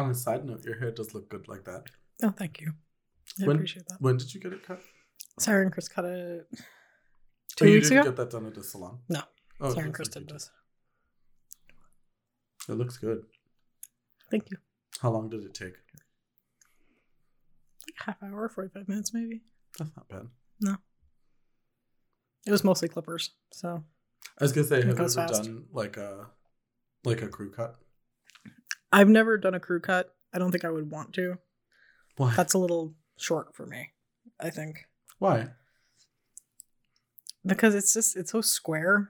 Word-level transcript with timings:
On 0.00 0.10
a 0.10 0.14
side 0.14 0.44
note, 0.46 0.64
your 0.64 0.78
hair 0.78 0.90
does 0.90 1.12
look 1.14 1.28
good 1.28 1.46
like 1.48 1.64
that. 1.64 1.84
Oh, 2.22 2.30
thank 2.30 2.60
you. 2.60 2.72
I 3.40 3.46
When- 3.46 3.56
appreciate 3.56 3.86
that. 3.88 4.00
When 4.00 4.16
did 4.16 4.32
you 4.34 4.40
get 4.40 4.52
it 4.52 4.62
cut? 4.62 4.80
Sarah 5.38 5.62
and 5.62 5.72
Chris 5.72 5.88
cut 5.88 6.04
it 6.04 6.48
Oh, 6.52 6.56
two 7.56 7.68
you 7.68 7.74
weeks 7.74 7.88
didn't 7.88 8.02
ago. 8.06 8.10
get 8.10 8.16
that 8.16 8.30
done 8.30 8.46
at 8.46 8.54
the 8.54 8.62
salon? 8.64 9.00
No. 9.08 9.22
Oh, 9.60 9.72
Sarah 9.74 9.86
and 9.86 9.94
Chris 9.94 10.08
did 10.08 10.28
this. 10.28 10.50
It 12.68 12.72
looks 12.72 12.96
good. 12.98 13.24
Thank 14.30 14.50
you. 14.50 14.56
How 15.00 15.10
long 15.10 15.28
did 15.28 15.44
it 15.44 15.54
take? 15.54 15.74
Like 17.86 17.94
half 18.06 18.22
hour, 18.22 18.48
forty 18.48 18.70
five 18.70 18.88
minutes 18.88 19.12
maybe. 19.12 19.42
That's 19.78 19.90
not 19.96 20.08
bad. 20.08 20.28
No, 20.60 20.76
it 22.46 22.50
was 22.50 22.64
mostly 22.64 22.88
clippers, 22.88 23.30
so 23.50 23.82
I 24.38 24.44
was 24.44 24.52
gonna 24.52 24.66
say, 24.66 24.78
It 24.78 24.84
have 24.86 24.98
you 24.98 25.04
ever 25.04 25.08
fast. 25.12 25.44
done 25.44 25.66
like 25.72 25.96
a 25.96 26.26
like 27.04 27.22
a 27.22 27.28
crew 27.28 27.50
cut? 27.50 27.76
I've 28.92 29.08
never 29.08 29.36
done 29.38 29.54
a 29.54 29.60
crew 29.60 29.80
cut. 29.80 30.14
I 30.32 30.38
don't 30.38 30.50
think 30.52 30.64
I 30.64 30.70
would 30.70 30.90
want 30.90 31.12
to. 31.14 31.38
Why? 32.16 32.34
That's 32.36 32.54
a 32.54 32.58
little 32.58 32.94
short 33.16 33.54
for 33.54 33.66
me. 33.66 33.90
I 34.38 34.50
think 34.50 34.86
Why? 35.18 35.48
because 37.44 37.74
it's 37.74 37.94
just 37.94 38.16
it's 38.16 38.32
so 38.32 38.40
square, 38.40 39.08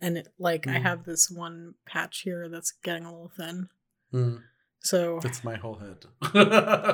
and 0.00 0.16
it 0.18 0.28
like 0.38 0.66
I 0.66 0.78
Mm. 0.78 0.82
have 0.82 1.04
this 1.04 1.30
one 1.30 1.74
patch 1.86 2.22
here 2.22 2.48
that's 2.48 2.72
getting 2.82 3.04
a 3.04 3.10
little 3.12 3.32
thin. 3.36 3.68
Mm, 4.12 4.42
So 4.80 5.20
it's 5.24 5.44
my 5.44 5.56
whole 5.56 5.76
head. 5.76 6.06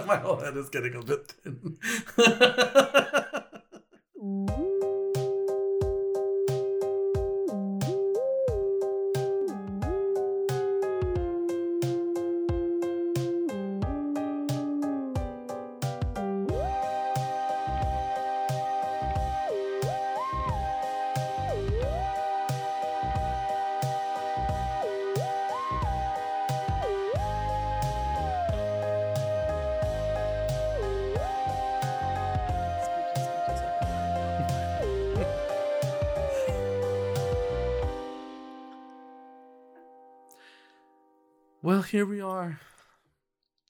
my 0.07 0.17
whole 0.19 0.37
head 0.41 0.57
is 0.57 0.69
getting 0.69 0.95
a 0.95 1.03
bit 1.03 1.29
thin. 1.43 1.79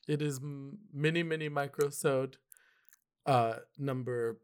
It 0.06 0.22
is 0.22 0.40
mini 0.92 1.22
mini 1.22 1.48
microsode, 1.50 2.34
uh, 3.26 3.56
number 3.78 4.38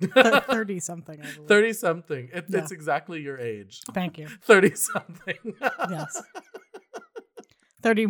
thirty 0.00 0.80
something. 0.80 1.22
Thirty 1.46 1.72
something. 1.72 2.28
It, 2.32 2.46
Yeah. 2.48 2.58
It's 2.60 2.70
exactly 2.72 3.20
your 3.22 3.38
age. 3.38 3.80
Thank 3.94 4.18
you. 4.18 4.28
Thirty 4.42 4.74
something. 4.74 5.36
Yes. 5.90 6.22
Thirty. 7.82 8.06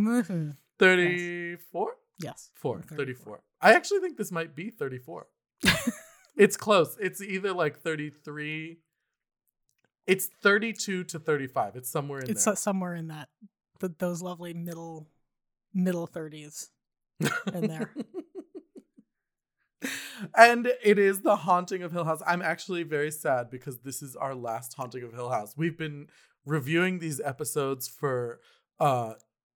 34? 0.79 1.93
Yes. 2.19 2.51
4. 2.57 2.83
34. 2.83 2.97
34. 2.97 3.41
I 3.61 3.73
actually 3.75 4.01
think 4.01 4.17
this 4.19 4.33
might 4.33 4.55
be 4.57 4.71
34. 4.71 5.27
it's 6.37 6.57
close. 6.57 6.97
It's 7.01 7.23
either 7.23 7.53
like 7.53 7.79
33. 7.81 8.79
It's 10.07 10.27
32 10.43 11.05
to 11.05 11.19
35. 11.19 11.77
It's 11.77 11.89
somewhere 11.89 12.21
in 12.21 12.31
It's 12.31 12.45
there. 12.45 12.57
somewhere 12.57 12.95
in 12.95 13.09
that, 13.09 13.29
th- 13.81 13.93
those 13.99 14.21
lovely 14.23 14.53
middle, 14.53 15.07
middle 15.75 16.07
thirties 16.07 16.71
in 17.53 17.67
there. 17.67 17.93
and 20.37 20.73
it 20.83 20.99
is 20.99 21.21
the 21.21 21.37
haunting 21.37 21.83
of 21.83 21.93
Hill 21.93 22.05
House. 22.05 22.23
I'm 22.27 22.43
actually 22.43 22.83
very 22.83 23.11
sad 23.11 23.51
because 23.51 23.81
this 23.81 24.03
is 24.03 24.17
our 24.17 24.35
last 24.35 24.75
haunting 24.75 25.03
of 25.03 25.13
Hill 25.13 25.31
House. 25.31 25.55
We've 25.57 25.79
been 25.79 26.09
reviewing 26.45 26.99
these 26.99 27.21
episodes 27.21 27.89
for 27.89 28.41
uh 28.81 29.15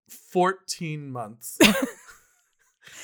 14 0.09 1.11
months. 1.11 1.59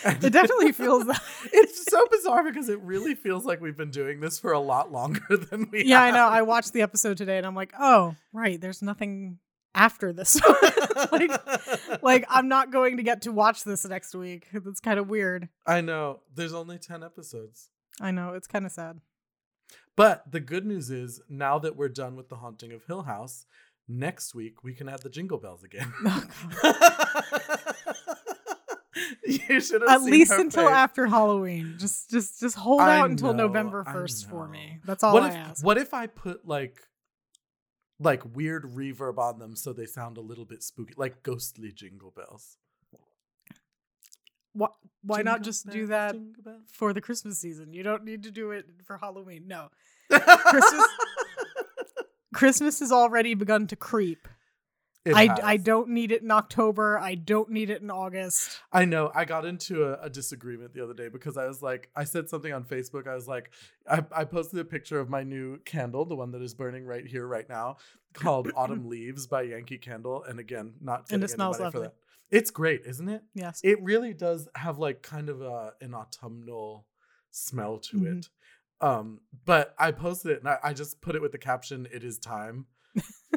It 0.05 0.33
definitely 0.33 0.73
feels 0.73 1.06
that. 1.06 1.23
it's 1.53 1.91
so 1.91 2.06
bizarre 2.11 2.44
because 2.44 2.69
it 2.69 2.81
really 2.83 3.15
feels 3.15 3.44
like 3.44 3.61
we've 3.61 3.77
been 3.77 3.91
doing 3.91 4.21
this 4.21 4.39
for 4.39 4.53
a 4.53 4.61
lot 4.61 4.93
longer 4.93 5.37
than 5.37 5.69
we 5.71 5.84
yeah, 5.84 6.03
I 6.03 6.11
know. 6.11 6.27
I 6.27 6.43
watched 6.43 6.73
the 6.73 6.83
episode 6.83 7.17
today, 7.17 7.39
and 7.39 7.47
I'm 7.47 7.55
like, 7.55 7.73
oh, 7.79 8.17
right. 8.33 8.61
There's 8.61 8.83
nothing 8.83 9.39
after 9.75 10.12
this. 10.12 10.41
like, 11.12 11.31
like 12.03 12.25
I'm 12.28 12.49
not 12.49 12.71
going 12.71 12.97
to 12.99 13.03
get 13.03 13.22
to 13.22 13.33
watch 13.33 13.65
this 13.65 13.84
next 13.87 14.15
week. 14.15 14.49
That's 14.53 14.81
kind 14.81 14.99
of 14.99 15.09
weird. 15.09 15.49
I 15.66 15.81
know. 15.81 16.21
There's 16.34 16.55
only 16.55 16.78
10 16.78 17.03
episodes. 17.03 17.71
I 18.00 18.11
know. 18.11 18.34
It's 18.34 18.47
kind 18.47 18.66
of 18.66 18.72
sad. 18.72 19.00
But 19.97 20.31
the 20.31 20.41
good 20.41 20.65
news 20.66 20.91
is 20.91 21.21
now 21.28 21.59
that 21.59 21.77
we're 21.77 21.88
done 21.88 22.16
with 22.16 22.28
the 22.28 22.37
haunting 22.37 22.72
of 22.72 22.84
Hill 22.87 23.03
House, 23.03 23.47
next 23.88 24.34
week 24.34 24.65
we 24.65 24.75
can 24.75 24.88
add 24.88 25.03
the 25.03 25.11
jingle 25.11 25.38
bells 25.38 25.62
again. 25.65 25.93
Oh, 26.65 26.75
you 29.27 29.61
should 29.61 29.81
have 29.82 29.91
At 29.91 30.03
least 30.03 30.32
until 30.32 30.66
face. 30.66 30.75
after 30.75 31.06
Halloween. 31.06 31.77
Just, 31.78 32.11
just, 32.11 32.41
just 32.41 32.56
hold 32.56 32.81
I 32.81 32.99
out 32.99 33.11
until 33.11 33.32
know, 33.32 33.47
November 33.47 33.84
first 33.84 34.28
for 34.28 34.47
me. 34.47 34.81
That's 34.84 35.03
all 35.03 35.15
what 35.15 35.22
I 35.25 35.28
if 35.28 35.34
ask. 35.34 35.65
what 35.65 35.78
if 35.78 35.94
I 35.94 36.06
put 36.06 36.47
like 36.47 36.77
like 38.03 38.23
weird 38.35 38.65
reverb 38.65 39.19
on 39.19 39.39
them 39.39 39.57
so 39.57 39.73
they 39.73 39.87
sound 39.87 40.17
a 40.17 40.21
little 40.21 40.45
bit 40.45 40.63
spooky, 40.63 40.95
like 40.97 41.23
ghostly 41.23 41.73
jingle 41.73 42.13
bells? 42.15 42.57
Why, 44.55 44.69
why 45.03 45.23
not 45.23 45.37
Jingle 45.37 45.45
just 45.45 45.71
do 45.71 45.87
that 45.87 46.15
for 46.71 46.93
the 46.93 47.01
Christmas 47.01 47.39
season? 47.39 47.73
You 47.73 47.83
don't 47.83 48.05
need 48.05 48.25
to 48.25 48.31
do 48.31 48.51
it 48.51 48.67
for 48.85 48.99
Halloween. 48.99 49.45
No. 49.47 49.69
Christmas. 50.11 50.85
Christmas 52.35 52.81
has 52.81 52.93
already 52.93 53.35
begun 53.35 53.67
to 53.69 53.77
creep. 53.77 54.29
I, 55.07 55.37
I 55.43 55.57
don't 55.57 55.89
need 55.89 56.13
it 56.13 56.23
in 56.23 56.31
October. 56.31 56.99
I 56.99 57.15
don't 57.17 57.51
need 57.51 57.71
it 57.71 57.83
in 57.83 57.91
August. 57.91 58.61
I 58.73 58.85
know. 58.85 59.11
I 59.15 59.25
got 59.25 59.45
into 59.45 59.85
a, 59.85 60.03
a 60.03 60.11
disagreement 60.11 60.75
the 60.75 60.83
other 60.83 60.95
day 60.95 61.09
because 61.09 61.37
I 61.37 61.47
was 61.47 61.61
like, 61.63 61.91
I 61.97 62.05
said 62.05 62.29
something 62.29 62.53
on 62.53 62.65
Facebook. 62.65 63.09
I 63.09 63.15
was 63.15 63.27
like, 63.27 63.51
I, 63.89 64.05
I 64.15 64.25
posted 64.25 64.61
a 64.61 64.65
picture 64.65 65.01
of 65.01 65.09
my 65.09 65.25
new 65.25 65.59
candle, 65.65 66.05
the 66.05 66.15
one 66.15 66.31
that 66.33 66.43
is 66.43 66.55
burning 66.55 66.85
right 66.85 67.05
here, 67.07 67.27
right 67.27 67.49
now, 67.49 67.79
called 68.15 68.51
Autumn 68.57 68.89
Leaves 68.89 69.27
by 69.27 69.43
Yankee 69.43 69.79
Candle. 69.79 70.23
And 70.23 70.39
again, 70.39 70.75
not 70.81 71.11
And 71.11 71.25
it 71.25 71.31
smells 71.31 71.59
lovely. 71.59 71.89
It's 72.31 72.51
great, 72.51 72.83
isn't 72.87 73.09
it? 73.09 73.23
Yes. 73.35 73.61
It 73.62 73.83
really 73.83 74.15
does 74.15 74.49
have 74.55 74.79
like 74.79 75.03
kind 75.03 75.29
of 75.29 75.43
a 75.43 75.73
an 75.81 75.95
autumnal 75.95 76.87
smell 77.31 77.79
to 77.79 77.99
Mhm. 77.99 78.19
it. 78.19 78.29
Um, 78.81 79.21
but 79.45 79.75
I 79.79 79.93
posted 79.93 80.33
it 80.33 80.39
and 80.41 80.49
I, 80.49 80.59
I 80.62 80.73
just 80.73 81.01
put 81.01 81.15
it 81.15 81.23
with 81.23 81.33
the 81.33 81.39
caption, 81.39 81.87
"It 81.93 82.03
is 82.05 82.19
time." 82.19 82.67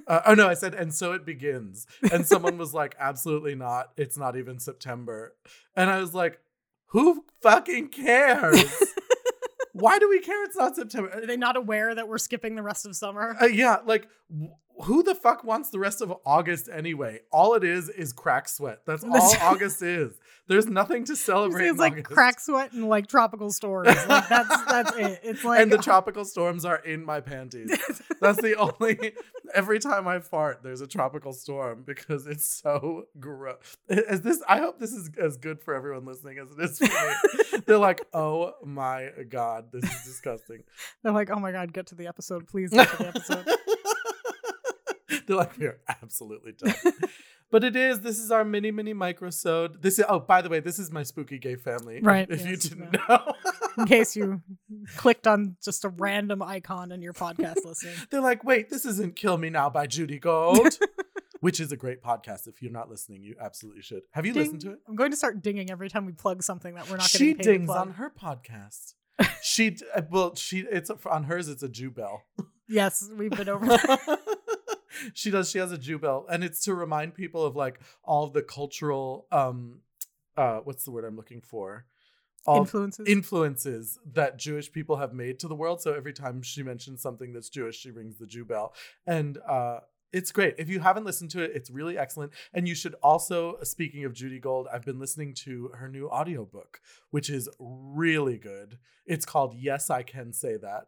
Uh, 0.08 0.22
oh 0.26 0.34
no, 0.34 0.48
I 0.48 0.54
said, 0.54 0.74
and 0.74 0.94
so 0.94 1.14
it 1.14 1.26
begins. 1.26 1.88
And 2.12 2.26
someone 2.26 2.58
was 2.58 2.74
like, 2.74 2.96
"Absolutely 3.00 3.56
not! 3.56 3.92
It's 3.98 4.18
not 4.18 4.38
even 4.38 4.60
September." 4.60 5.36
And 5.76 5.90
I 5.90 6.00
was 6.00 6.14
like, 6.14 6.40
"Who 6.88 7.26
fucking 7.42 7.90
cares? 7.90 8.64
Why 9.74 10.00
do 10.00 10.10
we 10.10 10.20
care? 10.20 10.44
It's 10.44 10.58
not 10.58 10.76
September." 10.76 11.10
Are 11.12 11.26
they 11.26 11.38
not 11.38 11.58
aware 11.58 11.94
that 11.96 12.08
we're 12.08 12.18
skipping 12.18 12.56
the 12.56 12.64
rest 12.64 12.86
of 12.86 12.96
summer? 12.96 13.36
Uh, 13.42 13.46
yeah, 13.48 13.78
like 13.86 14.08
w- 14.30 14.54
who 14.84 15.03
the 15.03 15.16
fuck 15.16 15.44
wants 15.44 15.69
the 15.69 15.80
rest 15.80 16.02
of 16.02 16.13
August 16.25 16.69
anyway? 16.72 17.22
All 17.31 17.53
it 17.56 17.63
is 17.63 17.90
is 17.90 18.13
crack 18.13 18.47
sweat. 18.50 18.81
That's 18.86 19.03
all 19.09 19.34
August 19.41 19.81
is. 19.81 20.13
There's 20.47 20.68
nothing 20.68 21.06
to 21.06 21.16
celebrate. 21.16 21.66
it's 21.68 21.80
like 21.80 21.94
August. 21.94 22.08
crack 22.08 22.40
sweat 22.40 22.72
and 22.74 22.88
like 22.88 23.08
tropical 23.08 23.52
storms. 23.52 23.88
Like 24.08 24.30
that's 24.30 24.66
that's 24.66 24.96
it. 24.96 25.19
It's 25.24 25.44
like 25.44 25.59
and 25.62 25.72
the 25.72 25.78
tropical 25.80 26.24
storms 26.24 26.66
are 26.66 26.78
in 26.78 27.03
my 27.03 27.19
panties. 27.22 27.72
That's 28.22 28.41
the 28.41 28.56
only. 28.56 29.13
Every 29.53 29.78
time 29.80 30.08
I 30.08 30.19
fart, 30.19 30.62
there's 30.63 30.81
a 30.81 30.88
tropical 30.88 31.34
storm 31.34 31.84
because 31.86 32.28
it's 32.28 32.46
so 32.46 33.07
gross. 33.19 33.75
Is 33.90 34.22
this? 34.22 34.42
I 34.48 34.60
hope 34.60 34.80
this 34.80 34.94
is 34.94 35.10
as 35.22 35.38
good 35.38 35.62
for 35.62 35.74
everyone 35.75 36.06
listening 36.06 36.38
as 36.39 36.50
it 36.51 36.63
is 36.63 36.77
for 36.77 36.86
me. 36.86 37.60
They're 37.68 37.77
like, 37.77 38.01
"Oh 38.13 38.54
my 38.63 39.10
god, 39.30 39.66
this 39.72 39.83
is 39.83 40.04
disgusting." 40.06 40.63
They're 41.04 41.12
like, 41.12 41.30
oh 41.30 41.39
my 41.39 41.51
god, 41.51 41.74
get 41.74 41.88
to 41.88 41.95
the 41.95 42.07
episode, 42.07 42.48
please 42.48 42.72
get 42.72 42.89
to 42.89 42.98
the 42.98 43.07
episode. 43.10 43.48
They're 45.27 45.38
like, 45.38 45.57
we 45.57 45.66
are 45.66 45.80
absolutely 45.88 46.54
done. 46.54 46.75
but 47.51 47.63
it 47.63 47.75
is. 47.75 48.01
This 48.01 48.19
is 48.19 48.31
our 48.31 48.44
mini 48.45 48.72
mini 48.72 48.94
microsode. 48.94 49.81
This 49.81 50.00
is. 50.00 50.06
Oh, 50.07 50.19
by 50.19 50.42
the 50.42 50.50
way, 50.50 50.60
this 50.60 50.80
is 50.80 50.92
my 50.92 51.04
spooky 51.04 51.38
gay 51.39 51.56
family. 51.56 52.00
Right, 52.01 52.27
If, 52.30 52.45
you 52.45 52.56
didn't 52.57 52.92
no. 52.94 53.00
know. 53.10 53.33
In 53.77 53.86
case 53.86 54.16
you 54.16 54.42
clicked 54.98 55.27
on 55.27 55.57
just 55.63 55.83
a 55.86 55.89
random 55.89 56.42
icon 56.42 56.92
in 56.92 57.01
your 57.01 57.13
podcast 57.13 57.66
listening. 57.66 57.95
They're 58.10 58.22
like, 58.22 58.44
wait, 58.44 58.69
this 58.69 58.86
isn't 58.86 59.16
"Kill 59.16 59.38
Me 59.38 59.50
Now" 59.50 59.69
by 59.69 59.86
Judy 59.88 60.19
Gold, 60.19 60.77
which 61.42 61.60
is 61.60 61.72
a 61.72 61.77
great 61.77 62.01
podcast. 62.04 62.48
If 62.48 62.62
you're 62.62 62.72
not 62.72 62.89
listening, 62.89 63.24
you 63.24 63.36
absolutely 63.42 63.81
should. 63.81 64.01
Have 64.12 64.25
you 64.25 64.33
listened 64.33 64.62
to 64.62 64.72
it? 64.72 64.80
I'm 64.88 64.95
going 64.95 65.12
to 65.12 65.18
start 65.18 65.42
dinging 65.42 65.69
every 65.72 65.89
time 65.89 66.06
we 66.06 66.13
plug 66.13 66.42
something 66.44 66.75
that 66.75 66.89
we're 66.89 66.98
not 66.98 67.07
She 67.10 67.18
getting 67.33 67.38
paid 67.38 67.44
to 67.44 67.51
dings 67.54 67.66
plug. 67.68 67.88
on 67.88 67.94
her 67.95 68.12
podcast. 68.12 68.94
she 69.42 69.77
uh, 69.95 70.01
well, 70.10 70.36
she 70.36 70.60
it's 70.60 70.89
on 71.06 71.24
hers. 71.24 71.48
It's 71.48 71.63
a 71.63 71.69
Jew 71.69 71.89
bell. 71.92 72.24
Yes, 72.68 73.10
we've 73.16 73.31
been 73.31 73.48
over. 73.50 73.77
She 75.13 75.31
does. 75.31 75.50
She 75.50 75.59
has 75.59 75.71
a 75.71 75.77
Jew 75.77 76.00
belt, 76.00 76.27
and 76.30 76.44
it's 76.44 76.63
to 76.65 76.74
remind 76.74 77.15
people 77.15 77.45
of 77.45 77.56
like 77.56 77.80
all 78.03 78.24
of 78.24 78.33
the 78.33 78.42
cultural 78.42 79.27
um, 79.31 79.80
uh, 80.38 80.59
what's 80.59 80.83
the 80.83 80.92
word 80.92 81.06
I'm 81.06 81.15
looking 81.15 81.42
for? 81.42 81.86
All 82.45 82.59
Influences. 82.59 83.07
influences 83.07 84.00
that 84.13 84.38
Jewish 84.38 84.71
people 84.71 84.97
have 84.97 85.13
made 85.13 85.39
to 85.39 85.47
the 85.47 85.56
world. 85.56 85.81
So 85.81 85.94
every 85.94 86.13
time 86.13 86.44
she 86.44 86.62
mentions 86.62 87.01
something 87.01 87.33
that's 87.33 87.50
Jewish, 87.50 87.80
she 87.80 87.89
rings 87.89 88.18
the 88.18 88.27
Jew 88.27 88.45
bell, 88.45 88.75
and 89.07 89.39
uh, 89.50 89.80
it's 90.13 90.31
great. 90.31 90.56
If 90.57 90.69
you 90.69 90.80
haven't 90.80 91.06
listened 91.06 91.31
to 91.31 91.44
it, 91.44 91.51
it's 91.56 91.69
really 91.69 91.98
excellent. 91.98 92.31
And 92.53 92.68
you 92.68 92.75
should 92.75 92.95
also, 93.01 93.57
speaking 93.63 94.06
of 94.06 94.13
Judy 94.13 94.39
Gold, 94.39 94.68
I've 94.71 94.86
been 94.86 95.00
listening 95.00 95.33
to 95.44 95.71
her 95.75 95.89
new 95.89 96.07
audiobook, 96.07 96.80
which 97.09 97.30
is 97.30 97.50
really 97.59 98.38
good. 98.38 98.77
It's 99.06 99.25
called 99.25 99.56
Yes, 99.57 99.89
I 99.89 100.03
Can 100.03 100.31
Say 100.31 100.56
That. 100.57 100.86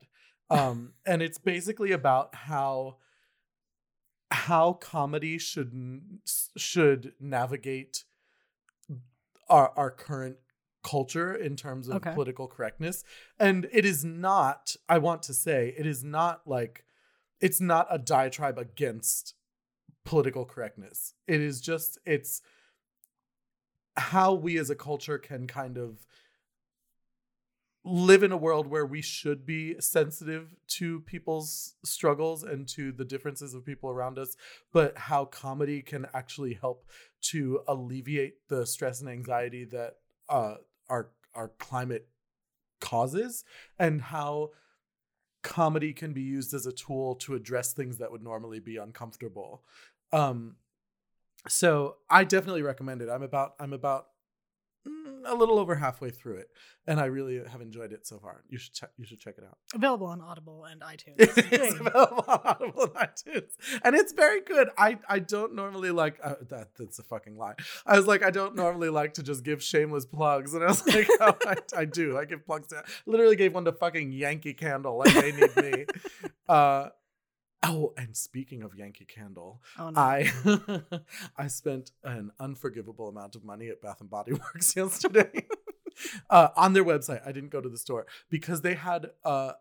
Um, 0.50 0.94
and 1.06 1.22
it's 1.22 1.40
basically 1.40 1.92
about 1.92 2.34
how 2.36 2.98
how 4.32 4.74
comedy 4.74 5.38
should 5.38 5.72
should 6.58 7.14
navigate 7.20 8.04
our 9.50 9.72
our 9.78 9.92
current 9.92 10.38
culture 10.84 11.34
in 11.34 11.56
terms 11.56 11.88
of 11.90 11.96
Okay. 11.96 12.14
political 12.14 12.48
correctness 12.48 13.04
and 13.40 13.68
it 13.74 13.86
is 13.86 14.06
not 14.06 14.76
i 14.88 14.98
want 14.98 15.22
to 15.24 15.34
say 15.34 15.74
it 15.78 15.86
is 15.86 16.04
not 16.04 16.42
like 16.48 16.86
it's 17.42 17.60
not 17.60 17.88
a 17.90 17.98
diatribe 17.98 18.58
against 18.58 19.34
political 20.06 20.46
correctness 20.46 21.14
it 21.28 21.42
is 21.42 21.60
just 21.60 21.98
it's 22.06 22.42
how 23.98 24.34
we 24.34 24.58
as 24.58 24.70
a 24.70 24.76
culture 24.76 25.18
can 25.18 25.46
kind 25.48 25.78
of 25.78 26.06
live 27.88 28.24
in 28.24 28.32
a 28.32 28.38
world 28.38 28.68
where 28.68 28.86
we 28.86 29.02
should 29.02 29.46
be 29.46 29.76
sensitive 29.80 30.56
to 30.68 31.00
people's 31.02 31.76
struggles 31.84 32.44
and 32.44 32.68
to 32.68 32.92
the 32.92 33.06
differences 33.06 33.54
of 33.54 33.66
people 33.66 33.90
around 33.90 34.20
us 34.20 34.36
but 34.74 34.98
how 34.98 35.26
comedy 35.26 35.82
can 35.82 36.06
actually 36.14 36.54
help 36.54 36.86
to 37.22 37.62
alleviate 37.68 38.48
the 38.50 38.66
stress 38.66 39.02
and 39.02 39.10
anxiety 39.10 39.66
that 39.66 39.96
uh, 40.30 40.56
our 40.90 41.10
our 41.34 41.50
climate 41.60 42.08
causes 42.80 43.44
and 43.80 44.02
how 44.02 44.52
comedy 45.44 45.94
can 45.94 46.14
be 46.14 46.22
used 46.22 46.54
as 46.54 46.66
a 46.66 46.72
tool 46.72 47.16
to 47.16 47.36
address 47.36 47.74
things 47.74 47.98
that 47.98 48.12
would 48.12 48.24
normally 48.24 48.60
be 48.60 48.78
uncomfortable. 48.78 49.64
Um 50.12 50.56
so 51.48 51.96
i 52.10 52.24
definitely 52.24 52.62
recommend 52.62 53.02
it. 53.02 53.10
I'm 53.10 53.24
about 53.24 53.54
i'm 53.60 53.74
about 53.74 54.08
a 55.28 55.36
little 55.36 55.60
over 55.60 55.76
halfway 55.76 56.10
through 56.10 56.38
it 56.38 56.50
and 56.88 57.00
i 57.00 57.06
really 57.06 57.42
have 57.48 57.62
enjoyed 57.62 57.92
it 57.92 58.08
so 58.08 58.18
far 58.20 58.44
you 58.50 58.58
should 58.58 58.74
check 58.74 58.90
you 58.98 59.06
should 59.06 59.20
check 59.20 59.36
it 59.38 59.44
out 59.44 59.58
Available 59.76 60.08
on 60.08 60.22
Audible 60.22 60.66
and 60.66 60.82
iTunes. 60.94 61.16
it's 61.18 61.80
available 61.80 62.24
on 62.28 62.40
Audible 62.46 62.84
and 62.84 62.94
iTunes, 62.94 63.52
and 63.84 63.96
it's 63.96 64.14
very 64.14 64.42
good. 64.42 64.70
I 64.78 64.98
I 65.10 65.20
don't 65.20 65.54
normally 65.56 65.92
like 65.92 66.18
uh, 66.24 66.36
that. 66.50 66.70
That's 66.78 67.00
a 67.00 67.04
fucking 67.04 67.38
lie. 67.38 67.56
I 67.86 67.98
was 67.98 68.08
like, 68.08 68.24
I 68.24 68.32
don't 68.32 68.56
normally 68.56 68.90
like 68.90 69.14
to 69.16 69.24
just 69.24 69.44
give 69.44 69.62
shameless 69.62 70.06
plugs, 70.06 70.54
and 70.54 70.64
I 70.64 70.68
was 70.68 70.88
like, 70.88 71.08
oh, 71.20 71.36
I, 71.46 71.56
I 71.82 71.86
do. 71.86 72.18
I 72.18 72.26
give 72.26 72.46
plugs. 72.46 72.70
To, 72.70 72.84
literally 73.06 73.36
gave 73.36 73.54
one 73.54 73.66
to 73.66 73.74
fucking 73.74 74.12
Yankee 74.14 74.54
Candle, 74.54 74.98
like 75.00 75.14
they 75.14 75.32
need 75.32 75.56
me. 75.56 75.86
Uh, 76.48 76.88
oh, 77.68 77.94
and 77.98 78.16
speaking 78.16 78.64
of 78.64 78.76
Yankee 78.76 79.06
Candle, 79.06 79.62
Oh 79.78 79.90
no. 79.90 80.00
I 80.00 80.32
I 81.38 81.48
spent 81.48 81.92
an 82.04 82.32
unforgivable 82.40 83.08
amount 83.10 83.36
of 83.36 83.44
money 83.44 83.68
at 83.70 83.82
Bath 83.82 84.02
and 84.02 84.10
Body 84.10 84.32
Works 84.54 84.76
yesterday. 84.76 85.46
uh, 86.30 86.50
on 86.56 86.74
their 86.74 86.86
website, 86.86 87.22
I 87.26 87.32
didn't 87.32 87.50
go 87.50 87.62
to 87.62 87.70
the 87.70 87.78
store 87.78 88.06
because 88.30 88.62
they 88.62 88.76
had 88.76 89.12
uh, 89.24 89.54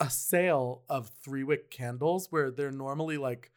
a 0.00 0.10
sale 0.10 0.82
of 0.88 1.10
three 1.22 1.44
wick 1.44 1.70
candles 1.70 2.28
where 2.30 2.50
they're 2.50 2.70
normally 2.72 3.18
like 3.18 3.50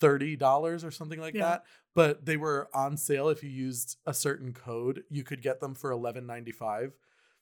thirty 0.00 0.36
dollars 0.36 0.84
or 0.84 0.90
something 0.90 1.20
like 1.20 1.34
Yeah. 1.34 1.42
that, 1.48 1.64
but 1.94 2.24
they 2.26 2.36
were 2.36 2.68
on 2.74 2.96
sale 2.96 3.28
if 3.28 3.42
you 3.42 3.50
used 3.50 3.98
a 4.06 4.14
certain 4.14 4.52
code. 4.52 5.04
You 5.10 5.22
could 5.24 5.42
get 5.42 5.60
them 5.60 5.74
for 5.74 5.90
eleven 5.90 6.26
ninety 6.26 6.52
five. 6.52 6.92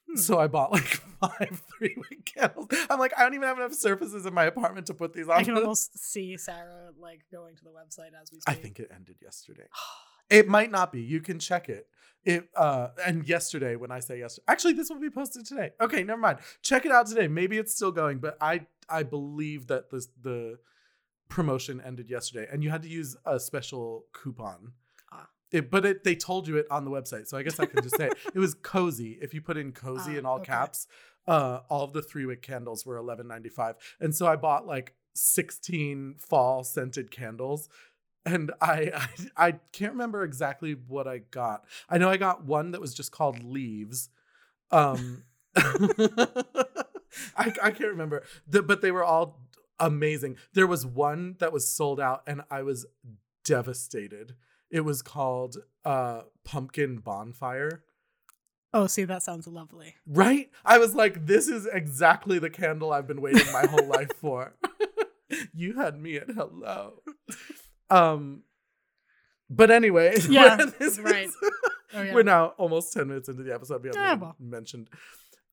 Hmm. 0.09 0.17
So 0.17 0.39
I 0.39 0.47
bought 0.47 0.71
like 0.71 0.83
five 1.21 1.61
three 1.77 1.95
wick 1.97 2.25
candles. 2.25 2.67
I'm 2.89 2.99
like, 2.99 3.13
I 3.17 3.23
don't 3.23 3.33
even 3.33 3.47
have 3.47 3.57
enough 3.57 3.73
surfaces 3.73 4.25
in 4.25 4.33
my 4.33 4.45
apartment 4.45 4.87
to 4.87 4.93
put 4.93 5.13
these 5.13 5.27
on. 5.27 5.37
I 5.37 5.43
can 5.43 5.57
almost 5.57 5.97
see 5.99 6.37
Sarah 6.37 6.91
like 6.99 7.21
going 7.31 7.55
to 7.55 7.63
the 7.63 7.69
website 7.69 8.19
as 8.19 8.31
we 8.31 8.39
speak. 8.39 8.43
I 8.47 8.53
think 8.53 8.79
it 8.79 8.91
ended 8.93 9.17
yesterday. 9.21 9.65
It 10.31 10.47
might 10.47 10.69
not 10.69 10.91
be. 10.91 11.01
You 11.01 11.21
can 11.21 11.39
check 11.39 11.69
it. 11.69 11.87
It 12.23 12.49
uh 12.55 12.89
and 13.03 13.27
yesterday 13.27 13.75
when 13.75 13.89
I 13.89 13.99
say 13.99 14.19
yesterday, 14.19 14.45
actually 14.47 14.73
this 14.73 14.87
will 14.91 14.99
be 14.99 15.09
posted 15.09 15.43
today. 15.43 15.71
Okay, 15.81 16.03
never 16.03 16.21
mind. 16.21 16.37
Check 16.61 16.85
it 16.85 16.91
out 16.91 17.07
today. 17.07 17.27
Maybe 17.27 17.57
it's 17.57 17.73
still 17.75 17.91
going, 17.91 18.19
but 18.19 18.37
I 18.39 18.67
I 18.87 19.01
believe 19.01 19.65
that 19.67 19.89
this 19.89 20.07
the 20.21 20.59
promotion 21.29 21.81
ended 21.83 22.09
yesterday, 22.09 22.47
and 22.51 22.63
you 22.63 22.69
had 22.69 22.83
to 22.83 22.89
use 22.89 23.15
a 23.25 23.39
special 23.39 24.05
coupon. 24.13 24.73
Ah. 25.53 25.57
It, 25.57 25.71
but 25.71 25.85
it, 25.85 26.03
they 26.03 26.15
told 26.15 26.47
you 26.47 26.57
it 26.57 26.67
on 26.69 26.85
the 26.85 26.91
website, 26.91 27.27
so 27.27 27.37
I 27.37 27.43
guess 27.43 27.59
I 27.59 27.65
can 27.65 27.81
just 27.83 27.97
say 27.97 28.07
it. 28.07 28.17
It 28.35 28.39
was 28.39 28.53
cozy. 28.53 29.17
If 29.21 29.33
you 29.33 29.41
put 29.41 29.57
in 29.57 29.71
cozy 29.71 30.15
Ah, 30.15 30.19
in 30.19 30.25
all 30.25 30.35
okay. 30.37 30.45
caps, 30.45 30.87
uh, 31.27 31.61
all 31.69 31.83
of 31.83 31.93
the 31.93 32.01
three 32.01 32.25
wick 32.25 32.41
candles 32.41 32.85
were 32.85 32.97
eleven 32.97 33.27
ninety 33.27 33.49
five, 33.49 33.75
and 33.99 34.13
so 34.15 34.27
I 34.27 34.35
bought 34.35 34.65
like 34.67 34.93
sixteen 35.15 36.15
fall 36.17 36.63
scented 36.63 37.11
candles, 37.11 37.67
and 38.25 38.51
I, 38.61 38.91
I 39.37 39.47
I 39.47 39.51
can't 39.71 39.93
remember 39.93 40.23
exactly 40.23 40.73
what 40.87 41.07
I 41.07 41.19
got. 41.19 41.65
I 41.89 41.97
know 41.97 42.09
I 42.09 42.17
got 42.17 42.45
one 42.45 42.71
that 42.71 42.81
was 42.81 42.93
just 42.93 43.11
called 43.11 43.43
leaves. 43.43 44.09
Um, 44.71 45.23
I 45.55 46.35
I 47.37 47.71
can't 47.71 47.91
remember, 47.91 48.23
the, 48.47 48.61
but 48.61 48.81
they 48.81 48.91
were 48.91 49.03
all 49.03 49.47
amazing. 49.79 50.37
There 50.53 50.67
was 50.67 50.85
one 50.85 51.35
that 51.39 51.51
was 51.51 51.73
sold 51.75 51.99
out, 51.99 52.23
and 52.27 52.41
I 52.51 52.61
was 52.63 52.85
devastated. 53.43 54.35
It 54.71 54.81
was 54.81 55.01
called 55.01 55.57
uh, 55.85 56.21
Pumpkin 56.45 56.97
Bonfire. 56.97 57.83
Oh, 58.73 58.85
see, 58.87 59.03
that 59.05 59.23
sounds 59.23 59.47
lovely. 59.47 59.95
Right? 60.05 60.51
I 60.63 60.77
was 60.77 60.93
like, 60.93 61.25
this 61.25 61.47
is 61.47 61.65
exactly 61.71 62.37
the 62.37 62.51
candle 62.51 62.91
I've 62.93 63.07
been 63.07 63.21
waiting 63.21 63.51
my 63.51 63.65
whole 63.65 63.87
life 63.87 64.11
for. 64.21 64.53
you 65.53 65.73
had 65.73 65.99
me 65.99 66.17
at 66.17 66.29
hello. 66.29 67.01
Um 67.89 68.43
but 69.49 69.71
anyway, 69.71 70.15
Yeah, 70.29 70.57
this 70.77 70.97
is- 70.97 70.99
right. 70.99 71.29
Oh 71.95 72.03
yeah. 72.03 72.13
we're 72.13 72.21
now 72.21 72.47
almost 72.59 72.93
10 72.93 73.07
minutes 73.07 73.29
into 73.29 73.41
the 73.41 73.51
episode. 73.53 73.81
We 73.81 73.87
haven't 73.89 74.01
Yeah, 74.03 74.13
well. 74.13 74.35
mentioned. 74.39 74.89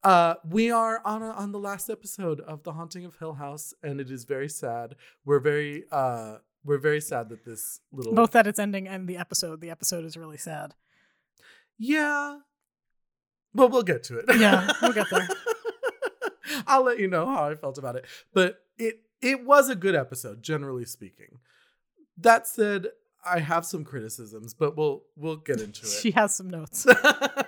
Uh, 0.04 0.34
we 0.50 0.70
are 0.70 1.00
on 1.06 1.22
a, 1.22 1.30
on 1.30 1.50
the 1.52 1.58
last 1.58 1.88
episode 1.88 2.40
of 2.40 2.62
The 2.62 2.72
Haunting 2.74 3.06
of 3.06 3.16
Hill 3.16 3.32
House, 3.32 3.72
and 3.82 3.98
it 4.00 4.10
is 4.10 4.24
very 4.24 4.48
sad. 4.50 4.94
We're 5.24 5.40
very 5.40 5.84
uh, 5.90 6.36
we're 6.66 6.78
very 6.78 7.00
sad 7.00 7.28
that 7.28 7.44
this 7.44 7.80
little 7.92 8.12
Both 8.12 8.32
that 8.32 8.46
it's 8.46 8.58
ending 8.58 8.88
and 8.88 9.08
the 9.08 9.16
episode. 9.16 9.60
The 9.60 9.70
episode 9.70 10.04
is 10.04 10.16
really 10.16 10.36
sad. 10.36 10.74
Yeah. 11.78 12.40
But 13.54 13.70
we'll 13.70 13.82
get 13.82 14.02
to 14.04 14.18
it. 14.18 14.24
Yeah, 14.38 14.70
we'll 14.82 14.92
get 14.92 15.06
there. 15.10 15.28
I'll 16.66 16.84
let 16.84 16.98
you 16.98 17.08
know 17.08 17.24
how 17.26 17.48
I 17.48 17.54
felt 17.54 17.78
about 17.78 17.96
it. 17.96 18.04
But 18.34 18.62
it 18.76 19.00
it 19.22 19.44
was 19.44 19.70
a 19.70 19.76
good 19.76 19.94
episode, 19.94 20.42
generally 20.42 20.84
speaking. 20.84 21.38
That 22.18 22.46
said, 22.46 22.88
I 23.26 23.40
have 23.40 23.66
some 23.66 23.84
criticisms, 23.84 24.54
but 24.54 24.76
we'll 24.76 25.02
we'll 25.16 25.36
get 25.36 25.60
into 25.60 25.82
it. 25.86 25.88
She 25.88 26.10
has 26.12 26.34
some 26.34 26.48
notes. 26.48 26.86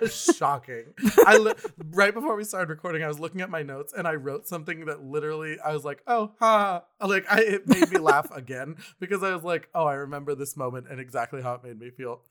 Shocking. 0.35 0.85
I 1.25 1.37
li- 1.37 1.53
right 1.91 2.13
before 2.13 2.35
we 2.35 2.43
started 2.43 2.69
recording, 2.69 3.03
I 3.03 3.07
was 3.07 3.19
looking 3.19 3.41
at 3.41 3.49
my 3.49 3.63
notes 3.63 3.93
and 3.97 4.07
I 4.07 4.15
wrote 4.15 4.47
something 4.47 4.85
that 4.85 5.03
literally 5.03 5.57
I 5.59 5.73
was 5.73 5.83
like, 5.85 6.01
"Oh, 6.07 6.33
ha!" 6.39 6.83
Like 7.01 7.25
I, 7.29 7.41
it 7.41 7.67
made 7.67 7.89
me 7.91 7.97
laugh 7.99 8.29
again 8.35 8.75
because 8.99 9.23
I 9.23 9.33
was 9.33 9.43
like, 9.43 9.69
"Oh, 9.73 9.85
I 9.85 9.95
remember 9.95 10.35
this 10.35 10.55
moment 10.57 10.87
and 10.89 10.99
exactly 10.99 11.41
how 11.41 11.55
it 11.55 11.63
made 11.63 11.79
me 11.79 11.89
feel." 11.89 12.21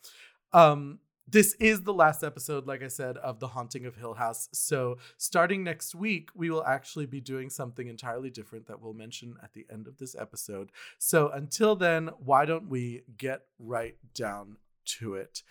Um, 0.53 0.99
this 1.31 1.55
is 1.55 1.83
the 1.83 1.93
last 1.93 2.23
episode, 2.23 2.67
like 2.67 2.83
I 2.83 2.89
said, 2.89 3.17
of 3.19 3.39
The 3.39 3.49
Haunting 3.49 3.85
of 3.87 3.97
Hill 3.97 4.15
House. 4.15 4.49
So, 4.53 4.99
starting 5.17 5.63
next 5.63 5.95
week, 5.95 6.31
we 6.35 6.51
will 6.51 6.65
actually 6.65 7.07
be 7.07 7.21
doing 7.21 7.51
something 7.51 7.87
entirely 7.87 8.31
different 8.31 8.67
that 8.67 8.81
we'll 8.81 8.95
mention 8.95 9.35
at 9.43 9.53
the 9.53 9.67
end 9.71 9.87
of 9.87 9.99
this 9.99 10.17
episode. 10.19 10.71
So, 10.99 11.29
until 11.29 11.77
then, 11.77 12.11
why 12.19 12.45
don't 12.45 12.69
we 12.69 13.03
get 13.17 13.43
right 13.59 13.97
down 14.15 14.57
to 14.99 15.15
it? 15.15 15.43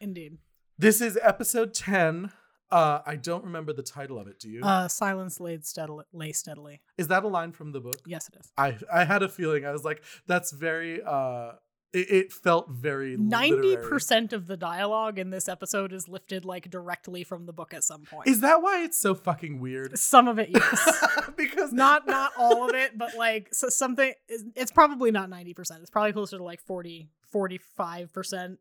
Indeed. 0.00 0.38
This 0.78 1.00
is 1.00 1.18
episode 1.22 1.74
10. 1.74 2.32
Uh, 2.70 3.00
I 3.04 3.16
don't 3.16 3.44
remember 3.44 3.72
the 3.72 3.82
title 3.82 4.18
of 4.18 4.26
it. 4.28 4.40
Do 4.40 4.48
you? 4.48 4.62
Uh, 4.62 4.88
silence 4.88 5.40
laid 5.40 5.66
steadily, 5.66 6.04
lay 6.12 6.32
steadily. 6.32 6.80
is 6.96 7.08
that 7.08 7.22
a 7.22 7.28
line 7.28 7.52
from 7.52 7.72
the 7.72 7.80
book? 7.80 8.00
Yes, 8.06 8.28
it 8.28 8.36
is. 8.40 8.50
I 8.56 8.78
I 8.92 9.04
had 9.04 9.22
a 9.22 9.28
feeling. 9.28 9.66
I 9.66 9.72
was 9.72 9.84
like, 9.84 10.02
that's 10.26 10.52
very. 10.52 11.02
Uh, 11.02 11.52
it, 11.92 12.10
it 12.10 12.32
felt 12.32 12.70
very 12.70 13.16
Ninety 13.16 13.68
literary. 13.68 13.88
percent 13.88 14.32
of 14.32 14.46
the 14.46 14.56
dialogue 14.56 15.18
in 15.18 15.30
this 15.30 15.48
episode 15.48 15.92
is 15.92 16.08
lifted 16.08 16.44
like 16.44 16.70
directly 16.70 17.22
from 17.24 17.46
the 17.46 17.52
book 17.52 17.74
at 17.74 17.84
some 17.84 18.02
point. 18.02 18.28
Is 18.28 18.40
that 18.40 18.62
why 18.62 18.82
it's 18.82 18.98
so 18.98 19.14
fucking 19.14 19.60
weird? 19.60 19.98
some 19.98 20.26
of 20.26 20.38
it, 20.38 20.50
yes. 20.50 21.06
because 21.36 21.72
not 21.72 22.06
not 22.06 22.32
all 22.38 22.68
of 22.68 22.74
it, 22.74 22.96
but 22.96 23.14
like 23.16 23.48
so 23.52 23.68
something. 23.68 24.12
It's 24.28 24.72
probably 24.72 25.10
not 25.10 25.28
ninety 25.28 25.54
percent. 25.54 25.80
It's 25.82 25.90
probably 25.90 26.12
closer 26.12 26.38
to 26.38 26.44
like 26.44 26.60
40, 26.62 27.10
45 27.30 28.12
percent 28.12 28.58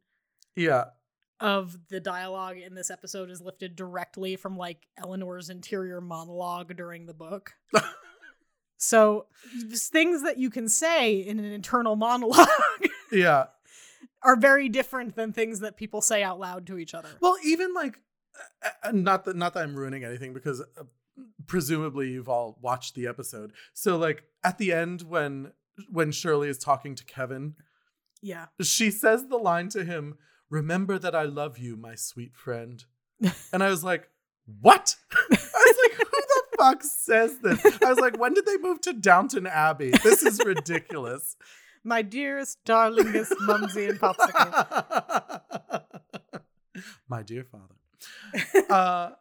yeah, 0.55 0.85
of 1.39 1.77
the 1.89 2.01
dialogue 2.01 2.57
in 2.57 2.75
this 2.75 2.91
episode 2.91 3.29
is 3.29 3.41
lifted 3.41 3.75
directly 3.75 4.35
from 4.35 4.57
like 4.57 4.87
Eleanor's 4.97 5.49
interior 5.49 6.01
monologue 6.01 6.75
during 6.75 7.05
the 7.05 7.13
book. 7.13 7.53
So 8.81 9.27
things 9.75 10.23
that 10.23 10.39
you 10.39 10.49
can 10.49 10.67
say 10.67 11.13
in 11.13 11.37
an 11.37 11.45
internal 11.45 11.95
monologue 11.95 12.47
Yeah. 13.11 13.45
are 14.23 14.35
very 14.35 14.69
different 14.69 15.15
than 15.15 15.33
things 15.33 15.59
that 15.61 15.77
people 15.77 16.01
say 16.01 16.23
out 16.23 16.39
loud 16.39 16.67
to 16.67 16.77
each 16.77 16.93
other. 16.93 17.09
Well, 17.19 17.35
even 17.43 17.73
like, 17.73 17.99
not 18.91 19.25
that 19.25 19.35
not 19.35 19.53
that 19.53 19.63
I'm 19.63 19.75
ruining 19.75 20.03
anything 20.03 20.33
because 20.33 20.61
uh, 20.61 20.83
presumably 21.47 22.09
you've 22.11 22.29
all 22.29 22.57
watched 22.61 22.95
the 22.95 23.07
episode. 23.07 23.51
So 23.73 23.97
like 23.97 24.23
at 24.43 24.57
the 24.57 24.71
end 24.71 25.01
when 25.03 25.51
when 25.89 26.11
Shirley 26.11 26.49
is 26.49 26.57
talking 26.57 26.95
to 26.95 27.05
Kevin, 27.05 27.55
Yeah. 28.21 28.47
she 28.61 28.91
says 28.91 29.27
the 29.27 29.37
line 29.37 29.69
to 29.69 29.83
him, 29.83 30.17
"Remember 30.49 30.97
that 30.99 31.15
I 31.15 31.23
love 31.23 31.57
you, 31.57 31.75
my 31.77 31.95
sweet 31.95 32.35
friend." 32.35 32.83
and 33.53 33.61
I 33.63 33.69
was 33.69 33.83
like, 33.83 34.09
"What?" 34.61 34.95
I 35.13 35.25
was 35.29 35.77
like, 35.83 35.97
"Who 35.97 36.05
the 36.05 36.43
fuck 36.57 36.83
says 36.83 37.37
this?" 37.39 37.65
I 37.83 37.89
was 37.89 37.99
like, 37.99 38.17
"When 38.19 38.33
did 38.33 38.45
they 38.45 38.57
move 38.57 38.81
to 38.81 38.93
Downton 38.93 39.45
Abbey? 39.47 39.91
This 40.03 40.23
is 40.23 40.39
ridiculous." 40.45 41.35
My 41.83 42.01
dearest, 42.01 42.59
darlingest 42.65 43.33
mumsy 43.41 43.85
and 43.87 43.99
popsicle. 43.99 45.83
my 47.09 47.23
dear 47.23 47.43
father. 47.43 47.75
Uh, 48.69 49.11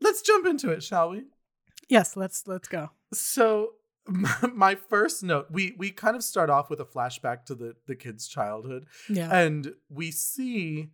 let's 0.00 0.22
jump 0.22 0.46
into 0.46 0.70
it, 0.70 0.82
shall 0.82 1.10
we? 1.10 1.24
yes, 1.88 2.16
let's 2.16 2.46
let's 2.46 2.68
go. 2.68 2.90
So 3.12 3.72
my, 4.52 4.74
first 4.74 5.22
note, 5.22 5.46
we 5.50 5.74
we 5.78 5.90
kind 5.90 6.16
of 6.16 6.22
start 6.22 6.50
off 6.50 6.70
with 6.70 6.80
a 6.80 6.84
flashback 6.84 7.44
to 7.46 7.54
the 7.54 7.76
the 7.86 7.94
kid's 7.94 8.28
childhood, 8.28 8.86
Yeah. 9.08 9.34
and 9.34 9.74
we 9.88 10.10
see 10.10 10.90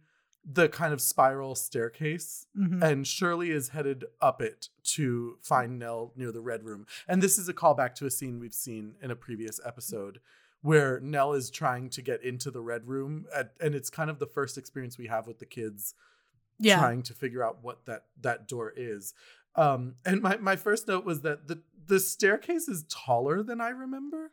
the 0.48 0.68
kind 0.68 0.92
of 0.92 1.00
spiral 1.00 1.54
staircase, 1.56 2.46
Mhm. 2.56 2.80
and 2.82 3.06
Shirley 3.06 3.50
is 3.50 3.70
headed 3.70 4.04
up 4.20 4.40
it 4.40 4.68
to 4.94 5.38
find 5.42 5.78
Nell 5.78 6.12
near 6.14 6.30
the 6.30 6.40
red 6.40 6.62
room. 6.64 6.86
And 7.08 7.20
this 7.20 7.36
is 7.36 7.48
a 7.48 7.54
callback 7.54 7.94
to 7.96 8.06
a 8.06 8.10
scene 8.10 8.38
we've 8.38 8.54
seen 8.54 8.94
in 9.02 9.10
a 9.10 9.16
previous 9.16 9.58
episode. 9.66 10.20
Where 10.66 10.98
Nell 10.98 11.32
is 11.32 11.48
trying 11.48 11.90
to 11.90 12.02
get 12.02 12.24
into 12.24 12.50
the 12.50 12.60
red 12.60 12.88
room, 12.88 13.26
at, 13.32 13.52
and 13.60 13.72
it's 13.72 13.88
kind 13.88 14.10
of 14.10 14.18
the 14.18 14.26
first 14.26 14.58
experience 14.58 14.98
we 14.98 15.06
have 15.06 15.28
with 15.28 15.38
the 15.38 15.46
kids 15.46 15.94
yeah. 16.58 16.78
trying 16.80 17.02
to 17.04 17.14
figure 17.14 17.44
out 17.44 17.58
what 17.62 17.86
that 17.86 18.06
that 18.22 18.48
door 18.48 18.72
is. 18.76 19.14
Um, 19.54 19.94
and 20.04 20.20
my 20.20 20.38
my 20.38 20.56
first 20.56 20.88
note 20.88 21.04
was 21.04 21.20
that 21.20 21.46
the 21.46 21.62
the 21.86 22.00
staircase 22.00 22.66
is 22.66 22.84
taller 22.88 23.44
than 23.44 23.60
I 23.60 23.68
remember. 23.68 24.32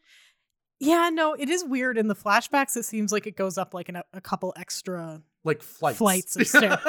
Yeah, 0.79 1.09
no, 1.13 1.33
it 1.33 1.49
is 1.49 1.63
weird 1.63 1.97
in 1.99 2.07
the 2.07 2.15
flashbacks. 2.15 2.75
It 2.75 2.83
seems 2.83 3.11
like 3.11 3.27
it 3.27 3.37
goes 3.37 3.57
up 3.57 3.75
like 3.75 3.89
an, 3.89 4.01
a 4.11 4.21
couple 4.21 4.53
extra. 4.57 5.21
Like 5.45 5.61
flights, 5.61 5.97
Flights 5.97 6.35
of 6.35 6.47
stairs. 6.47 6.79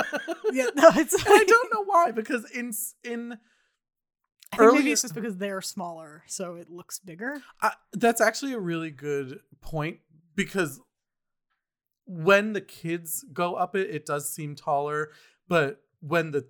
Yeah, 0.52 0.68
no, 0.74 0.90
it's. 0.94 1.12
and 1.12 1.24
I 1.26 1.44
don't 1.44 1.74
know 1.74 1.84
why 1.84 2.12
because 2.12 2.50
in 2.50 2.72
in 3.04 3.38
I 4.54 4.56
think 4.58 4.72
maybe 4.72 4.82
early- 4.82 4.92
it's 4.92 5.02
just 5.02 5.14
because 5.14 5.36
they're 5.36 5.60
smaller, 5.60 6.22
so 6.26 6.54
it 6.56 6.70
looks 6.70 6.98
bigger. 6.98 7.42
I, 7.62 7.72
that's 7.92 8.20
actually 8.20 8.52
a 8.52 8.58
really 8.58 8.90
good 8.90 9.40
point 9.60 9.98
because 10.34 10.80
when 12.06 12.52
the 12.52 12.60
kids 12.60 13.24
go 13.32 13.54
up 13.54 13.74
it, 13.74 13.90
it 13.90 14.06
does 14.06 14.28
seem 14.32 14.54
taller, 14.54 15.10
but 15.48 15.80
when 16.00 16.32
the 16.32 16.46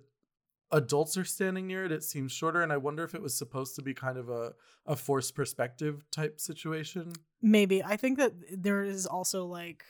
adults 0.71 1.17
are 1.17 1.23
standing 1.23 1.67
near 1.67 1.85
it, 1.85 1.91
it 1.91 2.03
seems 2.03 2.31
shorter. 2.31 2.61
And 2.61 2.73
I 2.73 2.77
wonder 2.77 3.03
if 3.03 3.15
it 3.15 3.21
was 3.21 3.37
supposed 3.37 3.75
to 3.75 3.81
be 3.81 3.93
kind 3.93 4.17
of 4.17 4.29
a 4.29 4.53
a 4.87 4.95
forced 4.95 5.33
perspective 5.35 6.05
type 6.11 6.39
situation. 6.39 7.11
Maybe 7.41 7.83
I 7.83 7.95
think 7.97 8.17
that 8.19 8.33
there 8.51 8.83
is 8.83 9.05
also 9.07 9.45
like 9.45 9.83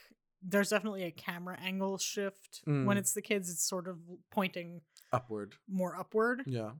there's 0.48 0.70
definitely 0.70 1.04
a 1.04 1.12
camera 1.12 1.58
angle 1.62 1.98
shift 1.98 2.62
when 2.66 2.86
Mm. 2.86 2.98
it's 2.98 3.14
the 3.14 3.22
kids. 3.22 3.50
It's 3.50 3.68
sort 3.68 3.88
of 3.88 3.98
pointing 4.32 4.82
Upward, 5.12 5.56
more 5.68 5.96
upward 5.98 6.44
yeah. 6.46 6.72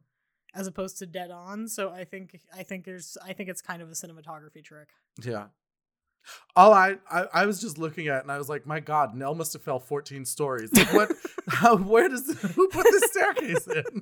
As 0.56 0.68
opposed 0.68 0.98
to 1.00 1.06
dead 1.06 1.32
on. 1.32 1.68
So 1.68 1.90
I 1.92 2.06
think 2.06 2.40
I 2.56 2.64
think 2.64 2.86
there's 2.86 3.18
I 3.24 3.34
think 3.34 3.50
it's 3.50 3.62
kind 3.62 3.82
of 3.82 3.90
a 3.90 3.94
cinematography 3.94 4.64
trick. 4.64 4.88
Yeah. 5.24 5.48
All 6.56 6.74
I, 6.74 6.96
I 7.12 7.26
I 7.34 7.46
was 7.46 7.62
just 7.62 7.78
looking 7.78 8.08
at 8.08 8.24
and 8.24 8.32
I 8.32 8.38
was 8.38 8.50
like, 8.50 8.66
my 8.66 8.80
God, 8.80 9.14
Nell 9.16 9.36
must 9.36 9.54
have 9.54 9.62
fell 9.62 9.80
14 9.80 10.26
stories. 10.26 10.72
Like 10.74 10.92
what 10.94 11.12
how 11.50 11.78
where 11.78 12.10
does 12.10 12.28
who 12.56 12.68
put 12.70 12.86
this 12.90 13.12
staircase 13.12 13.68
in? 13.68 14.02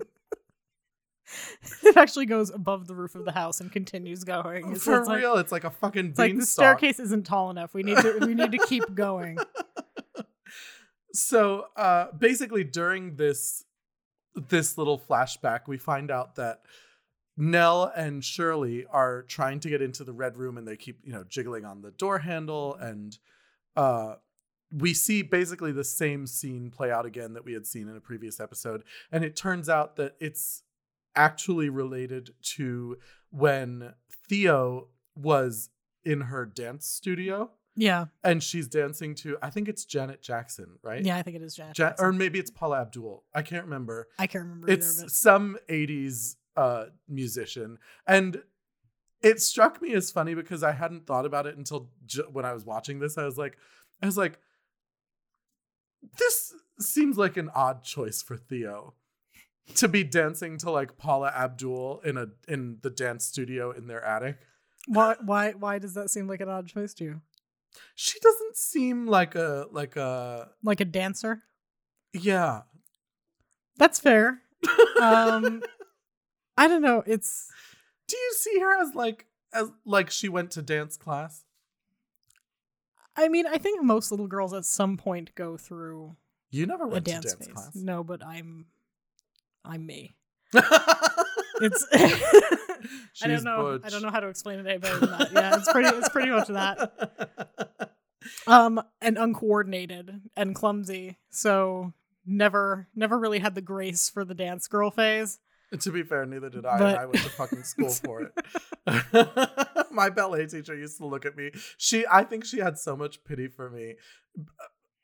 it 1.84 1.98
actually 1.98 2.28
goes 2.28 2.52
above 2.52 2.86
the 2.88 2.94
roof 2.94 3.16
of 3.16 3.26
the 3.26 3.32
house 3.32 3.60
and 3.60 3.72
continues 3.72 4.24
going. 4.24 4.76
So 4.76 4.80
For 4.80 5.00
it's 5.00 5.08
like- 5.08 5.18
real, 5.20 5.36
it's 5.38 5.52
like 5.52 5.64
a 5.64 5.72
fucking 5.72 6.08
It's 6.12 6.20
like 6.20 6.38
the 6.38 6.46
staircase 6.46 7.00
isn't 7.00 7.26
tall 7.26 7.50
enough. 7.50 7.74
We 7.74 7.84
need 7.84 7.98
to 7.98 8.20
we 8.22 8.36
need 8.36 8.52
to 8.52 8.60
keep 8.60 8.94
going. 8.94 9.38
so 11.14 11.66
uh 11.76 12.08
basically 12.18 12.64
during 12.64 13.16
this 13.16 13.64
this 14.36 14.78
little 14.78 15.00
flashback, 15.00 15.62
we 15.68 15.78
find 15.78 16.12
out 16.12 16.36
that 16.36 16.62
Nell 17.36 17.92
and 17.96 18.24
Shirley 18.24 18.86
are 18.92 19.24
trying 19.24 19.60
to 19.62 19.70
get 19.70 19.82
into 19.82 20.04
the 20.04 20.14
red 20.14 20.38
room 20.38 20.58
and 20.58 20.68
they 20.68 20.78
keep, 20.78 21.00
you 21.04 21.14
know, 21.14 21.24
jiggling 21.24 21.66
on 21.66 21.82
the 21.82 21.92
door 21.92 22.20
handle. 22.20 22.76
And 22.76 23.18
uh 23.76 24.16
we 24.76 24.94
see 24.94 25.22
basically 25.22 25.72
the 25.72 25.84
same 25.84 26.26
scene 26.26 26.72
play 26.72 26.92
out 26.92 27.06
again 27.06 27.34
that 27.34 27.46
we 27.46 27.54
had 27.54 27.68
seen 27.68 27.88
in 27.88 27.96
a 27.96 28.02
previous 28.02 28.40
episode. 28.40 28.84
And 29.12 29.24
it 29.24 29.36
turns 29.36 29.70
out 29.70 29.98
that 29.98 30.16
it's 30.20 30.64
actually 31.16 31.70
related 31.70 32.32
to 32.56 32.98
when 33.30 33.94
Theo 34.28 34.88
was 35.16 35.70
in 36.04 36.22
her 36.22 36.46
dance 36.46 36.88
studio 36.88 37.52
Yeah. 37.76 38.06
and 38.24 38.44
she's 38.44 38.68
dancing 38.68 39.16
to 39.16 39.38
I 39.42 39.50
think 39.50 39.68
it's 39.68 39.84
Janet 39.86 40.22
Jackson, 40.22 40.78
right? 40.84 41.04
Yeah, 41.04 41.18
I 41.18 41.24
think 41.24 41.36
it 41.38 41.42
is 41.42 41.56
Janet. 41.56 41.78
Ja- 41.78 41.90
Jackson. 41.90 42.06
or 42.06 42.14
maybe 42.14 42.38
it's 42.40 42.52
Paula 42.52 42.82
Abdul. 42.82 43.24
I 43.34 43.42
can't 43.42 43.64
remember. 43.64 44.08
I 44.20 44.28
can't 44.28 44.44
remember 44.44 44.68
either, 44.70 44.80
It's 44.80 45.02
but 45.02 45.12
some 45.12 45.58
80s 45.70 46.36
uh 46.56 46.86
musician 47.10 47.80
and 48.06 48.44
it 49.24 49.42
struck 49.42 49.82
me 49.82 49.94
as 49.94 50.12
funny 50.12 50.36
because 50.36 50.62
I 50.64 50.72
hadn't 50.74 51.08
thought 51.08 51.26
about 51.26 51.48
it 51.48 51.58
until 51.58 51.90
ju- 52.06 52.28
when 52.32 52.46
I 52.46 52.54
was 52.54 52.64
watching 52.66 53.00
this. 53.00 53.18
I 53.18 53.26
was 53.26 53.38
like 53.38 53.58
I 54.02 54.06
was 54.06 54.18
like 54.18 54.38
this 56.20 56.54
seems 56.80 57.18
like 57.18 57.38
an 57.38 57.50
odd 57.56 57.84
choice 57.84 58.22
for 58.22 58.36
Theo 58.38 58.94
to 59.76 59.88
be 59.88 60.04
dancing 60.04 60.58
to 60.60 60.70
like 60.70 60.98
Paula 60.98 61.30
Abdul 61.36 62.02
in 62.04 62.18
a 62.18 62.28
in 62.48 62.78
the 62.82 62.90
dance 62.90 63.26
studio 63.26 63.72
in 63.72 63.88
their 63.88 64.04
attic. 64.04 64.38
why 64.88 65.16
why 65.24 65.52
why 65.54 65.80
does 65.80 65.94
that 65.94 66.10
seem 66.10 66.28
like 66.28 66.42
an 66.42 66.50
odd 66.50 66.68
choice 66.68 66.94
to 66.96 67.04
you? 67.04 67.22
She 67.96 68.20
doesn't 68.20 68.56
seem 68.58 69.06
like 69.08 69.36
a 69.36 69.68
like 69.72 69.96
a 69.96 70.50
Like 70.64 70.80
a 70.82 70.86
dancer? 70.86 71.44
yeah. 72.14 72.62
That's 73.78 74.00
fair. 74.00 74.42
Um 75.02 75.62
I 76.58 76.68
don't 76.68 76.82
know. 76.84 77.04
It's 77.08 77.50
Do 78.08 78.16
you 78.18 78.34
see 78.38 78.60
her 78.60 78.82
as 78.82 78.94
like 78.96 79.26
as 79.54 79.70
like 79.86 80.10
she 80.12 80.30
went 80.30 80.52
to 80.52 80.62
dance 80.62 80.96
class? 80.98 81.44
I 83.16 83.28
mean, 83.30 83.46
I 83.48 83.58
think 83.58 83.84
most 83.84 84.10
little 84.12 84.28
girls 84.28 84.54
at 84.54 84.66
some 84.66 84.98
point 84.98 85.34
go 85.36 85.58
through 85.58 86.16
You 86.52 86.66
never 86.66 86.86
a 86.86 86.88
went 86.88 87.06
dance, 87.06 87.26
to 87.26 87.32
dance 87.32 87.46
phase. 87.46 87.54
class. 87.54 87.76
No, 87.76 88.04
but 88.04 88.26
I'm 88.26 88.66
I'm 89.66 89.86
me. 89.86 90.16
It's 91.62 91.86
I 91.94 93.28
don't 93.28 93.44
know. 93.44 93.80
I 93.84 93.90
don't 93.90 94.02
know 94.02 94.10
how 94.10 94.20
to 94.20 94.28
explain 94.28 94.60
it 94.60 94.68
any 94.68 94.78
better 94.80 95.00
than 95.00 95.12
that. 95.12 95.32
Yeah, 95.32 95.56
it's 95.58 95.72
pretty 95.72 95.90
it's 95.90 96.10
pretty 96.10 96.30
much 96.32 96.48
that. 96.50 97.90
Um 98.48 98.82
and 99.02 99.18
uncoordinated 99.18 100.22
and 100.38 100.56
clumsy. 100.56 101.18
So 101.30 101.92
never 102.26 102.88
never 102.96 103.20
really 103.20 103.40
had 103.40 103.54
the 103.54 103.62
grace 103.62 104.10
for 104.10 104.24
the 104.24 104.34
dance 104.34 104.66
girl 104.68 104.92
phase. 104.92 105.40
to 105.78 105.92
be 105.92 106.04
fair, 106.04 106.26
neither 106.26 106.50
did 106.50 106.66
I. 106.66 106.78
But- 106.80 106.98
I 107.00 107.06
went 107.06 107.18
to 107.18 107.30
fucking 107.32 107.64
school 107.64 107.90
for 107.90 108.22
it. 108.22 109.90
My 109.92 110.10
ballet 110.10 110.46
teacher 110.48 110.74
used 110.76 110.98
to 111.00 111.06
look 111.06 111.26
at 111.26 111.36
me. 111.36 111.52
She, 111.78 112.06
I 112.10 112.24
think 112.24 112.46
she 112.46 112.60
had 112.60 112.78
so 112.78 112.96
much 112.96 113.24
pity 113.26 113.48
for 113.50 113.70
me. 113.70 113.96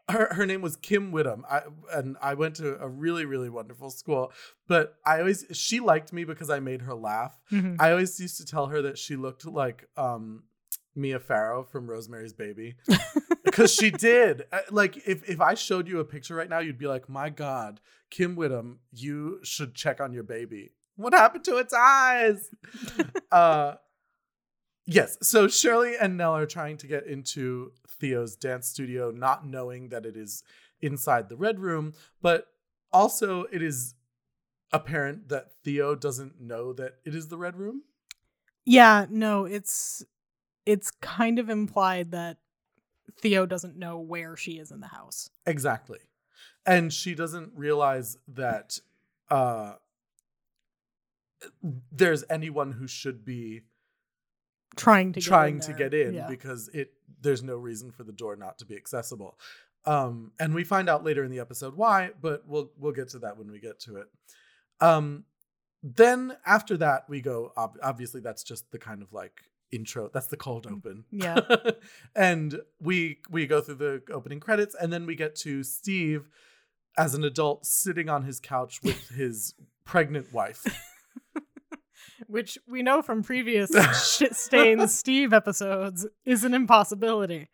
Her, 0.09 0.33
her 0.33 0.45
name 0.45 0.61
was 0.61 0.75
Kim 0.75 1.11
Whittam. 1.11 1.43
I 1.49 1.61
and 1.93 2.17
I 2.21 2.33
went 2.33 2.55
to 2.55 2.79
a 2.81 2.87
really 2.87 3.25
really 3.25 3.49
wonderful 3.49 3.89
school. 3.89 4.31
But 4.67 4.95
I 5.05 5.19
always 5.19 5.45
she 5.51 5.79
liked 5.79 6.11
me 6.13 6.23
because 6.23 6.49
I 6.49 6.59
made 6.59 6.81
her 6.81 6.93
laugh. 6.95 7.39
Mhm. 7.51 7.77
I 7.79 7.91
always 7.91 8.19
used 8.19 8.37
to 8.37 8.45
tell 8.45 8.67
her 8.67 8.81
that 8.81 8.97
she 8.97 9.15
looked 9.15 9.45
like 9.45 9.85
um, 9.97 10.43
Mia 10.95 11.19
Farrow 11.19 11.63
from 11.63 11.89
Rosemary's 11.89 12.33
Baby 12.33 12.75
because 13.45 13.73
she 13.73 13.91
did. 13.91 14.43
Uh, 14.51 14.59
Like 14.71 14.97
if 15.07 15.27
if 15.29 15.39
I 15.41 15.53
showed 15.53 15.87
you 15.87 15.99
a 15.99 16.05
picture 16.05 16.35
right 16.35 16.49
now, 16.49 16.59
you'd 16.59 16.77
be 16.77 16.87
like, 16.87 17.07
"My 17.09 17.29
God, 17.29 17.79
Kim 18.09 18.35
Whittam, 18.35 18.77
you 18.91 19.39
should 19.43 19.75
check 19.75 20.01
on 20.01 20.11
your 20.13 20.23
baby. 20.23 20.71
What 20.95 21.13
happened 21.13 21.43
to 21.45 21.57
its 21.57 21.73
eyes?" 21.73 22.49
uh, 23.31 23.75
yes. 24.89 25.17
So 25.21 25.47
Shirley 25.47 25.95
and 25.99 26.17
Nell 26.17 26.35
are 26.35 26.45
trying 26.45 26.77
to 26.77 26.87
get 26.87 27.05
into 27.05 27.71
Theo's 27.87 28.35
dance 28.35 28.67
studio, 28.67 29.11
not 29.11 29.45
knowing 29.45 29.89
that 29.89 30.05
it 30.05 30.15
is 30.15 30.43
inside 30.81 31.29
the 31.29 31.35
red 31.35 31.59
room, 31.59 31.93
but 32.21 32.47
also 32.91 33.45
it 33.51 33.61
is 33.61 33.95
apparent 34.71 35.29
that 35.29 35.51
Theo 35.63 35.95
doesn't 35.95 36.39
know 36.39 36.73
that 36.73 36.95
it 37.05 37.15
is 37.15 37.27
the 37.27 37.37
red 37.37 37.55
room. 37.57 37.83
Yeah, 38.65 39.05
no, 39.09 39.45
it's 39.45 40.03
it's 40.65 40.91
kind 41.01 41.39
of 41.39 41.49
implied 41.49 42.11
that 42.11 42.37
Theo 43.19 43.45
doesn't 43.45 43.77
know 43.77 43.99
where 43.99 44.35
she 44.35 44.53
is 44.53 44.71
in 44.71 44.79
the 44.79 44.87
house. 44.87 45.29
Exactly. 45.45 45.99
And 46.65 46.93
she 46.93 47.15
doesn't 47.15 47.51
realize 47.55 48.17
that 48.27 48.79
uh 49.29 49.73
there's 51.91 52.23
anyone 52.29 52.73
who 52.73 52.87
should 52.87 53.23
be 53.23 53.61
trying 54.75 55.13
to 55.13 55.21
trying 55.21 55.55
get 55.55 55.63
to 55.63 55.71
in 55.71 55.77
get 55.77 55.93
in 55.93 56.13
Yeah. 56.13 56.27
because 56.27 56.69
it 56.73 56.93
there's 57.21 57.43
no 57.43 57.57
reason 57.57 57.91
for 57.91 58.03
the 58.03 58.13
door 58.13 58.35
not 58.35 58.57
to 58.59 58.65
be 58.65 58.75
accessible. 58.75 59.37
Um, 59.85 60.31
and 60.39 60.53
we 60.53 60.63
find 60.63 60.89
out 60.89 61.03
later 61.03 61.23
in 61.23 61.31
the 61.31 61.39
episode 61.39 61.75
why, 61.75 62.11
but 62.21 62.43
we'll 62.47 62.71
we'll 62.77 62.91
get 62.93 63.09
to 63.09 63.19
that 63.19 63.37
when 63.37 63.51
we 63.51 63.59
get 63.59 63.79
to 63.81 63.97
it. 63.97 64.07
Um, 64.81 65.25
then 65.83 66.35
after 66.45 66.75
that 66.77 67.09
we 67.09 67.21
go. 67.21 67.51
Ob- 67.57 67.77
obviously, 67.81 68.21
that's 68.21 68.43
just 68.43 68.69
the 68.71 68.77
kind 68.79 69.01
of 69.01 69.11
like 69.13 69.41
intro. 69.71 70.09
That's 70.13 70.27
the 70.27 70.37
cold 70.37 70.67
open. 70.67 71.05
Mm, 71.13 71.23
Yeah. 71.23 71.71
and 72.15 72.59
we 72.81 73.19
we 73.29 73.47
go 73.47 73.61
through 73.61 73.75
the 73.75 74.03
opening 74.11 74.39
credits, 74.39 74.75
and 74.79 74.91
then 74.91 75.05
we 75.05 75.15
get 75.15 75.35
to 75.37 75.63
Steve 75.63 76.27
as 76.97 77.13
an 77.15 77.23
adult 77.23 77.65
sitting 77.65 78.09
on 78.09 78.23
his 78.23 78.39
couch 78.39 78.81
with 78.83 79.09
his 79.09 79.53
pregnant 79.85 80.33
wife. 80.33 80.65
Which 82.27 82.57
we 82.67 82.81
know 82.81 83.01
from 83.01 83.23
previous 83.23 83.71
shit 84.17 84.35
stains 84.35 84.97
Steve 84.97 85.33
episodes 85.33 86.05
is 86.25 86.43
an 86.43 86.53
impossibility. 86.53 87.47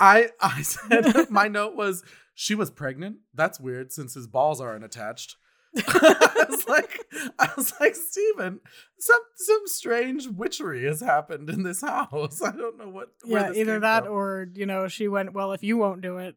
I 0.00 0.30
I 0.40 0.62
said 0.62 1.26
my 1.30 1.48
note 1.48 1.76
was 1.76 2.02
she 2.34 2.54
was 2.54 2.70
pregnant. 2.70 3.18
That's 3.34 3.60
weird 3.60 3.92
since 3.92 4.14
his 4.14 4.26
balls 4.26 4.60
aren't 4.60 4.84
attached. 4.84 5.36
I 5.76 6.46
was 6.48 6.66
like, 6.66 7.04
I 7.38 7.50
was 7.56 7.74
like, 7.78 7.94
Steven, 7.94 8.60
some 8.98 9.20
some 9.36 9.62
strange 9.66 10.26
witchery 10.26 10.84
has 10.84 11.00
happened 11.00 11.50
in 11.50 11.62
this 11.62 11.82
house. 11.82 12.40
I 12.42 12.52
don't 12.52 12.78
know 12.78 12.88
what. 12.88 13.08
where 13.24 13.52
yeah, 13.52 13.60
either 13.60 13.80
that 13.80 14.04
from. 14.04 14.12
or 14.12 14.48
you 14.54 14.66
know 14.66 14.88
she 14.88 15.08
went. 15.08 15.34
Well, 15.34 15.52
if 15.52 15.62
you 15.62 15.76
won't 15.76 16.00
do 16.00 16.18
it, 16.18 16.36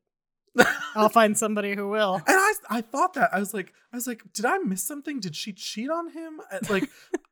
I'll 0.96 1.10
find 1.10 1.38
somebody 1.38 1.75
who 1.75 1.88
will. 1.88 2.15
And 2.15 2.24
I, 2.27 2.53
I 2.70 2.81
thought 2.81 3.13
that 3.13 3.29
I 3.34 3.39
was 3.39 3.53
like, 3.53 3.74
I 3.93 3.98
was 3.98 4.08
like, 4.08 4.22
did 4.34 4.46
I 4.46 4.58
miss 4.60 4.84
something? 4.84 5.20
Did 5.20 5.36
she 5.36 5.53
cheat 5.53 5.89
on 5.89 6.10
him? 6.12 6.41
Uh, 6.51 6.60
Like, 6.70 6.89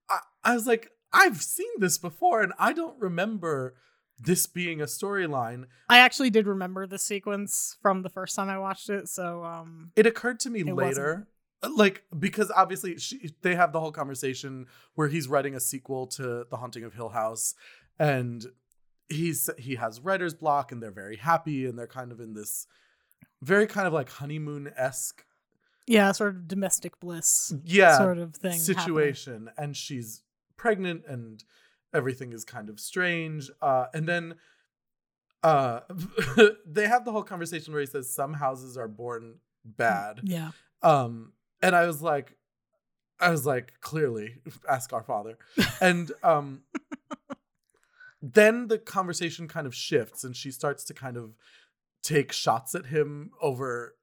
I, 0.09 0.19
I 0.43 0.53
was 0.53 0.67
like, 0.67 0.91
I've 1.11 1.41
seen 1.41 1.71
this 1.77 1.97
before, 1.97 2.41
and 2.41 2.53
I 2.59 2.73
don't 2.73 2.99
remember 2.99 3.75
this 4.19 4.47
being 4.47 4.81
a 4.81 4.85
storyline. 4.85 5.65
I 5.89 5.99
actually 5.99 6.29
did 6.29 6.45
remember 6.45 6.85
the 6.85 6.97
sequence 6.97 7.77
from 7.81 8.01
the 8.01 8.09
first 8.09 8.35
time 8.35 8.49
I 8.49 8.57
watched 8.57 8.89
it. 8.89 9.07
So, 9.07 9.43
um, 9.43 9.91
It 9.95 10.05
occurred 10.05 10.39
to 10.41 10.49
me 10.49 10.63
later, 10.63 11.27
uh, 11.63 11.69
like 11.75 12.03
because 12.17 12.51
obviously 12.55 12.97
she, 12.97 13.31
they 13.41 13.55
have 13.55 13.71
the 13.71 13.79
whole 13.79 13.91
conversation 13.91 14.67
where 14.95 15.07
he's 15.07 15.27
writing 15.27 15.55
a 15.55 15.59
sequel 15.59 16.07
to 16.07 16.45
The 16.49 16.57
Haunting 16.57 16.83
of 16.83 16.93
Hill 16.93 17.09
House, 17.09 17.55
and 17.97 18.45
he's 19.07 19.49
he 19.57 19.75
has 19.75 20.01
writer's 20.01 20.33
block, 20.33 20.71
and 20.71 20.83
they're 20.83 20.91
very 20.91 21.17
happy, 21.17 21.65
and 21.65 21.77
they're 21.77 21.87
kind 21.87 22.11
of 22.11 22.19
in 22.19 22.33
this 22.33 22.67
very 23.41 23.67
kind 23.67 23.87
of 23.87 23.93
like 23.93 24.09
honeymoon 24.09 24.71
esque 24.75 25.23
yeah, 25.89 26.11
sort 26.13 26.35
of 26.35 26.47
domestic 26.47 26.99
bliss 26.99 27.53
yeah 27.65 27.97
sort 27.97 28.17
of 28.19 28.35
thing. 28.35 28.51
happening. 28.51 28.63
situation 28.77 29.49
and 29.57 29.75
she's 29.75 30.21
pregnant 30.55 31.03
and 31.07 31.43
everything 31.93 32.31
is 32.33 32.45
kind 32.45 32.69
of 32.69 32.79
strange 32.79 33.49
uh 33.61 33.85
and 33.93 34.07
then 34.07 34.35
uh 35.43 35.79
they 36.65 36.87
have 36.87 37.03
the 37.05 37.11
whole 37.11 37.23
conversation 37.23 37.73
where 37.73 37.79
he 37.81 37.85
says 37.87 38.13
some 38.13 38.33
houses 38.33 38.77
are 38.77 38.87
born 38.87 39.35
bad 39.65 40.19
Yeah. 40.23 40.51
um 40.83 41.33
and 41.61 41.75
i 41.75 41.87
was 41.87 42.01
like 42.01 42.37
i 43.19 43.29
was 43.31 43.45
like 43.45 43.73
clearly 43.81 44.35
ask 44.69 44.93
our 44.93 45.03
father 45.03 45.37
and 45.81 46.11
um 46.23 46.61
then 48.21 48.67
the 48.67 48.77
conversation 48.77 49.47
kind 49.47 49.65
of 49.65 49.73
shifts 49.73 50.23
and 50.23 50.35
she 50.35 50.51
starts 50.51 50.83
to 50.85 50.93
kind 50.93 51.17
of 51.17 51.35
take 52.03 52.31
shots 52.31 52.75
at 52.75 52.87
him 52.87 53.31
over 53.41 53.95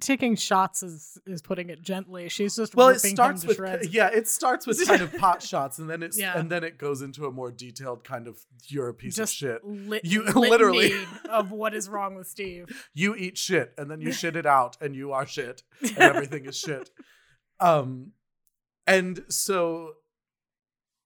Taking 0.00 0.36
shots 0.36 0.82
is 0.82 1.18
is 1.26 1.42
putting 1.42 1.70
it 1.70 1.82
gently. 1.82 2.28
She's 2.28 2.54
just 2.56 2.74
well 2.74 2.88
it 2.88 3.00
starts 3.00 3.44
with 3.44 3.56
shreds. 3.56 3.88
yeah 3.88 4.08
it 4.08 4.28
starts 4.28 4.66
with 4.66 4.86
kind 4.86 5.02
of 5.02 5.12
pot 5.16 5.42
shots 5.50 5.78
and 5.78 5.90
then 5.90 6.02
it's 6.02 6.18
Yeah. 6.18 6.38
and 6.38 6.48
then 6.50 6.62
it 6.62 6.78
goes 6.78 7.02
into 7.02 7.26
a 7.26 7.32
more 7.32 7.50
detailed 7.50 8.04
kind 8.04 8.28
of 8.28 8.38
you're 8.66 8.88
a 8.88 8.94
piece 8.94 9.16
just 9.16 9.32
of 9.34 9.36
shit 9.36 9.64
Lit- 9.64 10.04
You- 10.04 10.24
literally. 10.34 10.92
of 11.28 11.50
what 11.50 11.74
is 11.74 11.88
wrong 11.88 12.14
with 12.14 12.28
Steve. 12.28 12.66
you 12.94 13.14
eat 13.16 13.36
shit 13.36 13.72
and 13.76 13.90
then 13.90 14.00
you 14.00 14.12
shit 14.12 14.36
it 14.36 14.46
out 14.46 14.76
and 14.80 14.94
you 14.94 15.12
are 15.12 15.26
shit 15.26 15.62
and 15.82 15.98
everything 15.98 16.44
is 16.46 16.56
shit 16.56 16.90
um 17.60 18.12
and 18.86 19.24
so 19.28 19.94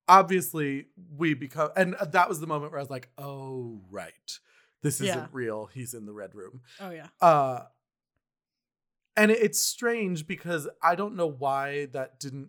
obviously 0.08 0.86
we 1.16 1.34
become 1.34 1.70
and 1.76 1.94
that 2.12 2.28
was 2.28 2.40
the 2.40 2.46
moment 2.46 2.72
where 2.72 2.78
i 2.80 2.82
was 2.82 2.90
like 2.90 3.08
oh 3.18 3.80
right 3.90 4.38
this 4.82 5.00
isn't 5.00 5.06
Yeah. 5.16 5.26
real 5.32 5.66
he's 5.72 5.94
in 5.94 6.06
the 6.06 6.12
red 6.12 6.34
room 6.34 6.60
Oh 6.80 6.90
yeah. 6.90 7.06
uh 7.20 7.60
and 9.16 9.30
it's 9.30 9.60
strange 9.60 10.26
because 10.26 10.68
i 10.82 10.94
don't 10.94 11.14
know 11.16 11.26
why 11.26 11.86
that 11.86 12.18
didn't 12.18 12.48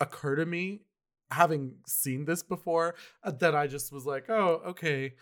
occur 0.00 0.34
to 0.36 0.46
me 0.46 0.82
having 1.30 1.74
seen 1.86 2.24
this 2.24 2.42
before 2.42 2.94
uh, 3.22 3.30
that 3.30 3.54
i 3.54 3.66
just 3.66 3.92
was 3.92 4.06
like 4.06 4.28
oh 4.28 4.62
okay. 4.66 5.14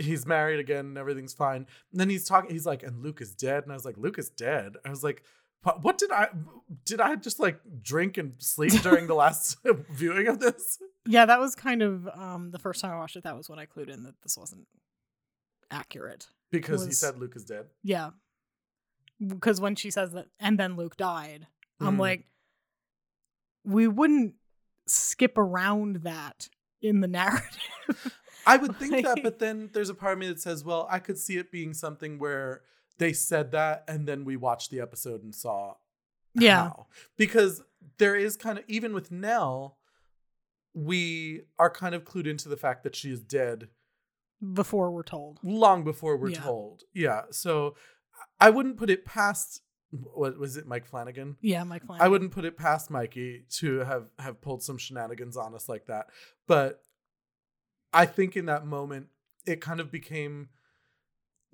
He's 0.00 0.24
married 0.26 0.60
again 0.60 0.86
and 0.86 0.96
everything's 0.96 1.34
fine. 1.34 1.66
And 1.90 2.00
then 2.00 2.08
he's 2.08 2.24
talking 2.24 2.52
he's 2.52 2.64
like 2.64 2.84
and 2.84 3.02
luke 3.02 3.20
is 3.20 3.34
dead. 3.34 3.64
And 3.64 3.72
i 3.72 3.74
was 3.74 3.84
like 3.84 3.96
luke 3.98 4.16
is 4.16 4.30
dead? 4.30 4.76
I 4.84 4.90
was 4.90 5.02
like 5.02 5.24
what, 5.82 5.98
did 5.98 6.12
i 6.12 6.28
did 6.84 7.00
i 7.00 7.16
just 7.16 7.40
like 7.40 7.60
drink 7.82 8.16
and 8.16 8.34
sleep 8.38 8.72
during 8.82 9.08
the 9.08 9.14
last 9.14 9.58
viewing 9.90 10.28
of 10.28 10.38
this? 10.38 10.78
Yeah, 11.04 11.26
that 11.26 11.40
was 11.40 11.56
kind 11.56 11.82
of 11.82 12.06
um 12.14 12.52
the 12.52 12.60
first 12.60 12.80
time 12.80 12.92
I 12.92 12.96
watched 12.98 13.16
it. 13.16 13.24
That 13.24 13.36
was 13.36 13.48
when 13.48 13.58
I 13.58 13.66
clued 13.66 13.88
in 13.88 14.04
that 14.04 14.14
this 14.22 14.38
wasn't 14.38 14.68
accurate. 15.70 16.28
because 16.52 16.86
he 16.86 16.92
said 16.92 17.18
luke 17.18 17.34
is 17.34 17.44
dead? 17.44 17.66
Yeah, 17.82 18.10
because 19.26 19.60
when 19.60 19.74
she 19.76 19.90
says 19.90 20.12
that, 20.12 20.26
and 20.38 20.58
then 20.58 20.76
Luke 20.76 20.96
died, 20.96 21.46
I'm 21.80 21.96
Mm. 21.96 22.00
like, 22.00 22.26
we 23.64 23.88
wouldn't 23.88 24.34
skip 24.86 25.36
around 25.36 25.96
that 26.04 26.48
in 26.80 27.00
the 27.00 27.08
narrative. 27.20 28.14
I 28.46 28.56
would 28.56 28.76
think 28.78 29.04
that, 29.04 29.22
but 29.22 29.38
then 29.38 29.70
there's 29.72 29.90
a 29.90 29.94
part 29.94 30.14
of 30.14 30.18
me 30.18 30.28
that 30.28 30.40
says, 30.40 30.64
well, 30.64 30.86
I 30.90 30.98
could 31.00 31.18
see 31.18 31.36
it 31.36 31.50
being 31.52 31.74
something 31.74 32.18
where 32.18 32.62
they 32.98 33.12
said 33.12 33.52
that 33.52 33.84
and 33.86 34.06
then 34.08 34.24
we 34.24 34.36
watched 34.36 34.70
the 34.70 34.80
episode 34.80 35.22
and 35.22 35.34
saw 35.34 35.74
yeah, 36.34 36.64
how. 36.68 36.86
Because 37.16 37.62
there 37.98 38.16
is 38.16 38.36
kind 38.36 38.58
of, 38.58 38.64
even 38.68 38.94
with 38.94 39.10
Nell, 39.10 39.78
we 40.74 41.42
are 41.58 41.70
kind 41.70 41.94
of 41.94 42.04
clued 42.04 42.26
into 42.26 42.48
the 42.48 42.56
fact 42.56 42.84
that 42.84 42.94
she 42.94 43.10
is 43.10 43.20
dead 43.22 43.68
before 44.54 44.90
we're 44.92 45.02
told. 45.02 45.38
long 45.42 45.82
before 45.84 46.16
we're 46.16 46.30
Yeah. 46.30 46.40
told. 46.42 46.84
Yeah. 46.94 47.22
So 47.30 47.74
I 48.40 48.50
wouldn't 48.50 48.76
put 48.76 48.90
it 48.90 49.04
past, 49.04 49.62
what 49.90 50.38
was 50.38 50.56
it, 50.56 50.66
Mike 50.66 50.86
Flanagan? 50.86 51.36
Yeah, 51.40 51.64
Mike 51.64 51.84
Flanagan. 51.84 52.04
I 52.06 52.08
wouldn't 52.08 52.30
put 52.30 52.44
it 52.44 52.56
past 52.56 52.90
Mikey 52.90 53.44
to 53.58 53.80
have 53.80 54.08
have 54.18 54.40
pulled 54.40 54.62
some 54.62 54.78
shenanigans 54.78 55.36
on 55.36 55.54
us 55.54 55.68
like 55.68 55.86
that. 55.86 56.06
But 56.46 56.82
I 57.92 58.06
think 58.06 58.36
in 58.36 58.46
that 58.46 58.66
moment 58.66 59.08
it 59.46 59.60
kind 59.60 59.80
of 59.80 59.90
became 59.90 60.50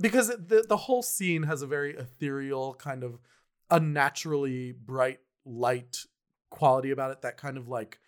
because 0.00 0.28
it- 0.28 0.48
the 0.48 0.62
the 0.68 0.76
whole 0.76 1.02
scene 1.02 1.44
has 1.44 1.62
a 1.62 1.66
very 1.66 1.94
ethereal 1.96 2.74
kind 2.74 3.02
of 3.04 3.18
unnaturally 3.70 4.72
bright 4.72 5.20
light 5.46 6.04
quality 6.50 6.90
about 6.90 7.10
it 7.12 7.22
that 7.22 7.36
kind 7.36 7.56
of 7.56 7.68
like 7.68 7.98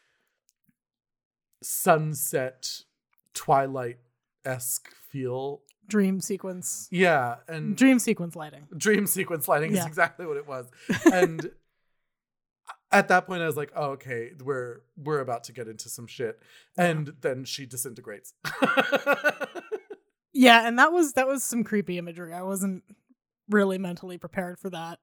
sunset 1.62 2.82
twilight 3.34 3.98
esque 4.44 4.90
feel. 4.94 5.62
Dream 5.88 6.20
sequence. 6.20 6.88
Yeah, 6.90 7.37
and 7.49 7.77
Dream 7.77 7.99
sequence 7.99 8.35
lighting. 8.37 8.66
dream 8.77 9.07
sequence 9.07 9.49
lighting 9.49 9.72
is 9.75 9.85
exactly 9.87 10.27
what 10.27 10.37
it 10.37 10.46
was 10.46 10.66
and 11.12 11.51
at 12.92 13.09
that 13.09 13.27
point 13.27 13.42
i 13.42 13.46
was 13.46 13.57
like 13.57 13.72
oh 13.75 13.90
okay 13.90 14.31
we're 14.44 14.81
we're 14.96 15.20
about 15.20 15.42
to 15.44 15.53
get 15.53 15.66
into 15.68 15.88
some 15.88 16.07
shit 16.07 16.40
and 16.79 17.12
then 17.20 17.44
she 17.44 17.66
disintegrates 17.66 18.33
Yeah, 20.38 20.68
and 20.68 20.79
that 20.79 20.92
was 20.92 21.14
that 21.14 21.27
was 21.27 21.42
some 21.42 21.64
creepy 21.64 21.96
imagery. 21.96 22.35
I 22.35 22.42
wasn't 22.42 22.83
really 23.49 23.79
mentally 23.79 24.18
prepared 24.18 24.59
for 24.59 24.68
that 24.70 24.99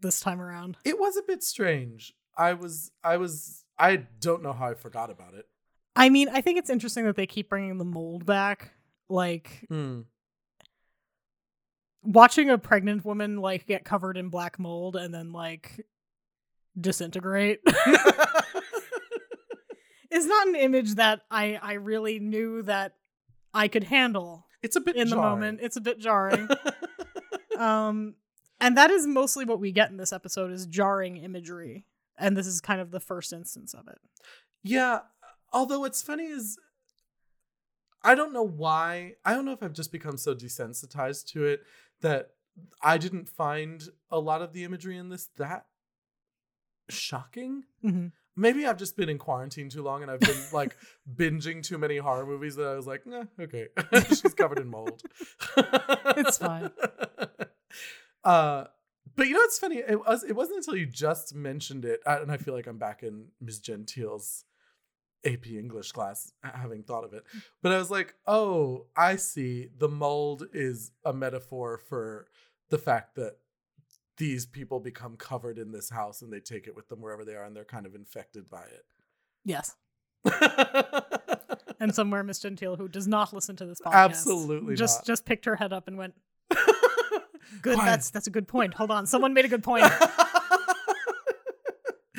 this 0.00 0.18
time 0.18 0.40
around. 0.40 0.76
it 0.84 0.98
was 0.98 1.16
a 1.16 1.22
bit 1.22 1.44
strange 1.44 2.12
i 2.36 2.52
was 2.54 2.90
i 3.04 3.16
was 3.16 3.62
i 3.78 3.94
don't 4.20 4.42
know 4.42 4.52
how 4.52 4.66
i 4.68 4.74
forgot 4.74 5.10
about 5.10 5.34
it 5.34 5.46
I 5.94 6.08
mean, 6.08 6.30
I 6.30 6.40
think 6.40 6.58
it's 6.58 6.70
interesting 6.70 7.04
that 7.04 7.16
they 7.16 7.26
keep 7.26 7.50
bringing 7.50 7.76
the 7.76 7.84
mold 7.84 8.24
back. 8.24 8.72
Like 9.10 9.66
Hmm. 9.68 10.00
Watching 12.02 12.50
a 12.50 12.58
pregnant 12.58 13.04
woman 13.04 13.36
like 13.38 13.66
get 13.66 13.84
covered 13.84 14.16
in 14.16 14.28
black 14.28 14.58
mold 14.58 14.96
and 14.96 15.14
then 15.14 15.32
like 15.32 15.86
disintegrate 16.78 17.60
is 20.10 20.26
not 20.26 20.48
an 20.48 20.56
image 20.56 20.94
that 20.94 21.20
I 21.30 21.58
I 21.62 21.74
really 21.74 22.18
knew 22.18 22.62
that 22.62 22.94
I 23.54 23.68
could 23.68 23.84
handle 23.84 24.46
it's 24.62 24.76
a 24.76 24.80
bit 24.80 24.96
in 24.96 25.10
the 25.10 25.16
moment. 25.16 25.58
It's 25.60 25.76
a 25.76 25.80
bit 25.80 25.98
jarring. 25.98 26.48
um 27.58 28.14
and 28.60 28.76
that 28.76 28.90
is 28.90 29.06
mostly 29.06 29.44
what 29.44 29.58
we 29.58 29.72
get 29.72 29.90
in 29.90 29.96
this 29.96 30.12
episode 30.12 30.52
is 30.52 30.66
jarring 30.66 31.16
imagery. 31.16 31.84
And 32.16 32.36
this 32.36 32.46
is 32.46 32.60
kind 32.60 32.80
of 32.80 32.92
the 32.92 33.00
first 33.00 33.32
instance 33.32 33.74
of 33.74 33.88
it. 33.88 33.98
Yeah. 34.62 35.00
Although 35.52 35.80
what's 35.80 36.02
funny 36.02 36.26
is 36.26 36.58
I 38.04 38.14
don't 38.14 38.32
know 38.32 38.46
why. 38.46 39.14
I 39.24 39.34
don't 39.34 39.44
know 39.44 39.52
if 39.52 39.62
I've 39.62 39.72
just 39.72 39.92
become 39.92 40.16
so 40.16 40.34
desensitized 40.34 41.26
to 41.32 41.44
it 41.44 41.60
that 42.02 42.30
I 42.82 42.98
didn't 42.98 43.28
find 43.28 43.82
a 44.10 44.18
lot 44.18 44.42
of 44.42 44.52
the 44.52 44.64
imagery 44.64 44.96
in 44.96 45.08
this 45.08 45.28
that 45.38 45.66
shocking. 46.88 47.64
hmm 47.80 48.08
maybe 48.34 48.66
I've 48.66 48.78
just 48.78 48.96
been 48.96 49.08
in 49.08 49.18
quarantine 49.18 49.68
too 49.68 49.82
long 49.82 50.02
and 50.02 50.10
I've 50.10 50.20
been 50.20 50.42
like 50.52 50.76
binging 51.16 51.62
too 51.62 51.76
many 51.76 51.98
horror 51.98 52.24
movies 52.24 52.56
that 52.56 52.66
I 52.66 52.74
was 52.74 52.86
like, 52.86 53.06
nah, 53.06 53.24
okay. 53.38 53.68
She's 54.08 54.34
covered 54.34 54.58
in 54.58 54.68
mold. 54.68 55.02
It's 56.16 56.38
fine. 56.38 56.70
Uh 58.24 58.64
but 59.16 59.26
you 59.26 59.34
know 59.34 59.40
what's 59.40 59.58
funny? 59.58 59.78
It 59.78 59.98
was 59.98 60.24
it 60.24 60.34
wasn't 60.34 60.58
until 60.58 60.76
you 60.76 60.86
just 60.86 61.34
mentioned 61.34 61.84
it, 61.84 62.00
uh, 62.06 62.20
and 62.22 62.32
I 62.32 62.36
feel 62.38 62.54
like 62.54 62.66
I'm 62.66 62.78
back 62.78 63.02
in 63.02 63.26
Ms. 63.40 63.58
Gentile's 63.58 64.44
AP 65.24 65.46
English 65.48 65.92
class, 65.92 66.32
having 66.42 66.82
thought 66.82 67.04
of 67.04 67.12
it. 67.12 67.24
Hmm. 67.32 67.38
But 67.62 67.72
I 67.72 67.78
was 67.78 67.90
like, 67.90 68.14
oh, 68.26 68.86
I 68.96 69.16
see. 69.16 69.68
The 69.78 69.88
mold 69.88 70.46
is 70.52 70.92
a 71.04 71.12
metaphor 71.12 71.78
for 71.78 72.26
the 72.70 72.78
fact 72.78 73.14
that 73.16 73.36
these 74.16 74.46
people 74.46 74.80
become 74.80 75.16
covered 75.16 75.58
in 75.58 75.72
this 75.72 75.90
house 75.90 76.22
and 76.22 76.32
they 76.32 76.40
take 76.40 76.66
it 76.66 76.76
with 76.76 76.88
them 76.88 77.00
wherever 77.00 77.24
they 77.24 77.34
are, 77.34 77.44
and 77.44 77.56
they're 77.56 77.64
kind 77.64 77.86
of 77.86 77.94
infected 77.94 78.48
by 78.50 78.62
it. 78.62 78.84
Yes. 79.44 79.76
And 81.82 81.92
somewhere 81.92 82.22
Miss 82.22 82.38
Gentile, 82.38 82.76
who 82.76 82.86
does 82.86 83.08
not 83.08 83.32
listen 83.32 83.56
to 83.56 83.66
this 83.66 83.80
podcast, 83.80 83.92
Absolutely 83.92 84.76
just 84.76 85.00
not. 85.00 85.04
just 85.04 85.24
picked 85.24 85.46
her 85.46 85.56
head 85.56 85.72
up 85.72 85.88
and 85.88 85.98
went, 85.98 86.14
"Good, 87.60 87.76
that's 87.76 88.10
that's 88.10 88.28
a 88.28 88.30
good 88.30 88.46
point. 88.46 88.74
Hold 88.74 88.92
on, 88.92 89.04
someone 89.04 89.34
made 89.34 89.46
a 89.46 89.48
good 89.48 89.64
point." 89.64 89.84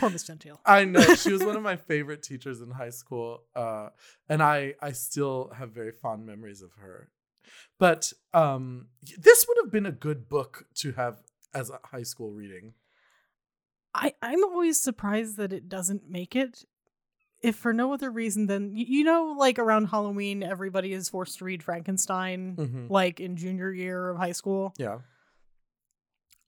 Poor 0.03 0.09
Miss 0.11 0.23
Gentile. 0.23 0.59
I 0.65 0.85
know 0.93 1.01
she 1.15 1.31
was 1.31 1.43
one 1.43 1.55
of 1.55 1.63
my 1.63 1.75
favorite 1.75 2.23
teachers 2.23 2.61
in 2.61 2.71
high 2.71 2.89
school, 2.91 3.43
uh, 3.55 3.89
and 4.29 4.43
I 4.43 4.75
I 4.81 4.91
still 4.91 5.51
have 5.55 5.71
very 5.71 5.91
fond 5.91 6.25
memories 6.25 6.61
of 6.61 6.71
her. 6.81 7.09
But 7.79 8.13
um, 8.33 8.87
this 9.17 9.45
would 9.47 9.57
have 9.63 9.71
been 9.71 9.85
a 9.85 9.91
good 9.91 10.27
book 10.29 10.65
to 10.75 10.91
have 10.93 11.21
as 11.53 11.69
a 11.69 11.79
high 11.83 12.03
school 12.03 12.31
reading. 12.31 12.73
I 13.93 14.13
I'm 14.21 14.43
always 14.43 14.79
surprised 14.79 15.37
that 15.37 15.53
it 15.53 15.69
doesn't 15.69 16.09
make 16.09 16.35
it. 16.35 16.65
If 17.41 17.57
for 17.57 17.73
no 17.73 17.93
other 17.93 18.09
reason 18.09 18.47
than 18.47 18.75
you, 18.75 18.85
you 18.87 19.03
know, 19.03 19.35
like 19.37 19.59
around 19.59 19.87
Halloween, 19.87 20.43
everybody 20.43 20.93
is 20.93 21.09
forced 21.09 21.39
to 21.39 21.45
read 21.45 21.61
Frankenstein, 21.61 22.55
Mhm. 22.55 22.89
like 22.89 23.19
in 23.19 23.35
junior 23.35 23.71
year 23.71 24.09
of 24.09 24.17
high 24.17 24.31
school. 24.31 24.73
Yeah, 24.77 24.99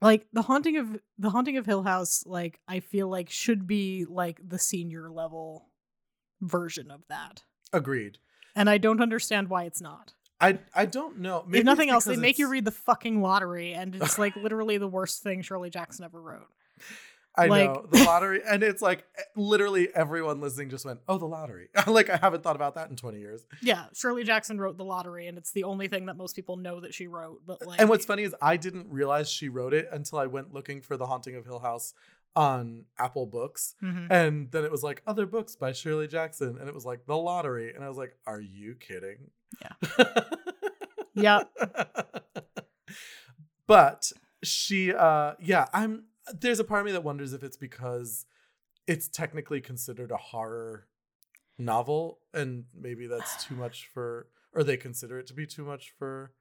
Like 0.06 0.28
the 0.32 0.44
haunting 0.44 0.78
of 0.78 1.00
the 1.18 1.32
haunting 1.32 1.58
of 1.58 1.66
Hill 1.66 1.82
House, 1.82 2.24
like 2.28 2.60
I 2.68 2.80
feel 2.80 3.08
like 3.10 3.32
should 3.32 3.66
be 3.66 4.06
like 4.08 4.40
the 4.48 4.60
senior 4.60 5.10
level 5.10 5.66
version 6.42 6.92
of 6.92 7.02
that, 7.10 7.42
agreed. 7.74 8.20
and 8.56 8.70
I 8.70 8.78
don't 8.78 9.02
understand 9.02 9.50
why 9.50 9.64
it's 9.64 9.82
not. 9.82 10.14
I 10.40 10.60
I 10.76 10.86
don't 10.86 11.18
know. 11.22 11.44
Maybe 11.48 11.60
if 11.60 11.66
nothing 11.66 11.90
else, 11.90 12.06
they 12.06 12.12
because 12.12 12.22
make 12.22 12.38
you 12.38 12.48
read 12.50 12.66
the 12.66 12.72
fucking 12.72 13.20
lottery, 13.20 13.74
and 13.74 13.96
it's 13.96 14.20
like 14.20 14.36
literally 14.44 14.78
the 14.78 14.88
worst 14.88 15.24
thing 15.24 15.42
Shirley 15.42 15.72
Jackson 15.72 16.06
ever 16.06 16.22
wrote. 16.22 16.50
I 17.38 17.48
like- 17.48 17.70
know 17.74 17.86
the 17.92 18.04
lottery, 18.04 18.42
and 18.46 18.64
it's 18.64 18.82
like 18.82 19.04
eh, 19.18 19.22
literally 19.36 19.90
everyone 19.94 20.40
listening 20.42 20.70
just 20.70 20.86
went, 20.86 21.00
"Oh, 21.08 21.18
the 21.18 21.26
lottery!" 21.26 21.70
like 21.88 22.10
I 22.10 22.18
haven't 22.18 22.44
thought 22.44 22.56
about 22.56 22.76
that 22.76 22.90
in 22.90 22.96
twenty 22.96 23.20
years. 23.20 23.46
Yeah, 23.62 23.86
Shirley 23.94 24.24
Jackson 24.24 24.60
wrote 24.60 24.78
the 24.78 24.86
lottery, 24.86 25.28
and 25.28 25.38
it's 25.38 25.52
the 25.52 25.64
only 25.66 25.88
thing 25.88 26.06
that 26.08 26.18
most 26.18 26.36
people 26.36 26.58
know 26.58 26.80
that 26.82 26.94
she 26.94 27.08
wrote. 27.08 27.42
But 27.46 27.66
like, 27.66 27.80
and 27.80 27.90
what's 27.90 28.06
funny 28.06 28.24
is 28.24 28.36
I 28.42 28.58
didn't 28.58 28.88
realize 28.90 29.30
she 29.30 29.50
wrote 29.50 29.74
it 29.74 29.88
until 29.92 30.20
I 30.20 30.26
went 30.28 30.54
looking 30.54 30.82
for 30.82 30.98
The 30.98 31.06
Haunting 31.08 31.36
of 31.36 31.46
Hill 31.46 31.60
House 31.60 31.94
on 32.36 32.84
Apple 33.00 33.26
Books. 33.26 33.76
Mhm. 33.82 34.08
And 34.10 34.52
then 34.52 34.66
it 34.66 34.72
was 34.72 34.84
like 34.84 35.02
other 35.08 35.26
books 35.26 35.56
by 35.56 35.72
Shirley 35.72 36.08
Jackson. 36.08 36.58
And 36.60 36.68
it 36.68 36.76
was 36.76 36.86
like 36.86 37.06
The 37.06 37.16
Lottery. 37.16 37.74
And 37.74 37.82
I 37.82 37.88
was 37.88 37.98
like, 37.98 38.14
are 38.28 38.42
you 38.42 38.76
kidding? 38.76 39.32
Yeah. 39.62 39.94
yeah, 41.14 41.44
but 43.68 44.12
she 44.44 44.94
uh 44.94 45.34
yeah, 45.40 45.66
I'm 45.74 46.04
there's 46.34 46.60
a 46.60 46.64
part 46.64 46.82
of 46.82 46.86
me 46.86 46.92
that 46.94 47.04
wonders 47.04 47.34
if 47.34 47.44
it's 47.44 47.58
because 47.58 48.26
it's 48.88 49.08
technically 49.08 49.62
considered 49.62 50.12
a 50.12 50.18
horror 50.18 50.88
novel 51.58 52.20
and 52.34 52.66
maybe 52.80 53.08
that's 53.08 53.46
too 53.46 53.56
much 53.64 53.88
for 53.94 54.28
or 54.54 54.64
they 54.64 54.78
consider 54.78 55.20
it 55.20 55.28
to 55.28 55.34
be 55.34 55.46
too 55.46 55.66
much 55.66 55.94
for 55.98 56.32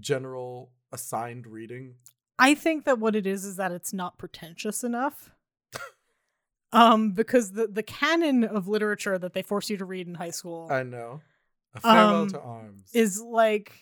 general 0.00 0.70
assigned 0.92 1.46
reading. 1.46 1.94
I 2.38 2.54
think 2.54 2.84
that 2.84 2.98
what 2.98 3.14
it 3.16 3.26
is 3.26 3.44
is 3.44 3.56
that 3.56 3.72
it's 3.72 3.92
not 3.92 4.18
pretentious 4.18 4.82
enough. 4.84 5.30
um, 6.72 7.12
because 7.12 7.52
the 7.52 7.66
the 7.66 7.82
canon 7.82 8.44
of 8.44 8.68
literature 8.68 9.18
that 9.18 9.32
they 9.34 9.42
force 9.42 9.68
you 9.70 9.76
to 9.76 9.84
read 9.84 10.06
in 10.08 10.14
high 10.14 10.30
school 10.30 10.68
I 10.70 10.82
know. 10.82 11.20
A 11.74 11.80
farewell 11.80 12.22
Um, 12.22 12.28
to 12.30 12.40
arms. 12.40 12.90
is 12.92 13.20
like 13.20 13.72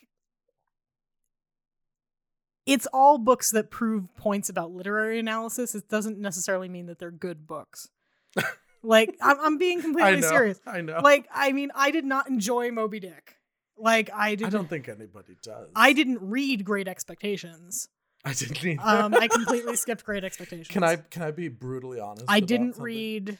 it's 2.66 2.86
all 2.92 3.18
books 3.18 3.50
that 3.52 3.70
prove 3.70 4.14
points 4.16 4.48
about 4.48 4.70
literary 4.72 5.18
analysis. 5.18 5.74
It 5.74 5.88
doesn't 5.88 6.18
necessarily 6.18 6.68
mean 6.68 6.86
that 6.86 6.98
they're 6.98 7.10
good 7.10 7.46
books. 7.46 7.88
like 8.82 9.16
I'm, 9.20 9.40
I'm 9.40 9.58
being 9.58 9.78
I 9.78 9.82
completely 9.82 10.20
know. 10.20 10.28
serious. 10.28 10.60
I 10.66 10.80
know. 10.80 11.00
Like 11.02 11.28
I 11.32 11.52
mean, 11.52 11.70
I 11.74 11.90
did 11.90 12.04
not 12.04 12.28
enjoy 12.28 12.70
Moby 12.70 13.00
Dick. 13.00 13.36
Like 13.76 14.10
I 14.14 14.30
I 14.30 14.34
didn't. 14.34 14.52
don't 14.52 14.68
think 14.68 14.88
anybody 14.88 15.36
does. 15.42 15.68
I 15.74 15.92
didn't 15.92 16.18
read 16.20 16.64
Great 16.64 16.86
Expectations. 16.86 17.88
I 18.24 18.34
didn't 18.34 18.62
either. 18.62 18.82
Um, 18.82 19.14
I 19.14 19.28
completely 19.28 19.76
skipped 19.84 20.04
Great 20.04 20.24
Expectations. 20.24 20.68
Can 20.68 20.84
I 20.84 20.96
can 20.96 21.22
I 21.22 21.30
be 21.30 21.48
brutally 21.48 21.98
honest? 21.98 22.26
I 22.28 22.40
didn't 22.40 22.76
read. 22.76 23.38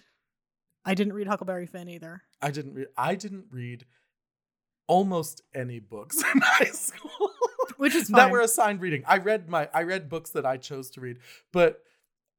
I 0.85 0.95
didn't 0.95 1.13
read 1.13 1.27
Huckleberry 1.27 1.67
Finn 1.67 1.89
either. 1.91 2.23
I 2.41 2.51
didn't 2.51 2.75
read 2.75 2.87
I 2.97 3.15
didn't 3.15 3.47
read 3.51 3.85
almost 4.91 5.43
any 5.55 5.79
books 5.79 6.23
in 6.35 6.41
high 6.43 6.65
school. 6.73 7.31
Which 7.77 7.95
is 7.95 8.09
that 8.09 8.31
were 8.31 8.41
assigned 8.41 8.81
reading. 8.81 9.05
I 9.07 9.19
read 9.19 9.49
my 9.49 9.69
I 9.73 9.85
read 9.85 10.09
books 10.09 10.31
that 10.31 10.45
I 10.45 10.57
chose 10.57 10.91
to 10.91 11.01
read, 11.01 11.19
but 11.53 11.83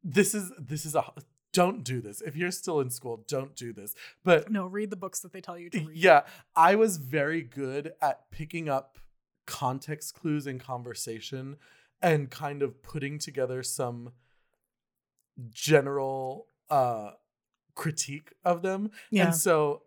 this 0.04 0.36
is 0.36 0.52
this 0.60 0.86
is 0.86 0.94
a 0.94 1.04
don't 1.54 1.84
do 1.84 2.00
this. 2.02 2.22
If 2.22 2.36
you're 2.36 2.52
still 2.52 2.80
in 2.80 2.90
school, 2.90 3.24
don't 3.28 3.56
do 3.56 3.74
this. 3.74 3.96
But 4.24 4.52
No, 4.52 4.68
read 4.68 4.90
the 4.90 4.96
books 4.96 5.20
that 5.22 5.34
they 5.34 5.42
tell 5.42 5.58
you 5.58 5.70
to 5.70 5.80
read. 5.80 5.98
yeah, 5.98 6.22
I 6.56 6.76
was 6.76 6.98
very 6.98 7.42
good 7.42 7.94
at 8.02 8.30
picking 8.32 8.70
up 8.70 9.00
context 9.48 10.14
clues 10.14 10.46
in 10.48 10.60
conversation 10.60 11.58
and 12.02 12.30
kind 12.30 12.62
of 12.62 12.82
putting 12.84 13.18
together 13.20 13.64
some 13.64 14.12
general 15.50 16.48
uh 16.70 17.12
critique 17.76 18.34
of 18.44 18.62
them. 18.62 18.92
Yeah. 19.10 19.26
And 19.26 19.36
so 19.36 19.84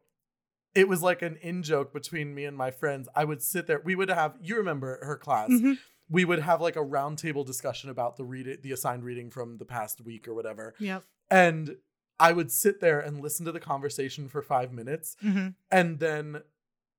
it 0.74 0.88
was 0.88 1.02
like 1.02 1.22
an 1.22 1.36
in 1.42 1.62
joke 1.62 1.92
between 1.92 2.34
me 2.34 2.44
and 2.44 2.56
my 2.56 2.70
friends. 2.70 3.08
I 3.14 3.24
would 3.24 3.42
sit 3.42 3.66
there. 3.66 3.80
We 3.84 3.94
would 3.94 4.08
have 4.08 4.36
you 4.40 4.56
remember 4.56 4.98
her 5.02 5.16
class. 5.16 5.50
Mhm. 5.50 5.78
We 6.08 6.24
would 6.24 6.40
have 6.40 6.60
like 6.60 6.76
a 6.76 6.84
roundtable 6.84 7.46
discussion 7.46 7.90
about 7.90 8.16
the 8.16 8.24
read 8.24 8.62
the 8.62 8.72
assigned 8.72 9.04
reading 9.04 9.30
from 9.30 9.58
the 9.58 9.64
past 9.64 10.00
week 10.00 10.28
or 10.28 10.34
whatever. 10.34 10.74
Yep. 10.78 11.04
And 11.30 11.76
I 12.20 12.32
would 12.32 12.50
sit 12.52 12.80
there 12.80 13.00
and 13.00 13.20
listen 13.20 13.46
to 13.46 13.52
the 13.52 13.60
conversation 13.60 14.28
for 14.28 14.42
5 14.42 14.72
minutes 14.72 15.16
hmm 15.20 15.48
and 15.70 15.98
then 15.98 16.42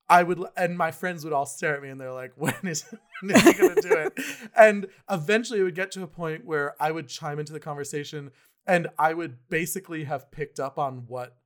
I 0.08 0.22
would, 0.22 0.40
and 0.56 0.78
my 0.78 0.92
friends 0.92 1.24
would 1.24 1.34
all 1.34 1.48
stare 1.48 1.76
at 1.76 1.82
me 1.82 1.90
and 1.90 2.00
they're 2.00 2.14
like, 2.14 2.34
when 2.36 2.54
is, 2.64 2.86
when 3.22 3.36
is 3.36 3.42
he 3.42 3.54
going 3.54 3.76
to 3.76 3.82
do 3.82 3.94
it? 3.98 4.20
And 4.56 4.88
eventually 5.10 5.60
it 5.60 5.64
would 5.64 5.74
get 5.76 5.92
to 5.94 6.04
a 6.04 6.08
point 6.08 6.46
where 6.46 6.76
I 6.80 6.92
would 6.92 7.08
chime 7.08 7.40
into 7.40 7.54
the 7.54 7.60
conversation 7.60 8.32
and 8.68 8.88
I 9.00 9.14
would 9.14 9.38
basically 9.50 10.04
have 10.04 10.30
picked 10.32 10.60
up 10.60 10.78
on 10.78 11.06
what 11.08 11.38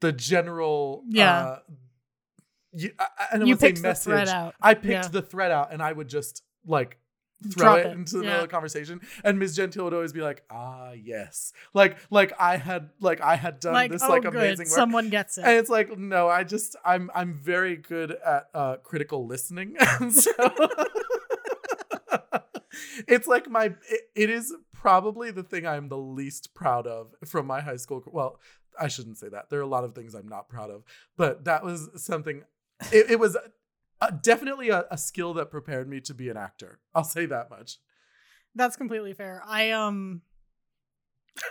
the 0.00 0.12
general, 0.12 1.02
Yeah. 1.08 1.38
uh, 1.40 1.58
you, 2.72 2.90
I, 2.98 3.06
I 3.32 3.38
don't 3.38 3.46
You 3.46 3.52
want 3.54 3.60
to 3.60 3.66
say 3.66 3.68
picked 3.72 3.82
the 3.82 3.88
message. 3.88 4.04
thread 4.04 4.28
out. 4.28 4.54
I 4.60 4.74
picked 4.74 4.86
Yeah. 4.86 5.08
the 5.08 5.22
thread 5.22 5.50
out 5.50 5.72
and 5.72 5.82
I 5.82 5.92
would 5.92 6.08
just 6.08 6.42
like 6.66 6.98
throw 7.52 7.76
it, 7.76 7.86
it. 7.86 7.92
into 7.92 8.18
the 8.18 8.22
Yeah. 8.24 8.28
middle 8.28 8.44
of 8.44 8.48
the 8.48 8.52
conversation. 8.52 9.00
And 9.24 9.38
Ms. 9.38 9.56
Gentile 9.56 9.84
would 9.84 9.94
always 9.94 10.12
be 10.12 10.20
like, 10.20 10.42
ah, 10.50 10.90
yes. 10.92 11.52
Like, 11.74 11.96
like 12.10 12.32
I 12.38 12.56
had, 12.58 12.90
like 13.00 13.20
I 13.22 13.36
had 13.36 13.60
done 13.60 13.72
Like, 13.72 13.90
this 13.90 14.02
oh, 14.02 14.08
like 14.08 14.22
good. 14.22 14.34
amazing 14.34 14.66
work. 14.66 14.74
Someone 14.74 15.08
gets 15.10 15.38
it. 15.38 15.44
And 15.44 15.56
it's 15.56 15.70
like, 15.70 15.96
no, 15.98 16.28
I 16.28 16.44
just 16.44 16.76
I'm 16.84 17.10
I'm 17.14 17.34
very 17.34 17.76
good 17.76 18.10
at 18.12 18.48
uh 18.54 18.76
critical 18.82 19.26
listening. 19.26 19.76
So 20.10 20.30
it's 23.08 23.26
like 23.26 23.48
my 23.50 23.74
it, 23.88 24.00
it 24.14 24.30
is 24.30 24.54
probably 24.72 25.30
the 25.30 25.42
thing 25.42 25.66
I'm 25.66 25.88
the 25.88 25.98
least 25.98 26.54
proud 26.54 26.86
of 26.86 27.14
from 27.26 27.46
my 27.46 27.60
high 27.60 27.76
school. 27.76 28.02
Well, 28.06 28.38
I 28.80 28.88
shouldn't 28.88 29.18
say 29.18 29.28
that. 29.28 29.50
There 29.50 29.60
are 29.60 29.62
a 29.62 29.66
lot 29.66 29.84
of 29.84 29.94
things 29.94 30.14
I'm 30.14 30.28
not 30.28 30.48
proud 30.48 30.70
of, 30.70 30.82
but 31.16 31.44
that 31.44 31.62
was 31.64 31.90
something 31.96 32.42
it, 32.92 33.10
it 33.10 33.20
was 33.20 33.36
uh, 34.00 34.10
definitely 34.22 34.70
a, 34.70 34.84
a 34.90 34.96
skill 34.96 35.34
that 35.34 35.50
prepared 35.50 35.88
me 35.88 36.00
to 36.00 36.14
be 36.14 36.28
an 36.28 36.36
actor. 36.36 36.80
I'll 36.94 37.04
say 37.04 37.26
that 37.26 37.50
much. 37.50 37.78
That's 38.54 38.76
completely 38.76 39.12
fair. 39.12 39.42
I 39.46 39.70
um 39.70 40.22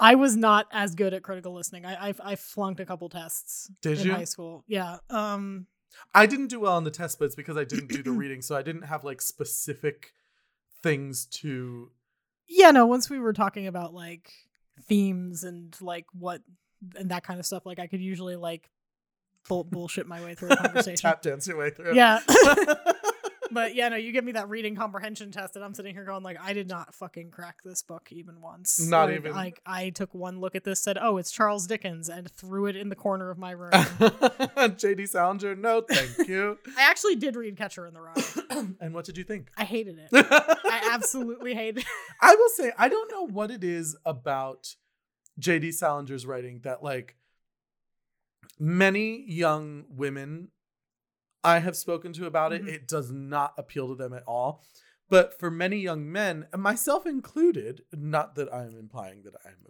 I 0.01 0.15
was 0.15 0.35
not 0.35 0.67
as 0.71 0.95
good 0.95 1.13
at 1.13 1.23
critical 1.23 1.53
listening. 1.53 1.85
I 1.85 2.09
I, 2.09 2.13
I 2.23 2.35
flunked 2.35 2.79
a 2.79 2.85
couple 2.85 3.09
tests 3.09 3.71
Did 3.81 3.99
in 3.99 4.07
you? 4.07 4.13
high 4.13 4.23
school. 4.25 4.63
Yeah. 4.67 4.97
Um 5.09 5.67
I 6.13 6.25
didn't 6.25 6.47
do 6.47 6.59
well 6.59 6.75
on 6.75 6.83
the 6.83 6.91
test, 6.91 7.19
but 7.19 7.25
it's 7.25 7.35
because 7.35 7.57
I 7.57 7.63
didn't 7.63 7.87
do 7.87 8.03
the 8.03 8.11
reading, 8.23 8.41
so 8.41 8.55
I 8.55 8.61
didn't 8.61 8.83
have 8.83 9.03
like 9.03 9.21
specific 9.21 10.13
things 10.81 11.25
to 11.25 11.91
yeah, 12.47 12.71
no, 12.71 12.87
once 12.87 13.09
we 13.11 13.19
were 13.19 13.33
talking 13.33 13.67
about 13.67 13.93
like 13.93 14.31
themes 14.87 15.43
and 15.43 15.75
like 15.81 16.05
what 16.13 16.41
and 16.97 17.09
that 17.11 17.23
kind 17.23 17.39
of 17.39 17.45
stuff, 17.45 17.65
like 17.65 17.79
I 17.79 17.87
could 17.87 18.01
usually 18.01 18.35
like 18.35 18.69
bull- 19.47 19.63
bullshit 19.71 20.07
my 20.07 20.23
way 20.23 20.35
through 20.35 20.49
a 20.49 20.55
conversation. 20.57 20.97
tap 21.01 21.21
dance 21.21 21.47
your 21.47 21.57
way 21.57 21.69
through. 21.69 21.95
yeah. 21.95 22.19
but 23.51 23.73
yeah, 23.73 23.89
no, 23.89 23.95
you 23.95 24.11
give 24.11 24.23
me 24.23 24.33
that 24.33 24.47
reading 24.47 24.75
comprehension 24.75 25.31
test, 25.31 25.55
and 25.55 25.65
I'm 25.65 25.73
sitting 25.73 25.95
here 25.95 26.03
going 26.05 26.21
like, 26.23 26.37
I 26.39 26.53
did 26.53 26.67
not 26.67 26.93
fucking 26.93 27.31
crack 27.31 27.57
this 27.65 27.81
book 27.81 28.09
even 28.11 28.41
once. 28.41 28.79
Not 28.79 29.09
Like, 29.09 29.17
even. 29.17 29.31
Like 29.33 29.59
I 29.65 29.89
took 29.89 30.13
one 30.13 30.39
look 30.39 30.53
at 30.55 30.63
this, 30.63 30.79
said, 30.79 30.97
"Oh, 31.01 31.17
it's 31.17 31.31
Charles 31.31 31.65
Dickens," 31.65 32.09
and 32.09 32.29
threw 32.29 32.67
it 32.67 32.75
in 32.75 32.89
the 32.89 32.95
corner 32.95 33.31
of 33.31 33.37
my 33.39 33.51
room. 33.51 33.71
JD 33.71 35.09
Salinger, 35.09 35.55
no, 35.55 35.81
thank 35.81 36.27
you. 36.29 36.57
I 36.77 36.83
actually 36.83 37.15
did 37.15 37.35
read 37.35 37.57
Catcher 37.57 37.87
in 37.87 37.93
the 37.95 38.01
Rye. 38.01 38.67
and 38.79 38.93
what 38.93 39.05
did 39.05 39.17
you 39.17 39.23
think? 39.23 39.49
I 39.57 39.63
hated 39.63 39.97
it. 39.99 40.09
I 40.13 40.89
absolutely 40.93 41.53
hated 41.55 41.79
it. 41.79 41.85
I 42.21 42.35
will 42.35 42.49
say 42.49 42.71
I 42.77 42.87
don't 42.87 43.11
know 43.11 43.25
what 43.27 43.49
it 43.51 43.63
is 43.63 43.95
about 44.05 44.75
JD 45.39 45.69
Salinger's 45.69 46.25
writing 46.25 46.59
that 46.63 46.83
like 46.83 47.15
many 48.59 49.23
young 49.29 49.85
women 49.89 50.49
I 51.41 51.59
have 51.59 51.77
spoken 51.77 52.11
to 52.13 52.25
about 52.25 52.51
it, 52.51 52.63
Mhm. 52.63 52.67
it 52.67 52.87
does 52.87 53.11
not 53.11 53.53
appeal 53.57 53.87
to 53.87 53.95
them 53.95 54.11
at 54.13 54.23
all. 54.27 54.61
But 55.07 55.39
for 55.39 55.49
many 55.49 55.77
young 55.77 56.11
men, 56.11 56.47
myself 56.55 57.05
included, 57.05 57.85
not 57.93 58.35
that 58.35 58.53
I'm 58.53 58.77
implying 58.77 59.23
that 59.23 59.35
I'm 59.45 59.65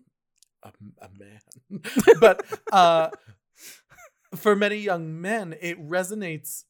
a, 0.64 0.70
a, 0.70 1.06
a 1.06 1.10
man, 1.12 1.82
but 2.20 2.60
uh, 2.74 3.12
for 4.36 4.56
many 4.56 4.78
young 4.78 5.22
men, 5.22 5.56
it 5.62 5.80
resonates 5.80 6.64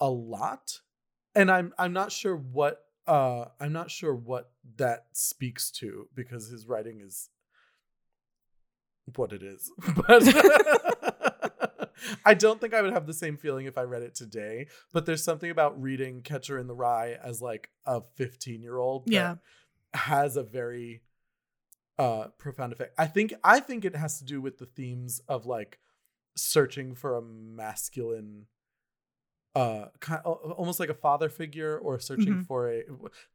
a 0.00 0.08
lot, 0.10 0.80
and 1.34 1.50
I'm 1.50 1.74
I'm 1.78 1.92
not 1.92 2.10
sure 2.10 2.34
what 2.36 2.82
uh 3.06 3.46
I'm 3.60 3.72
not 3.72 3.90
sure 3.90 4.14
what 4.14 4.50
that 4.76 5.06
speaks 5.12 5.70
to 5.72 6.08
because 6.14 6.48
his 6.48 6.66
writing 6.66 7.00
is 7.00 7.28
what 9.14 9.32
it 9.32 9.42
is. 9.42 9.70
But 10.06 10.22
I 12.24 12.34
don't 12.34 12.60
think 12.60 12.74
I 12.74 12.82
would 12.82 12.92
have 12.92 13.06
the 13.06 13.14
same 13.14 13.36
feeling 13.36 13.66
if 13.66 13.78
I 13.78 13.82
read 13.82 14.02
it 14.02 14.14
today. 14.14 14.66
But 14.92 15.06
there's 15.06 15.24
something 15.24 15.50
about 15.50 15.80
reading 15.80 16.20
Catcher 16.22 16.58
in 16.58 16.66
the 16.66 16.74
Rye 16.74 17.16
as 17.22 17.40
like 17.40 17.70
a 17.86 18.02
15 18.16 18.62
year 18.62 18.78
old 18.78 19.04
Yeah. 19.06 19.36
has 19.94 20.36
a 20.36 20.42
very 20.42 21.02
uh 21.98 22.26
profound 22.38 22.72
effect. 22.72 22.94
I 22.98 23.06
think 23.06 23.32
I 23.42 23.60
think 23.60 23.84
it 23.84 23.96
has 23.96 24.18
to 24.18 24.24
do 24.24 24.40
with 24.40 24.58
the 24.58 24.66
themes 24.66 25.20
of 25.28 25.46
like 25.46 25.78
searching 26.36 26.94
for 26.94 27.16
a 27.16 27.22
masculine 27.22 28.46
uh 29.56 29.86
kind 30.00 30.20
almost 30.24 30.78
like 30.78 30.88
a 30.90 30.94
father 30.94 31.28
figure 31.28 31.78
or 31.78 31.98
searching 31.98 32.34
Mhm. 32.42 32.46
for 32.46 32.70
a 32.70 32.82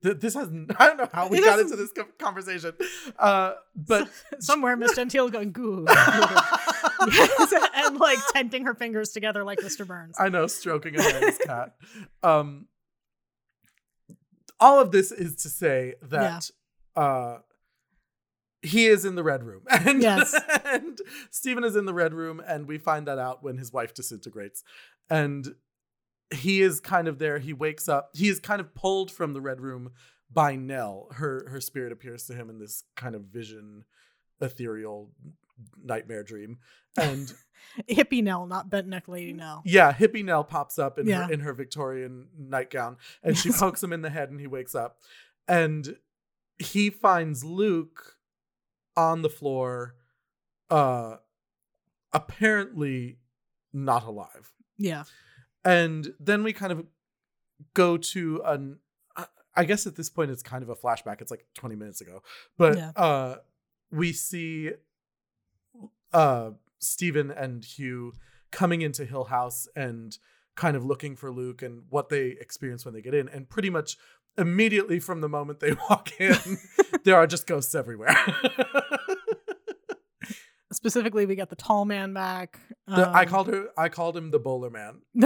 this 0.02 0.36
has 0.36 0.50
I 0.80 0.88
don't 0.88 0.98
know 0.98 1.10
how 1.12 1.28
we 1.28 1.40
It 1.40 1.44
got 1.46 1.60
into 1.60 1.76
this 1.76 1.92
conversation 2.20 2.74
uh 3.18 3.54
but 3.76 4.08
Somewhere 4.40 4.76
Miss 4.78 4.96
gentile 4.96 5.30
going 5.30 5.52
good. 5.52 5.88
good." 5.88 6.40
Yes, 7.14 7.54
and 7.76 7.98
like 7.98 8.20
tenting 8.32 8.66
her 8.66 8.76
fingers 8.76 9.10
together 9.10 9.44
like 9.44 9.58
Mr. 9.60 9.88
Burns. 9.88 10.16
I 10.20 10.30
know 10.30 10.46
stroking 10.46 10.94
a 10.96 11.00
man's 11.00 11.38
cat 11.40 11.76
um 12.22 12.68
all 14.60 14.80
of 14.80 14.92
this 14.92 15.12
is 15.12 15.36
to 15.44 15.50
say 15.50 15.96
that 16.04 16.50
uh 16.96 17.38
he 18.62 18.86
is 18.86 19.06
in 19.06 19.16
the 19.16 19.24
red 19.24 19.44
room 19.44 19.64
and 19.70 20.02
Yes. 20.04 20.40
and 20.66 21.00
Steven 21.32 21.64
is 21.64 21.76
in 21.76 21.86
the 21.86 21.94
red 21.96 22.14
room 22.14 22.40
and 22.46 22.68
we 22.68 22.78
find 22.78 23.08
that 23.08 23.18
out 23.18 23.42
when 23.44 23.58
his 23.58 23.74
wife 23.74 23.94
disintegrates 23.96 24.64
and 25.10 25.56
he 26.34 26.62
is 26.62 26.80
kind 26.80 27.08
of 27.08 27.20
there 27.20 27.40
he 27.40 27.54
wakes 27.54 27.90
up 27.90 28.10
he 28.14 28.28
is 28.30 28.40
kind 28.40 28.62
of 28.62 28.74
pulled 28.74 29.12
from 29.12 29.34
the 29.34 29.42
red 29.42 29.60
room 29.62 29.92
by 30.32 30.56
Nell 30.56 31.08
her 31.14 31.46
her 31.50 31.60
spirit 31.62 31.92
appears 31.92 32.26
to 32.28 32.34
him 32.34 32.50
in 32.50 32.58
this 32.60 32.84
kind 32.96 33.16
of 33.16 33.24
vision 33.24 33.84
ethereal 34.40 35.12
nightmare 35.84 36.24
dream 36.24 36.58
and 36.98 37.34
Hippie 37.90 38.24
Nell, 38.24 38.48
not 38.48 38.70
bent 38.72 38.88
neck 38.88 39.08
lady 39.08 39.34
Nell. 39.34 39.62
yeah, 39.66 39.94
hippie 39.94 40.26
Nell 40.26 40.44
pops 40.44 40.80
up 40.80 40.98
in 40.98 41.06
Yeah. 41.08 41.28
her 41.28 41.32
in 41.34 41.42
her 41.42 41.54
Victorian 41.54 42.28
nightgown, 42.38 42.98
and 43.24 43.38
she 43.38 43.52
pokes 43.58 43.84
him 43.84 43.94
in 43.94 44.02
the 44.02 44.10
head, 44.10 44.32
and 44.32 44.40
he 44.40 44.48
wakes 44.48 44.74
up, 44.74 44.98
and 45.48 45.96
he 46.58 46.90
finds 46.90 47.44
Luke 47.44 48.18
on 48.98 49.22
the 49.22 49.30
floor, 49.30 49.94
uh, 50.72 51.18
apparently 52.14 53.20
not 53.74 54.04
alive, 54.06 54.52
Yeah. 54.78 55.04
And 55.64 56.14
then 56.20 56.44
we 56.44 56.54
kind 56.54 56.72
of 56.72 56.86
go 57.74 57.98
to 57.98 58.42
an. 58.46 58.80
I- 59.56 59.66
guess 59.66 59.86
at 59.86 59.96
this 59.98 60.10
point 60.10 60.32
it's 60.32 60.42
kind 60.42 60.64
of 60.64 60.70
a 60.70 60.76
flashback. 60.76 61.22
It's 61.22 61.30
like 61.32 61.46
twenty 61.54 61.76
minutes 61.76 62.00
ago, 62.02 62.24
but 62.58 62.78
Yeah. 62.78 62.92
uh, 62.96 63.36
we 63.92 64.14
see 64.14 64.72
uh 66.14 66.52
Steven 66.80 67.30
and 67.32 67.64
Hugh 67.64 68.14
coming 68.52 68.82
into 68.82 69.06
Hill 69.06 69.26
House 69.26 69.68
and 69.76 70.18
kind 70.56 70.76
of 70.78 70.84
looking 70.86 71.16
for 71.16 71.32
Luke 71.32 71.62
and 71.62 71.84
what 71.90 72.10
they 72.10 72.28
experience 72.40 72.86
when 72.86 72.94
they 72.94 73.02
get 73.02 73.14
in. 73.14 73.28
And 73.30 73.50
pretty 73.50 73.70
much 73.70 73.98
immediately 74.38 75.00
from 75.00 75.20
the 75.22 75.30
moment 75.30 75.60
they 75.60 75.74
walk 75.90 76.20
in, 76.20 76.36
there 77.04 77.16
are 77.18 77.28
just 77.28 77.46
ghosts 77.46 77.76
everywhere. 77.76 78.16
Specifically, 80.72 81.26
we 81.26 81.36
got 81.36 81.50
the 81.50 81.56
tall 81.56 81.86
man 81.86 82.14
back. 82.14 82.60
The- 82.88 83.08
I 83.08 83.24
um, 83.24 83.28
called 83.28 83.48
her 83.48 83.68
I 83.78 83.90
called 83.90 84.16
him 84.16 84.32
the 84.32 84.40
bowler 84.40 84.70
man. 84.70 85.02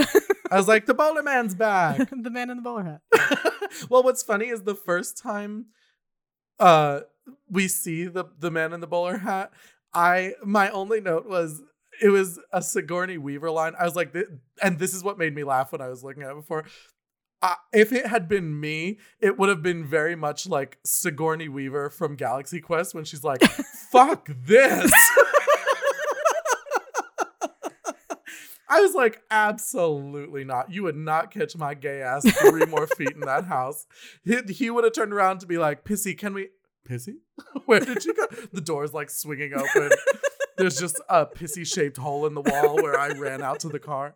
I 0.52 0.58
was 0.58 0.68
like, 0.68 0.86
the 0.86 0.94
bowler 0.94 1.24
man's 1.24 1.56
back. 1.56 2.10
the 2.12 2.30
man 2.30 2.50
in 2.50 2.58
the 2.58 2.64
bowler 2.64 2.84
hat. 2.84 3.02
well, 3.90 4.04
what's 4.04 4.24
funny 4.24 4.48
is 4.48 4.64
the 4.64 4.76
first 4.76 5.18
time 5.18 5.68
uh 6.60 7.02
we 7.50 7.68
see 7.68 8.06
the 8.06 8.26
the 8.40 8.52
man 8.52 8.74
in 8.74 8.80
the 8.80 8.88
bowler 8.88 9.18
hat, 9.18 9.52
I 9.94 10.34
my 10.44 10.70
only 10.70 11.02
note 11.02 11.28
was 11.28 11.62
it 12.02 12.10
was 12.10 12.40
a 12.52 12.62
Sigourney 12.62 13.18
Weaver 13.18 13.52
line. 13.52 13.74
I 13.80 13.86
was 13.86 13.96
like, 13.96 14.14
"Thi- 14.14 14.26
and 14.62 14.80
this 14.80 14.94
is 14.94 15.04
what 15.04 15.18
made 15.18 15.34
me 15.34 15.44
laugh 15.44 15.72
when 15.72 15.82
I 15.82 15.88
was 15.90 16.04
looking 16.04 16.24
at 16.24 16.32
it 16.32 16.36
before. 16.36 16.66
Uh, 17.42 17.56
if 17.74 17.92
it 17.94 18.08
had 18.08 18.28
been 18.28 18.60
me, 18.60 18.98
it 19.20 19.38
would 19.38 19.50
have 19.50 19.62
been 19.62 19.86
very 19.86 20.16
much 20.16 20.48
like 20.48 20.78
Sigourney 20.84 21.48
Weaver 21.48 21.90
from 21.90 22.16
Galaxy 22.16 22.60
Quest 22.60 22.94
when 22.96 23.04
she's 23.06 23.24
like, 23.24 23.42
"Fuck 23.92 24.30
this." 24.46 25.12
I 28.68 28.82
was 28.82 28.94
like, 28.94 29.22
absolutely 29.30 30.44
not. 30.44 30.72
You 30.72 30.84
would 30.84 30.96
not 30.96 31.32
catch 31.32 31.56
my 31.56 31.74
gay 31.74 32.02
ass 32.02 32.26
three 32.42 32.66
more 32.66 32.88
feet 32.88 33.12
in 33.12 33.22
that 33.22 33.46
house. 33.46 33.86
He, 34.24 34.38
he 34.50 34.70
would 34.70 34.84
have 34.84 34.94
turned 34.94 35.14
around 35.14 35.40
to 35.40 35.46
be 35.46 35.58
like, 35.58 35.84
Pissy, 35.84 36.18
can 36.18 36.34
we? 36.34 36.50
Pissy? 36.90 37.16
Where 37.66 37.80
did 37.80 38.06
you 38.06 38.14
go? 38.14 38.28
The 38.54 38.62
door's 38.62 38.94
like 38.94 39.10
swinging 39.10 39.54
open. 39.54 39.92
There's 40.58 40.80
just 40.80 41.02
a 41.10 41.26
pissy 41.26 41.68
shaped 41.68 41.98
hole 41.98 42.26
in 42.26 42.34
the 42.34 42.42
wall 42.42 42.76
where 42.76 42.98
I 42.98 43.10
ran 43.10 43.42
out 43.42 43.60
to 43.62 43.70
the 43.70 43.80
car. 43.80 44.16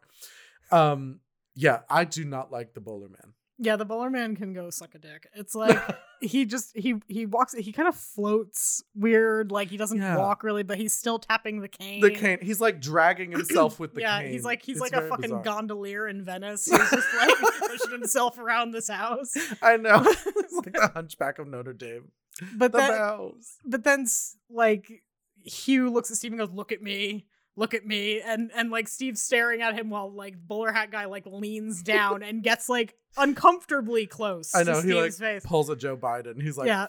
Um, 0.72 1.20
yeah, 1.54 1.80
I 1.90 2.06
do 2.06 2.24
not 2.24 2.52
like 2.52 2.74
the 2.74 2.80
bowler 2.80 3.10
man. 3.10 3.34
Yeah, 3.62 3.76
the 3.76 3.84
bowler 3.84 4.10
man 4.10 4.38
can 4.38 4.54
go 4.54 4.70
suck 4.70 4.96
a 4.96 5.00
dick. 5.00 5.28
It's 5.34 5.54
like 5.54 5.78
he 6.22 6.46
just 6.46 6.78
he 6.78 6.96
he 7.08 7.26
walks 7.26 7.54
he 7.54 7.74
kind 7.74 7.90
of 7.90 7.96
floats 7.96 8.82
weird, 8.96 9.52
like 9.52 9.68
he 9.70 9.76
doesn't 9.76 9.98
Yeah. 9.98 10.18
walk 10.18 10.44
really, 10.44 10.64
but 10.64 10.78
he's 10.78 10.94
still 10.94 11.20
tapping 11.20 11.60
the 11.60 11.68
cane. 11.68 12.00
The 12.02 12.12
cane, 12.12 12.40
he's 12.42 12.62
like 12.62 12.80
dragging 12.80 13.32
himself 13.34 13.78
with 13.80 13.94
the 13.96 14.02
yeah, 14.02 14.20
cane. 14.20 14.28
Yeah, 14.28 14.32
he's 14.32 14.46
like 14.46 14.62
he's 14.64 14.78
It's 14.78 14.82
like 14.82 14.94
a 14.94 15.08
fucking 15.10 15.24
bizarre. 15.24 15.44
gondolier 15.44 16.08
in 16.08 16.24
Venice. 16.24 16.66
He's 16.72 16.78
just 16.90 17.08
like 17.16 17.36
pushing 17.60 17.92
himself 17.92 18.38
around 18.40 18.72
this 18.72 18.88
house. 18.90 19.34
I 19.62 19.76
know. 19.78 20.04
it's 20.06 20.54
like 20.54 20.74
the 20.74 20.92
hunchback 20.94 21.38
of 21.40 21.48
Notre 21.48 21.74
Dame. 21.74 22.12
But 22.56 22.72
The 22.72 22.78
then 22.78 22.92
bells. 22.92 23.58
but 23.66 23.84
then 23.84 24.06
like 24.50 25.04
Hugh 25.44 25.90
looks 25.90 26.12
at 26.12 26.18
Steve 26.18 26.32
and 26.32 26.40
goes, 26.40 26.52
"Look 26.52 26.72
at 26.72 26.82
me." 26.82 27.26
Look 27.56 27.74
at 27.74 27.86
me, 27.86 28.22
and 28.22 28.52
and 28.56 28.72
like 28.72 28.88
Steve's 28.88 29.22
staring 29.22 29.62
at 29.62 29.78
him 29.78 29.90
while 29.90 30.12
like 30.12 30.36
bowler 30.38 30.72
hat 30.72 30.92
guy 30.92 31.06
like 31.06 31.26
leans 31.26 31.84
down 31.84 32.24
and 32.24 32.42
gets 32.44 32.70
like 32.70 32.96
uncomfortably 33.18 34.06
close. 34.08 34.56
I 34.56 34.64
know, 34.64 34.82
to 34.82 34.88
he, 34.88 34.94
like, 34.94 35.14
face. 35.14 35.46
Pulls 35.46 35.70
a 35.70 35.76
Joe 35.76 35.98
Biden. 35.98 36.42
He's 36.42 36.58
like, 36.58 36.68
yeah, 36.68 36.88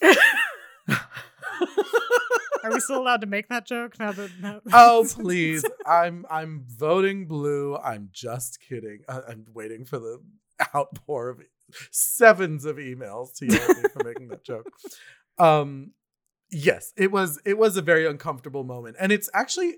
are 2.64 2.70
we 2.70 2.80
still 2.80 2.98
allowed 2.98 3.20
to 3.20 3.26
make 3.26 3.48
that 3.48 3.66
joke 3.66 3.98
now 3.98 4.12
that? 4.12 4.30
Now- 4.40 4.60
oh 4.72 5.06
please 5.10 5.64
i'm 5.86 6.26
i'm 6.30 6.64
voting 6.66 7.26
blue 7.26 7.76
i'm 7.76 8.08
just 8.12 8.60
kidding 8.60 9.00
I, 9.08 9.20
i'm 9.28 9.46
waiting 9.52 9.84
for 9.84 9.98
the 9.98 10.20
outpour 10.74 11.28
of 11.30 11.40
sevens 11.90 12.64
of 12.64 12.76
emails 12.76 13.34
to 13.36 13.46
yell 13.46 13.70
at 13.70 13.76
me 13.76 13.88
for 13.92 14.04
making 14.04 14.28
that 14.28 14.44
joke 14.44 14.66
um 15.38 15.92
yes 16.50 16.92
it 16.96 17.10
was 17.10 17.40
it 17.44 17.58
was 17.58 17.76
a 17.76 17.82
very 17.82 18.06
uncomfortable 18.06 18.64
moment 18.64 18.96
and 18.98 19.12
it's 19.12 19.28
actually 19.34 19.76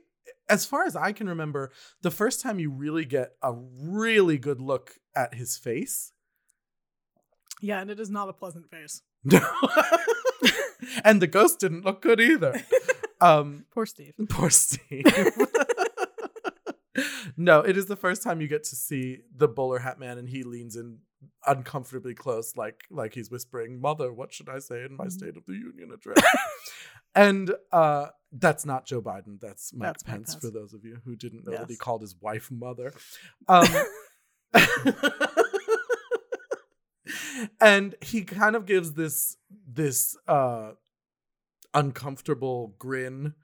as 0.48 0.64
far 0.64 0.85
as 0.85 0.96
i 0.96 1.12
can 1.12 1.28
remember 1.28 1.70
the 2.02 2.11
first 2.11 2.40
time 2.40 2.58
you 2.58 2.70
really 2.70 3.04
get 3.04 3.32
a 3.42 3.52
really 3.54 4.38
good 4.38 4.61
look 4.61 4.94
at 5.14 5.35
his 5.35 5.56
face 5.56 6.12
yeah, 7.62 7.80
and 7.80 7.90
it 7.90 8.00
is 8.00 8.11
not 8.11 8.28
a 8.28 8.35
pleasant 8.35 8.68
face. 8.68 9.00
No, 9.24 9.40
and 11.04 11.22
the 11.22 11.28
ghost 11.28 11.61
didn't 11.61 11.85
look 11.85 12.02
good 12.02 12.20
either 12.20 12.61
um 13.20 13.66
Poor 13.70 13.87
Steve. 13.87 14.14
Poor 14.28 14.50
Steve. 14.50 15.04
no, 17.37 17.61
it 17.61 17.76
is 17.76 17.87
the 17.87 17.94
first 17.94 18.24
time 18.24 18.40
you 18.40 18.48
get 18.48 18.64
to 18.64 18.74
see 18.74 19.18
the 19.32 19.46
bowler 19.46 19.78
hat 19.78 20.00
man, 20.00 20.18
and 20.18 20.28
he 20.28 20.42
leans 20.42 20.74
in 20.74 20.98
uncomfortably 21.46 22.14
close, 22.14 22.56
like 22.56 22.82
like 22.90 23.14
he's 23.14 23.30
whispering, 23.30 23.80
"Mother, 23.80 24.12
what 24.12 24.32
should 24.32 24.48
I 24.48 24.58
say 24.58 24.85
in 24.85 24.96
my 24.96 25.08
State 25.08 25.37
of 25.37 25.44
the 25.46 25.54
Union 25.54 25.90
address?" 25.92 26.22
and 27.14 27.54
uh, 27.72 28.06
that's 28.32 28.64
not 28.64 28.87
Joe 28.87 29.02
Biden. 29.02 29.40
That's 29.40 29.72
Mike 29.74 29.88
That's 29.88 30.02
Pence, 30.02 30.35
Pence. 30.35 30.44
For 30.44 30.50
those 30.50 30.74
of 30.74 30.85
you 30.85 30.98
who 31.04 31.16
didn't 31.16 31.46
know 31.46 31.56
that 31.56 31.70
he 31.70 31.76
called 31.76 32.02
his 32.02 32.16
wife 32.20 32.50
mother. 32.50 32.92
Um, 33.48 33.66
and 37.61 37.94
he 38.00 38.22
kind 38.22 38.54
of 38.54 38.66
gives 38.66 38.92
this 38.92 39.37
this 39.66 40.16
uh 40.28 40.72
uncomfortable 41.74 42.74
grin 42.78 43.35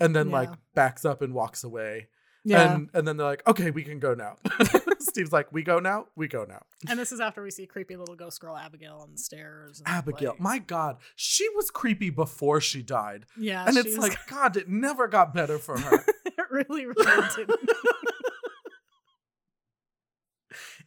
and 0.00 0.14
then 0.14 0.30
like 0.30 0.50
backs 0.74 1.04
up 1.04 1.22
and 1.22 1.34
walks 1.34 1.64
away. 1.64 2.08
Yeah. 2.44 2.74
And 2.74 2.90
and 2.94 3.06
then 3.06 3.16
they're 3.16 3.26
like, 3.26 3.46
okay, 3.46 3.70
we 3.70 3.82
can 3.82 3.98
go 3.98 4.14
now. 4.14 4.36
Steve's 5.08 5.32
like, 5.32 5.52
we 5.52 5.62
go 5.62 5.78
now? 5.78 6.06
We 6.16 6.28
go 6.28 6.44
now. 6.44 6.62
And 6.88 6.98
this 6.98 7.12
is 7.12 7.20
after 7.20 7.42
we 7.42 7.50
see 7.50 7.66
creepy 7.66 7.96
little 7.96 8.14
ghost 8.16 8.40
girl 8.40 8.56
Abigail 8.56 8.98
on 9.02 9.12
the 9.12 9.18
stairs. 9.18 9.82
Abigail, 9.86 10.30
like- 10.32 10.40
my 10.40 10.58
God, 10.58 10.96
she 11.16 11.48
was 11.50 11.70
creepy 11.70 12.10
before 12.10 12.60
she 12.60 12.82
died. 12.82 13.26
yeah, 13.38 13.64
and 13.66 13.76
it's 13.76 13.96
like, 13.96 14.16
God, 14.28 14.56
it 14.56 14.68
never 14.68 15.08
got 15.08 15.32
better 15.34 15.58
for 15.58 15.78
her. 15.78 16.04
it 16.26 16.34
really, 16.50 16.86
really 16.86 17.28
didn't. 17.36 17.60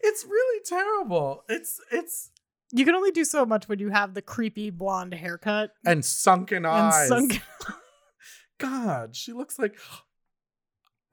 it's 0.01 0.25
really 0.25 0.61
terrible. 0.65 1.43
It's 1.49 1.79
it's 1.91 2.31
You 2.71 2.85
can 2.85 2.95
only 2.95 3.11
do 3.11 3.23
so 3.25 3.45
much 3.45 3.67
when 3.67 3.79
you 3.79 3.89
have 3.89 4.13
the 4.13 4.21
creepy 4.21 4.69
blonde 4.69 5.13
haircut 5.13 5.71
and 5.85 6.03
sunken 6.03 6.57
and 6.65 6.67
eyes. 6.67 7.07
sunk. 7.07 7.41
God, 8.57 9.15
she 9.15 9.33
looks 9.33 9.57
like 9.59 9.77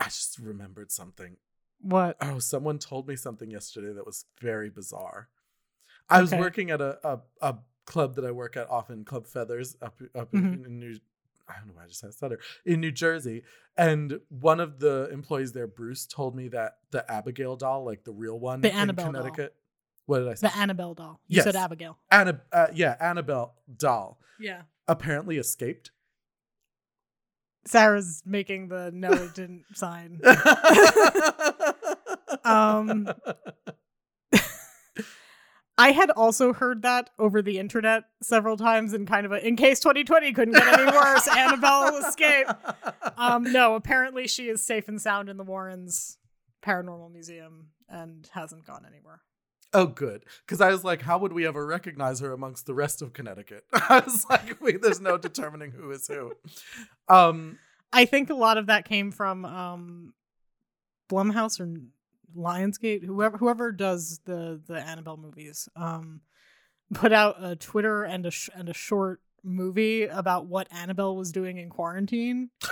I 0.01 0.05
just 0.07 0.39
remembered 0.39 0.91
something. 0.93 1.37
What? 1.81 2.17
Oh, 2.21 2.39
someone 2.39 2.79
told 2.79 3.07
me 3.09 3.17
something 3.17 3.51
yesterday 3.51 3.93
that 3.93 4.05
was 4.07 4.25
very 4.41 4.71
bizarre. 4.71 5.29
I 6.11 6.21
was 6.21 6.33
working 6.35 6.71
at 6.71 6.81
a, 6.81 6.99
a 7.07 7.21
a 7.43 7.57
club 7.85 8.15
that 8.17 8.25
I 8.25 8.31
work 8.31 8.57
at 8.57 8.69
often, 8.71 9.05
Club 9.05 9.27
Feathers, 9.27 9.77
up 9.83 10.01
up 10.15 10.33
Mhm. 10.33 10.55
in, 10.55 10.65
in 10.67 10.79
New. 10.81 10.99
I 11.49 11.57
don't 11.59 11.69
know 11.69 11.75
why 11.75 11.85
I 11.85 11.87
just 11.87 12.03
had 12.03 12.11
a 12.11 12.13
stutter 12.13 12.41
in 12.67 12.81
New 12.81 12.93
Jersey, 12.93 13.43
and 13.77 14.21
one 14.29 14.61
of 14.61 14.81
the 14.81 15.09
employees 15.11 15.53
there, 15.53 15.67
Bruce, 15.67 16.05
told 16.07 16.35
me 16.37 16.49
that 16.49 16.79
the 16.91 17.11
Abigail 17.11 17.57
doll, 17.57 17.85
like 17.85 18.05
the 18.05 18.13
real 18.13 18.39
one 18.39 18.61
The 18.61 18.71
in 18.71 18.77
Annabelle 18.77 19.13
doll. 19.13 19.37
What 20.07 20.19
did 20.21 20.29
I 20.29 20.35
say? 20.35 20.49
The 20.49 20.57
Annabelle 20.57 20.95
doll. 20.95 21.21
You 21.29 21.37
Yes. 21.37 21.45
said 21.45 21.57
Abigail. 21.57 21.99
Anna, 22.11 22.41
uh, 22.53 22.69
yeah, 22.75 22.97
Annabelle 23.01 23.55
doll 23.77 24.19
Yeah. 24.39 24.63
apparently 24.87 25.37
escaped. 25.39 25.91
Sarah's 27.69 28.23
making 28.25 28.69
the 28.69 28.91
no, 28.93 29.11
it 29.13 29.35
didn't 29.35 29.65
sign. 29.75 30.21
Um, 32.45 33.09
I 35.79 35.93
had 35.93 36.11
also 36.11 36.53
heard 36.53 36.83
that 36.83 37.11
over 37.19 37.41
the 37.43 37.59
internet 37.59 38.05
several 38.23 38.57
times 38.57 38.93
in 38.95 39.07
kind 39.07 39.27
of 39.27 39.33
a 39.33 39.47
in 39.47 39.57
case 39.57 39.81
2020 39.81 40.33
couldn't 40.33 40.55
get 40.55 40.79
any 40.79 40.91
worse, 40.91 41.29
Annabelle 41.29 41.93
will 41.93 42.05
escape. 42.07 42.49
Um, 43.17 43.45
no, 43.45 43.75
apparently 43.77 44.27
she 44.27 44.49
is 44.49 44.65
safe 44.65 44.89
and 44.89 45.01
sound 45.01 45.29
in 45.29 45.37
the 45.37 45.45
Warrens 45.45 46.19
Paranormal 46.65 47.13
Museum 47.13 47.69
and 47.89 48.29
hasn't 48.33 48.67
gone 48.67 48.85
anywhere. 48.87 49.21
Oh, 49.75 49.87
good. 49.87 50.25
Because 50.47 50.61
I 50.61 50.71
was 50.71 50.83
like, 50.83 51.03
how 51.03 51.19
would 51.19 51.33
we 51.33 51.47
ever 51.47 51.67
recognize 51.67 52.21
her 52.21 52.33
amongst 52.33 52.67
the 52.67 52.75
rest 52.75 53.03
of 53.03 53.13
Connecticut? 53.13 53.65
I 53.73 54.01
was 54.05 54.25
like, 54.31 54.61
wait, 54.63 54.81
there's 54.81 55.01
no 55.01 55.19
determining 55.19 55.73
who 55.73 55.91
is 55.91 56.07
who. 56.07 56.33
Um, 57.09 57.59
I 57.93 58.05
think 58.07 58.31
a 58.31 58.35
lot 58.35 58.57
of 58.59 58.67
that 58.67 58.87
came 58.87 59.11
from 59.11 59.45
um, 59.45 60.15
Blumhouse 61.11 61.61
or 61.61 61.75
Lionsgate, 62.37 63.05
whoever 63.05 63.39
whoever 63.39 63.73
does 63.73 64.21
the 64.25 64.61
the 64.67 64.79
Annabelle 64.79 65.17
movies, 65.17 65.69
um, 65.77 66.21
put 66.93 67.13
out 67.13 67.37
a 67.43 67.57
Twitter 67.57 68.05
and 68.05 68.27
a 68.27 68.31
sh- 68.31 68.51
and 68.55 68.69
a 68.69 68.75
short 68.75 69.21
movie 69.43 70.05
about 70.05 70.47
what 70.47 70.69
Annabelle 70.71 71.17
was 71.17 71.33
doing 71.33 71.57
in 71.57 71.71
quarantine, 71.71 72.51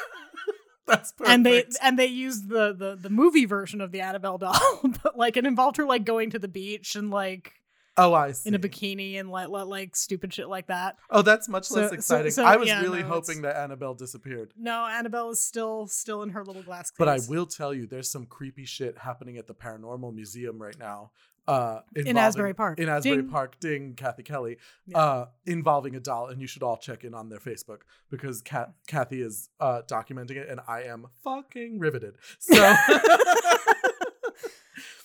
that's 0.96 1.12
perfect. 1.12 1.34
and 1.34 1.46
they 1.46 1.64
and 1.82 1.98
they 1.98 2.06
used 2.06 2.48
the 2.48 2.72
the 2.72 2.96
the 3.00 3.10
movie 3.10 3.44
version 3.44 3.80
of 3.80 3.92
the 3.92 4.00
Annabelle 4.00 4.38
doll, 4.38 4.80
but 5.02 5.16
like 5.16 5.36
it 5.36 5.46
involved 5.46 5.76
her 5.76 5.84
like 5.86 6.04
going 6.04 6.30
to 6.30 6.38
the 6.38 6.48
beach 6.48 6.96
and 6.96 7.10
like 7.10 7.52
oh, 7.98 8.14
I 8.14 8.32
see. 8.32 8.48
in 8.48 8.54
a 8.54 8.58
bikini 8.58 9.18
and 9.18 9.30
like 9.30 9.48
like, 9.48 9.66
like 9.66 9.96
stupid 9.96 10.32
shit 10.32 10.48
like 10.48 10.66
that. 10.68 10.96
Oh, 11.10 11.22
that's 11.22 11.48
much 11.48 11.64
So- 11.64 11.80
less 11.80 11.92
exciting. 11.92 12.30
so, 12.30 12.44
I 12.44 12.56
was 12.56 12.68
yeah, 12.68 12.82
really 12.82 13.02
no, 13.02 13.08
hoping 13.08 13.38
it's- 13.38 13.54
that 13.54 13.62
Annabelle 13.62 13.94
disappeared. 13.94 14.52
No, 14.56 14.86
Annabelle 14.86 15.30
is 15.30 15.40
still 15.40 15.86
still 15.86 16.22
in 16.22 16.30
her 16.30 16.44
little 16.44 16.62
glass 16.62 16.90
case. 16.90 16.96
But 16.98 17.08
I 17.08 17.18
will 17.28 17.46
tell 17.46 17.72
you, 17.74 17.86
there's 17.86 18.08
some 18.10 18.26
creepy 18.26 18.64
shit 18.64 18.98
happening 18.98 19.36
at 19.38 19.46
the 19.46 19.54
Paranormal 19.54 20.14
Museum 20.14 20.60
right 20.60 20.78
now. 20.78 21.10
Uh, 21.48 21.80
in 21.94 22.16
Asbury 22.16 22.54
Park. 22.54 22.80
In 22.80 22.88
Asbury 22.88 23.18
Ding. 23.18 23.28
Park, 23.30 23.60
ding, 23.60 23.94
Kathy 23.94 24.24
Kelly, 24.24 24.56
Yeah. 24.84 24.98
uh, 24.98 25.26
involving 25.46 25.94
a 25.94 26.00
doll, 26.00 26.26
and 26.26 26.40
you 26.40 26.48
should 26.48 26.64
all 26.64 26.76
check 26.76 27.04
in 27.04 27.14
on 27.14 27.28
their 27.28 27.38
Facebook 27.38 27.82
because 28.10 28.42
Kat- 28.42 28.72
Kathy 28.88 29.22
is 29.22 29.48
uh, 29.60 29.82
documenting 29.86 30.32
it, 30.38 30.48
and 30.48 30.58
I 30.66 30.82
am 30.82 31.06
fucking 31.22 31.78
riveted. 31.78 32.16
So, 32.40 32.56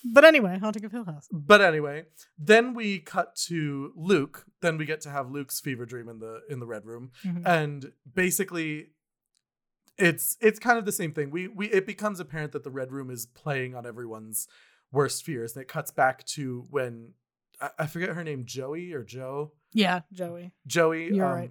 But 0.04 0.24
anyway, 0.24 0.58
Haunting 0.58 0.84
of 0.84 0.92
Hill 0.92 1.04
House. 1.04 1.28
but 1.32 1.60
anyway, 1.60 2.04
then 2.38 2.74
we 2.74 2.98
cut 2.98 3.34
to 3.46 3.92
Luke. 3.96 4.44
Then 4.60 4.76
we 4.78 4.84
get 4.86 5.00
to 5.02 5.10
have 5.10 5.30
Luke's 5.30 5.60
fever 5.60 5.86
dream 5.86 6.08
in 6.08 6.18
the 6.18 6.40
in 6.50 6.60
the 6.60 6.66
red 6.66 6.84
room, 6.86 7.10
Mhm. 7.24 7.42
and 7.46 7.92
basically, 8.14 8.88
it's 9.98 10.36
it's 10.40 10.58
kind 10.58 10.78
of 10.78 10.84
the 10.84 10.92
same 10.92 11.12
thing. 11.12 11.30
We 11.30 11.48
we 11.48 11.68
it 11.70 11.86
becomes 11.86 12.20
apparent 12.20 12.52
that 12.52 12.64
the 12.64 12.70
red 12.70 12.92
room 12.92 13.10
is 13.10 13.26
playing 13.26 13.74
on 13.74 13.86
everyone's 13.86 14.48
worst 14.90 15.24
fears, 15.24 15.54
and 15.54 15.62
it 15.62 15.68
cuts 15.68 15.90
back 15.90 16.24
to 16.26 16.64
when 16.70 17.14
I, 17.60 17.70
I 17.80 17.86
forget 17.86 18.10
her 18.10 18.24
name, 18.24 18.44
Joey 18.44 18.92
or 18.92 19.04
Joe. 19.04 19.52
Yeah, 19.72 20.00
Joey. 20.12 20.52
Joey. 20.66 21.14
You're 21.14 21.26
um, 21.26 21.32
right. 21.34 21.50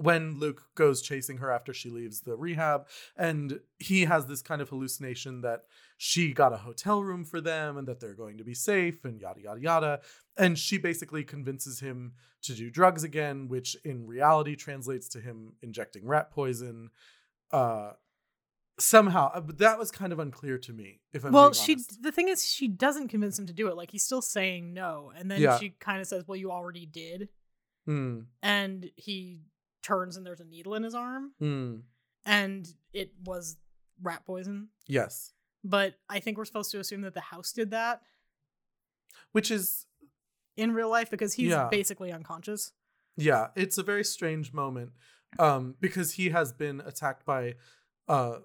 When 0.00 0.38
Luke 0.38 0.62
goes 0.74 1.02
chasing 1.02 1.36
her 1.38 1.50
after 1.50 1.74
she 1.74 1.90
leaves 1.90 2.22
the 2.22 2.34
rehab, 2.34 2.86
and 3.16 3.60
he 3.78 4.06
has 4.06 4.24
this 4.26 4.40
kind 4.40 4.62
of 4.62 4.70
hallucination 4.70 5.42
that 5.42 5.64
she 5.98 6.32
got 6.32 6.54
a 6.54 6.56
hotel 6.56 7.02
room 7.02 7.24
for 7.24 7.40
them 7.40 7.76
and 7.76 7.86
that 7.86 8.00
they're 8.00 8.14
going 8.14 8.38
to 8.38 8.44
be 8.44 8.54
safe 8.54 9.04
and 9.04 9.20
yada, 9.20 9.42
yada, 9.42 9.60
yada. 9.60 10.00
And 10.38 10.58
she 10.58 10.78
basically 10.78 11.22
convinces 11.22 11.80
him 11.80 12.14
to 12.42 12.54
do 12.54 12.70
drugs 12.70 13.04
again, 13.04 13.48
which 13.48 13.76
in 13.84 14.06
reality 14.06 14.56
translates 14.56 15.06
to 15.10 15.20
him 15.20 15.52
injecting 15.60 16.06
rat 16.06 16.30
poison. 16.30 16.88
Uh, 17.52 17.90
somehow, 18.78 19.30
uh, 19.34 19.40
but 19.42 19.58
that 19.58 19.78
was 19.78 19.90
kind 19.90 20.14
of 20.14 20.18
unclear 20.18 20.56
to 20.56 20.72
me. 20.72 21.00
If 21.12 21.24
I'm 21.24 21.32
well, 21.32 21.52
she 21.52 21.76
the 22.00 22.12
thing 22.12 22.28
is 22.28 22.50
she 22.50 22.68
doesn't 22.68 23.08
convince 23.08 23.38
him 23.38 23.46
to 23.46 23.52
do 23.52 23.68
it. 23.68 23.76
Like 23.76 23.90
he's 23.90 24.04
still 24.04 24.22
saying 24.22 24.72
no, 24.72 25.12
and 25.14 25.30
then 25.30 25.40
Yeah. 25.42 25.58
she 25.58 25.70
kind 25.78 26.00
of 26.00 26.06
says, 26.06 26.26
"Well, 26.26 26.36
you 26.36 26.50
already 26.50 26.86
did," 26.86 27.28
Hmm, 27.84 28.20
and 28.42 28.90
he 28.96 29.42
turns 29.82 30.16
and 30.16 30.24
there's 30.26 30.40
a 30.40 30.44
needle 30.44 30.74
in 30.74 30.82
his 30.82 30.94
arm, 30.94 31.32
hmm. 31.38 31.76
and 32.26 32.68
it 32.92 33.12
was 33.24 33.56
rat 34.02 34.24
poison. 34.24 34.68
yes, 34.86 35.32
But 35.62 35.94
I 36.08 36.20
think 36.20 36.38
we're 36.38 36.44
supposed 36.46 36.70
to 36.72 36.80
assume 36.80 37.02
that 37.02 37.14
the 37.14 37.20
house 37.20 37.52
did 37.52 37.70
that 37.72 38.02
which 39.32 39.50
is 39.50 39.86
in 40.56 40.72
real 40.72 40.88
life 40.90 41.10
because 41.10 41.34
he's 41.34 41.50
Yeah. 41.50 41.68
basically 41.70 42.12
unconscious. 42.12 42.72
Yeah, 43.16 43.48
it's 43.54 43.78
a 43.78 43.82
very 43.82 44.04
strange 44.04 44.52
moment 44.52 44.92
um, 45.38 45.76
because 45.80 46.12
he 46.12 46.30
has 46.30 46.52
been 46.52 46.80
attacked 46.80 47.24
by 47.24 47.54
uh, 48.08 48.40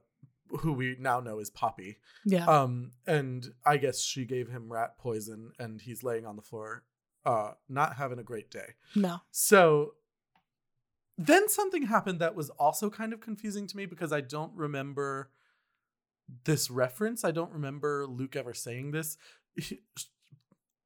who 0.60 0.74
we 0.74 0.95
now 1.00 1.19
know 1.19 1.39
is 1.39 1.50
Poppy. 1.50 1.98
Yeah. 2.26 2.45
Um, 2.45 2.91
and 3.08 3.54
I 3.65 3.78
guess 3.78 4.02
she 4.02 4.26
gave 4.26 4.50
him 4.50 4.71
rat 4.71 4.98
poison 4.98 5.52
and 5.60 5.82
he's 5.82 6.04
laying 6.04 6.26
on 6.26 6.36
the 6.36 6.41
floor, 6.41 6.84
uh, 7.26 7.52
not 7.67 7.95
having 7.95 8.19
a 8.19 8.24
great 8.24 8.52
day. 8.52 8.76
no. 8.95 9.21
So 9.32 9.93
then 11.17 11.47
something 11.49 11.84
happened 11.84 12.19
that 12.19 12.36
was 12.36 12.49
also 12.51 12.89
kind 12.89 13.13
of 13.13 13.21
confusing 13.21 13.67
to 13.67 13.78
me 13.78 13.86
because 13.86 14.12
I 14.12 14.21
don't 14.21 14.51
remember 14.56 15.30
this 16.43 16.69
reference. 16.69 17.23
I 17.23 17.32
don't 17.32 17.51
remember 17.54 18.06
Luke 18.08 18.36
ever 18.36 18.54
saying 18.54 18.91
this. 18.91 19.17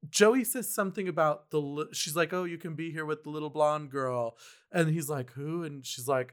Joey 0.08 0.44
says 0.44 0.72
something 0.72 1.08
about 1.08 1.50
the. 1.50 1.88
She's 1.92 2.16
like, 2.16 2.32
"Oh, 2.32 2.44
you 2.44 2.58
can 2.58 2.74
be 2.74 2.90
here 2.90 3.04
with 3.04 3.22
the 3.22 3.30
little 3.30 3.50
blonde 3.50 3.90
girl," 3.90 4.36
and 4.72 4.88
he's 4.88 5.08
like, 5.10 5.32
"Who?" 5.32 5.62
And 5.62 5.84
she's 5.84 6.08
like, 6.08 6.32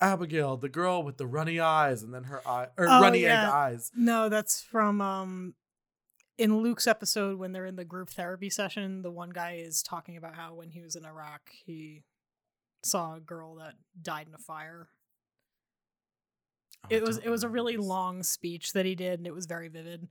"Abigail, 0.00 0.56
the 0.56 0.68
girl 0.68 1.02
with 1.02 1.16
the 1.16 1.26
runny 1.26 1.58
eyes," 1.58 2.02
and 2.04 2.14
then 2.14 2.24
her 2.24 2.46
eye 2.46 2.68
or 2.78 2.86
Oh, 2.88 3.00
runny 3.00 3.22
yeah. 3.22 3.42
egg 3.44 3.48
eyes. 3.52 3.90
No, 3.96 4.28
that's 4.28 4.62
from 4.62 5.00
um 5.00 5.54
in 6.38 6.58
Luke's 6.62 6.86
episode 6.86 7.38
when 7.38 7.52
they're 7.52 7.66
in 7.66 7.76
the 7.76 7.84
group 7.84 8.10
therapy 8.10 8.48
session, 8.48 9.02
the 9.02 9.10
one 9.10 9.30
guy 9.30 9.54
is 9.62 9.82
talking 9.82 10.16
about 10.16 10.36
how 10.36 10.54
when 10.54 10.70
he 10.70 10.80
was 10.80 10.94
in 10.96 11.04
Iraq, 11.04 11.42
he 11.66 12.04
saw 12.82 13.16
a 13.16 13.20
girl 13.20 13.56
that 13.56 13.74
died 14.00 14.26
in 14.28 14.34
a 14.34 14.38
fire. 14.38 14.88
Oh, 16.84 16.88
It 16.90 17.02
was 17.02 17.18
it 17.18 17.28
was 17.28 17.44
a 17.44 17.48
really 17.48 17.76
long 17.76 18.22
speech 18.22 18.72
that 18.72 18.86
he 18.86 18.94
did 18.94 19.20
and 19.20 19.26
it 19.26 19.34
was 19.34 19.46
very 19.46 19.68
vivid. 19.68 20.08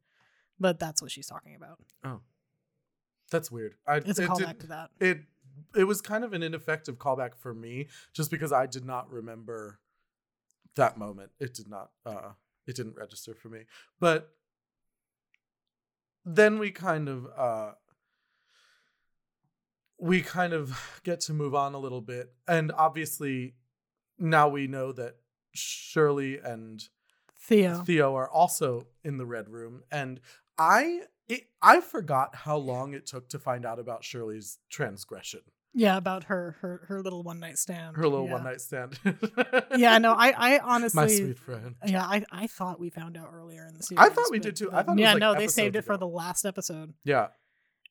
But 0.59 0.77
that's 0.79 1.01
what 1.01 1.09
she's 1.11 1.27
talking 1.27 1.55
about. 1.55 1.79
Oh, 2.03 2.19
that's 3.31 3.49
weird. 3.49 3.75
I, 3.87 3.97
It's 3.97 4.19
a 4.19 4.23
it 4.23 4.29
callback 4.29 4.47
did- 4.47 4.59
to 4.61 4.67
that. 4.67 4.89
it 4.99 5.19
it 5.75 5.83
was 5.85 6.01
kind 6.01 6.23
of 6.23 6.33
an 6.33 6.41
ineffective 6.43 6.97
callback 6.97 7.35
for 7.35 7.53
me 7.53 7.87
just 8.13 8.31
because 8.31 8.51
I 8.51 8.65
did 8.65 8.85
not 8.85 9.09
remember 9.11 9.79
that 10.75 10.97
moment. 10.97 11.31
It 11.39 11.53
did 11.53 11.67
not 11.69 11.91
uh 12.05 12.31
it 12.67 12.75
didn't 12.75 12.95
register 12.97 13.33
for 13.33 13.49
me. 13.49 13.61
But 13.99 14.35
then 16.25 16.59
we 16.59 16.71
kind 16.71 17.07
of 17.09 17.27
uh 17.35 17.71
we 19.99 20.21
kind 20.21 20.53
of 20.53 20.99
get 21.03 21.19
to 21.21 21.33
move 21.33 21.53
on 21.55 21.73
a 21.73 21.79
little 21.79 22.01
bit 22.01 22.33
and 22.47 22.71
obviously 22.71 23.53
now 24.17 24.47
we 24.49 24.67
know 24.67 24.91
that 24.91 25.15
Shirley 25.53 26.37
and 26.37 26.83
Theo. 27.41 27.81
Theo 27.85 28.15
are 28.15 28.29
also 28.29 28.87
in 29.03 29.17
the 29.17 29.25
red 29.25 29.49
room 29.49 29.83
and 29.91 30.19
I 30.57 31.01
it, 31.27 31.43
I 31.61 31.79
forgot 31.81 32.35
how 32.35 32.57
long 32.57 32.93
it 32.93 33.05
took 33.05 33.29
to 33.29 33.39
find 33.39 33.65
out 33.65 33.77
about 33.79 34.03
Shirley's 34.03 34.57
transgression, 34.69 35.41
Yeah, 35.73 35.95
about 35.95 36.25
her 36.25 36.57
her 36.61 36.81
her 36.87 37.01
little 37.01 37.21
one 37.23 37.39
night 37.39 37.57
stand. 37.59 37.95
her 37.97 38.07
little 38.07 38.25
yeah. 38.25 38.33
one 38.33 38.43
night 38.43 38.61
stand. 38.61 38.99
Yeah, 39.77 39.99
no, 39.99 40.13
I 40.17 40.33
I 40.35 40.59
honestly 40.59 41.01
my 41.01 41.07
sweet 41.07 41.37
friend. 41.39 41.75
Yeah, 41.85 42.03
I, 42.03 42.25
I 42.31 42.47
thought 42.47 42.79
we 42.79 42.89
found 42.89 43.15
out 43.15 43.29
earlier 43.31 43.65
in 43.67 43.75
the 43.75 43.83
series. 43.83 43.99
I 44.03 44.09
thought 44.09 44.31
we 44.31 44.39
but- 44.39 44.43
did 44.45 44.55
too. 44.55 44.71
I 44.73 44.81
thought 44.83 44.97
yeah, 44.97 45.13
like, 45.13 45.19
no, 45.19 45.33
they 45.35 45.47
saved 45.47 45.75
episodes 45.75 45.85
it 45.85 45.87
for 45.87 45.97
the 45.97 46.07
last 46.07 46.45
episode. 46.45 46.93
Yeah. 47.03 47.27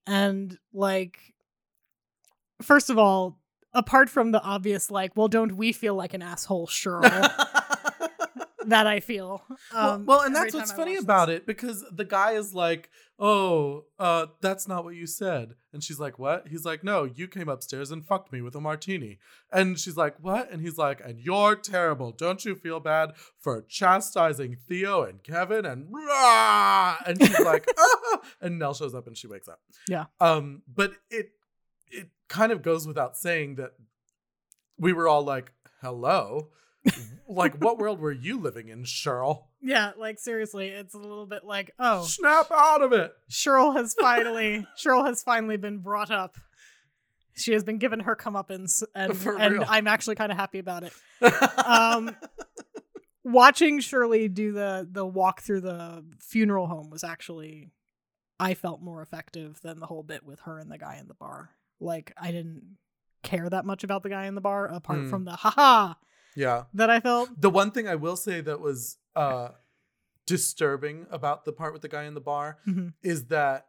And 0.06 0.58
like, 0.72 1.34
first 2.62 2.90
of 2.90 2.98
all, 2.98 3.38
apart 3.74 4.08
from 4.10 4.32
the 4.32 4.42
obvious, 4.42 4.90
like, 4.90 5.16
well, 5.16 5.28
don't 5.28 5.56
we 5.56 5.72
feel 5.72 5.94
like 5.94 6.14
an 6.14 6.22
asshole, 6.22 6.66
Cheryl? 6.66 7.02
that 8.66 8.86
I 8.86 9.00
feel. 9.00 9.42
well, 9.72 9.90
Um, 9.94 10.06
well, 10.06 10.20
and 10.22 10.34
that's 10.34 10.54
what's 10.54 10.72
I 10.72 10.76
funny 10.76 10.96
about 10.96 11.28
this. 11.28 11.38
it 11.38 11.46
because 11.46 11.84
the 11.90 12.04
guy 12.04 12.32
is 12.32 12.52
like, 12.52 12.90
"Oh, 13.18 13.84
uh, 13.98 14.26
that's 14.42 14.68
not 14.68 14.84
what 14.84 14.94
you 14.94 15.06
said," 15.06 15.54
and 15.72 15.82
she's 15.82 15.98
like, 15.98 16.18
"What?" 16.18 16.48
He's 16.48 16.66
like, 16.66 16.84
"No, 16.84 17.04
you 17.04 17.28
came 17.28 17.48
upstairs 17.48 17.90
and 17.90 18.06
fucked 18.06 18.30
me 18.30 18.42
with 18.42 18.54
a 18.54 18.60
martini," 18.60 19.20
and 19.50 19.78
she's 19.78 19.96
like, 19.96 20.16
"What?" 20.20 20.50
And 20.52 20.60
he's 20.60 20.76
like, 20.76 21.00
"And 21.02 21.18
you're 21.18 21.56
terrible. 21.56 22.12
Don't 22.12 22.44
you 22.44 22.54
feel 22.56 22.78
bad 22.78 23.12
for 23.40 23.62
chastising 23.62 24.56
Theo 24.68 25.02
and 25.02 25.22
Kevin?" 25.22 25.64
And 25.64 25.86
rah! 25.90 26.96
and 27.06 27.18
she's 27.24 27.40
like, 27.40 27.66
"Ah!" 27.78 28.20
and 28.42 28.58
Nell 28.58 28.74
shows 28.74 28.94
up 28.94 29.06
and 29.06 29.16
she 29.16 29.28
wakes 29.28 29.48
up. 29.48 29.60
Yeah. 29.88 30.06
Um, 30.20 30.60
but 30.68 30.92
it 31.10 31.30
it 31.90 32.08
kind 32.28 32.52
of 32.52 32.62
goes 32.62 32.86
without 32.86 33.16
saying 33.16 33.56
that 33.56 33.72
we 34.78 34.92
were 34.92 35.08
all 35.08 35.22
like, 35.22 35.52
"Hello." 35.80 36.50
like 37.28 37.56
what 37.62 37.78
world 37.78 38.00
were 38.00 38.12
you 38.12 38.38
living 38.38 38.68
in, 38.68 38.84
Cheryl? 38.84 39.44
Yeah, 39.60 39.92
like 39.96 40.18
seriously, 40.18 40.68
it's 40.68 40.94
a 40.94 40.98
little 40.98 41.26
bit 41.26 41.44
like, 41.44 41.72
oh, 41.78 42.04
Snap 42.04 42.50
out 42.50 42.82
of 42.82 42.92
it. 42.92 43.12
Cheryl 43.30 43.76
has 43.76 43.94
finally 44.00 44.66
Cheryl 44.82 45.06
has 45.06 45.22
finally 45.22 45.56
been 45.56 45.78
brought 45.78 46.10
up. 46.10 46.36
She 47.34 47.52
has 47.52 47.62
been 47.62 47.78
given 47.78 48.00
her 48.00 48.16
comeuppance, 48.16 48.82
and 48.94 49.12
and. 49.38 49.64
I'm 49.64 49.86
actually 49.86 50.16
kind 50.16 50.32
of 50.32 50.38
happy 50.38 50.58
about 50.58 50.84
it. 50.84 50.92
Um, 51.68 52.16
watching 53.24 53.80
Shirley 53.80 54.28
do 54.28 54.52
the 54.52 54.88
the 54.90 55.04
walk 55.04 55.42
through 55.42 55.60
the 55.60 56.04
funeral 56.20 56.66
home 56.66 56.90
was 56.90 57.04
actually, 57.04 57.70
I 58.40 58.54
felt 58.54 58.80
more 58.80 59.02
effective 59.02 59.60
than 59.62 59.80
the 59.80 59.86
whole 59.86 60.02
bit 60.02 60.24
with 60.24 60.40
her 60.40 60.58
and 60.58 60.70
the 60.70 60.78
guy 60.78 60.96
in 60.96 61.08
the 61.08 61.14
bar. 61.14 61.50
Like 61.80 62.12
I 62.20 62.30
didn't 62.32 62.76
care 63.22 63.48
that 63.48 63.64
much 63.64 63.84
about 63.84 64.02
the 64.02 64.08
guy 64.08 64.26
in 64.26 64.34
the 64.34 64.40
bar, 64.40 64.66
apart 64.66 65.00
Hmm. 65.00 65.10
from 65.10 65.24
the 65.24 65.32
haha 65.36 65.94
yeah. 66.36 66.64
that 66.74 66.88
I 66.90 67.00
felt. 67.00 67.28
The 67.40 67.50
one 67.50 67.70
thing 67.72 67.88
I 67.88 67.94
will 67.96 68.16
say 68.16 68.40
that 68.40 68.60
was 68.60 68.98
uh 69.16 69.50
disturbing 70.26 71.06
about 71.10 71.44
the 71.44 71.52
part 71.52 71.72
with 71.72 71.82
the 71.82 71.88
guy 71.88 72.04
in 72.04 72.14
the 72.14 72.20
bar 72.20 72.58
Mhm. 72.66 72.92
is 73.02 73.26
that 73.26 73.68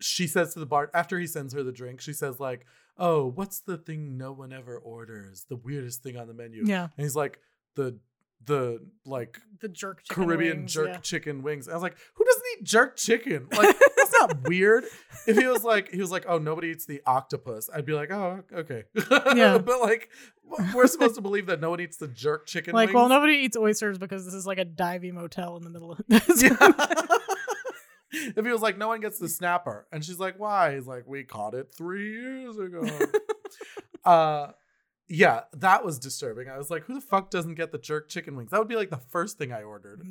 she 0.00 0.26
says 0.28 0.54
to 0.54 0.60
the 0.60 0.66
bar 0.66 0.90
after 0.94 1.18
he 1.18 1.26
sends 1.26 1.52
her 1.54 1.62
the 1.62 1.72
drink, 1.72 2.00
she 2.00 2.12
says 2.12 2.38
like, 2.38 2.64
"Oh, 2.96 3.26
what's 3.26 3.60
the 3.60 3.76
thing 3.76 4.16
no 4.16 4.32
one 4.32 4.52
ever 4.52 4.76
orders? 4.78 5.44
The 5.48 5.56
weirdest 5.56 6.02
thing 6.02 6.16
on 6.16 6.28
the 6.28 6.34
menu." 6.34 6.62
Yeah, 6.64 6.84
And 6.96 7.04
he's 7.04 7.16
like, 7.16 7.40
"The 7.74 7.98
the 8.44 8.80
like 9.04 9.40
the 9.60 9.68
jerk 9.68 10.04
chicken 10.04 10.24
Caribbean 10.24 10.58
wings, 10.58 10.72
jerk 10.72 10.88
yeah. 10.88 10.96
chicken 10.98 11.42
wings." 11.42 11.68
I 11.68 11.74
was 11.74 11.82
like, 11.82 11.96
"Who 12.14 12.24
doesn't 12.24 12.44
eat 12.58 12.64
jerk 12.64 12.96
chicken? 12.96 13.48
Like 13.50 13.76
not 14.20 14.48
weird." 14.48 14.84
If 15.26 15.36
he 15.36 15.46
was 15.46 15.64
like, 15.64 15.90
he 15.90 16.00
was 16.00 16.10
like, 16.10 16.24
"Oh, 16.28 16.38
nobody 16.38 16.68
eats 16.68 16.86
the 16.86 17.02
octopus," 17.06 17.68
I'd 17.72 17.86
be 17.86 17.92
like, 17.92 18.10
"Oh, 18.10 18.42
okay." 18.52 18.84
Yeah. 19.34 19.58
but 19.64 19.80
like, 19.80 20.10
we're 20.74 20.86
supposed 20.86 21.14
to 21.16 21.20
believe 21.20 21.46
that 21.46 21.60
no 21.60 21.70
one 21.70 21.80
eats 21.80 21.96
the 21.96 22.08
jerk 22.08 22.46
chicken. 22.46 22.74
Like, 22.74 22.92
well, 22.92 23.08
nobody 23.08 23.34
eats 23.34 23.56
oysters 23.56 23.98
because 23.98 24.24
this 24.24 24.34
is 24.34 24.46
like 24.46 24.58
a 24.58 24.64
divey 24.64 25.12
motel 25.12 25.56
in 25.56 25.64
the 25.64 25.70
middle 25.70 25.92
of. 25.92 26.00
Yeah. 26.08 26.18
if 28.36 28.44
he 28.44 28.52
was 28.52 28.62
like, 28.62 28.78
no 28.78 28.88
one 28.88 29.00
gets 29.00 29.18
the 29.18 29.28
snapper, 29.28 29.86
and 29.92 30.04
she's 30.04 30.18
like, 30.18 30.38
why? 30.38 30.74
He's 30.74 30.86
like, 30.86 31.06
we 31.06 31.24
caught 31.24 31.54
it 31.54 31.72
three 31.76 32.12
years 32.12 32.58
ago. 32.58 32.86
uh, 34.04 34.52
yeah, 35.08 35.42
that 35.54 35.84
was 35.84 35.98
disturbing. 35.98 36.48
I 36.48 36.58
was 36.58 36.70
like, 36.70 36.84
who 36.84 36.94
the 36.94 37.00
fuck 37.00 37.30
doesn't 37.30 37.54
get 37.54 37.72
the 37.72 37.78
jerk 37.78 38.08
chicken 38.08 38.36
wings? 38.36 38.50
That 38.50 38.58
would 38.58 38.68
be 38.68 38.76
like 38.76 38.90
the 38.90 39.00
first 39.08 39.38
thing 39.38 39.52
I 39.52 39.62
ordered 39.62 40.02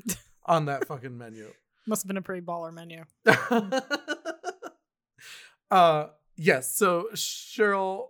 on 0.45 0.65
that 0.65 0.87
fucking 0.87 1.17
menu. 1.17 1.51
Must 1.87 2.03
have 2.03 2.07
been 2.07 2.17
a 2.17 2.21
pretty 2.21 2.45
baller 2.45 2.73
menu. 2.73 3.05
uh, 5.71 6.07
yes. 6.35 6.75
So 6.75 7.07
Cheryl 7.13 8.07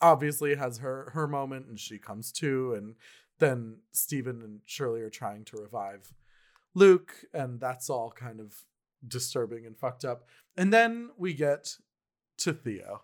obviously 0.00 0.56
has 0.56 0.78
her 0.78 1.10
her 1.14 1.28
moment, 1.28 1.66
and 1.68 1.78
she 1.78 1.98
comes 1.98 2.32
to, 2.32 2.74
and 2.74 2.96
then 3.38 3.78
Steven 3.92 4.42
and 4.42 4.60
Shirley 4.66 5.02
are 5.02 5.10
trying 5.10 5.44
to 5.46 5.56
revive 5.56 6.12
Luke, 6.74 7.14
and 7.32 7.60
that's 7.60 7.88
all 7.88 8.10
kind 8.10 8.40
of 8.40 8.64
disturbing 9.06 9.64
and 9.64 9.78
fucked 9.78 10.04
up. 10.04 10.24
And 10.56 10.72
then 10.72 11.10
we 11.16 11.34
get 11.34 11.76
to 12.38 12.52
Theo. 12.52 13.02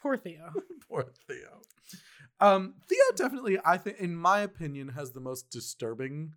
Poor 0.00 0.16
Theo. 0.16 0.52
Poor 0.88 1.06
Theo. 1.28 1.60
Um, 2.40 2.74
Theo 2.88 3.04
definitely, 3.14 3.58
I 3.64 3.76
think, 3.76 3.98
in 3.98 4.16
my 4.16 4.40
opinion, 4.40 4.88
has 4.88 5.12
the 5.12 5.20
most 5.20 5.50
disturbing 5.50 6.32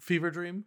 fever 0.00 0.30
dream 0.30 0.66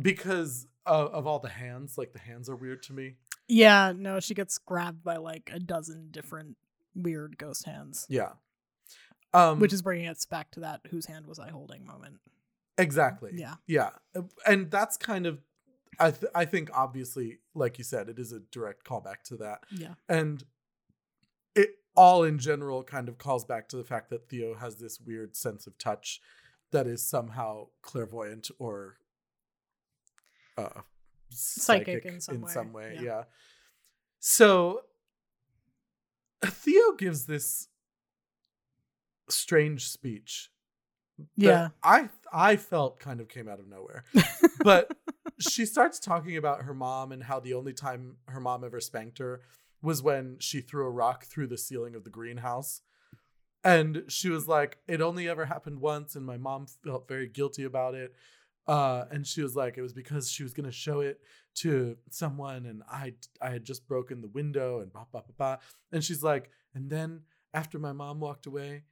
because 0.00 0.66
of, 0.86 1.12
of 1.12 1.26
all 1.26 1.38
the 1.38 1.48
hands. 1.48 1.96
Like 1.98 2.12
the 2.12 2.18
hands 2.18 2.48
are 2.48 2.56
weird 2.56 2.82
to 2.84 2.92
me. 2.92 3.16
Yeah, 3.46 3.92
no, 3.96 4.20
she 4.20 4.34
gets 4.34 4.58
grabbed 4.58 5.02
by 5.02 5.16
like 5.16 5.50
a 5.52 5.58
dozen 5.58 6.08
different 6.10 6.56
weird 6.94 7.38
ghost 7.38 7.64
hands, 7.64 8.06
Yeah. 8.08 8.32
Um, 9.34 9.60
which 9.60 9.72
is 9.72 9.82
bringing 9.82 10.08
us 10.08 10.24
back 10.24 10.50
to 10.52 10.60
that 10.60 10.80
"whose 10.90 11.06
hand 11.06 11.26
was 11.26 11.38
I 11.38 11.50
holding" 11.50 11.86
moment. 11.86 12.16
exactly. 12.78 13.32
Yeah. 13.34 13.54
Yeah, 13.66 13.90
and 14.46 14.70
that's 14.70 14.96
kind 14.96 15.26
of, 15.26 15.40
I 16.00 16.10
th- 16.12 16.32
I 16.34 16.44
think 16.46 16.70
obviously, 16.74 17.38
like 17.54 17.76
you 17.78 17.84
said, 17.84 18.08
it 18.08 18.18
is 18.18 18.32
a 18.32 18.40
direct 18.40 18.84
callback 18.84 19.22
to 19.26 19.36
that, 19.38 19.60
Yeah, 19.70 19.94
and 20.08 20.42
it 21.54 21.70
all 21.94 22.22
in 22.24 22.38
general 22.38 22.82
kind 22.84 23.08
of 23.08 23.18
calls 23.18 23.44
back 23.44 23.68
to 23.68 23.76
the 23.76 23.84
fact 23.84 24.08
that 24.10 24.28
Theo 24.28 24.54
has 24.54 24.76
this 24.76 24.98
weird 25.00 25.36
sense 25.36 25.66
of 25.66 25.76
touch 25.78 26.20
that 26.70 26.86
is 26.86 27.02
somehow 27.06 27.66
clairvoyant 27.82 28.50
or 28.58 28.96
uh, 30.58 30.80
Psychic 31.30 32.04
in 32.04 32.20
some 32.20 32.72
way, 32.72 32.94
yeah. 32.96 33.02
yeah. 33.02 33.22
So 34.18 34.82
Theo 36.44 36.92
gives 36.92 37.26
this 37.26 37.68
strange 39.28 39.88
speech. 39.88 40.50
yeah, 41.36 41.68
I 41.82 42.08
I 42.32 42.56
felt 42.56 42.98
kind 42.98 43.20
of 43.20 43.28
came 43.28 43.48
out 43.48 43.60
of 43.60 43.68
nowhere. 43.68 44.04
But 44.62 44.96
she 45.38 45.66
starts 45.66 45.98
talking 45.98 46.36
about 46.36 46.62
her 46.62 46.74
mom 46.74 47.12
and 47.12 47.22
how 47.22 47.40
the 47.40 47.54
only 47.54 47.72
time 47.72 48.16
her 48.26 48.40
mom 48.40 48.64
ever 48.64 48.80
spanked 48.80 49.18
her 49.18 49.40
was 49.82 50.02
when 50.02 50.36
she 50.40 50.60
threw 50.60 50.86
a 50.86 50.90
rock 50.90 51.24
through 51.24 51.46
the 51.46 51.58
ceiling 51.58 51.94
of 51.94 52.04
the 52.04 52.10
greenhouse. 52.10 52.82
And 53.64 54.04
she 54.08 54.28
was 54.28 54.48
like, 54.48 54.78
it 54.86 55.00
only 55.00 55.28
ever 55.28 55.44
happened 55.46 55.80
once, 55.80 56.14
and 56.14 56.24
my 56.24 56.36
mom 56.36 56.66
felt 56.84 57.08
very 57.08 57.28
guilty 57.28 57.64
about 57.64 57.94
it. 57.94 58.14
Uh, 58.68 59.06
and 59.10 59.26
she 59.26 59.42
was 59.42 59.56
like, 59.56 59.78
it 59.78 59.82
was 59.82 59.92
because 59.94 60.30
she 60.30 60.42
was 60.42 60.52
gonna 60.52 60.70
show 60.70 61.00
it 61.00 61.20
to 61.56 61.96
someone, 62.10 62.66
and 62.66 62.82
I 62.90 63.14
I 63.40 63.48
had 63.50 63.64
just 63.64 63.88
broken 63.88 64.20
the 64.20 64.28
window, 64.28 64.80
and 64.80 64.92
blah 64.92 65.06
blah 65.10 65.22
blah 65.22 65.34
blah. 65.36 65.56
And 65.90 66.04
she's 66.04 66.22
like, 66.22 66.50
and 66.74 66.90
then 66.90 67.22
after 67.54 67.78
my 67.78 67.92
mom 67.92 68.20
walked 68.20 68.46
away, 68.46 68.82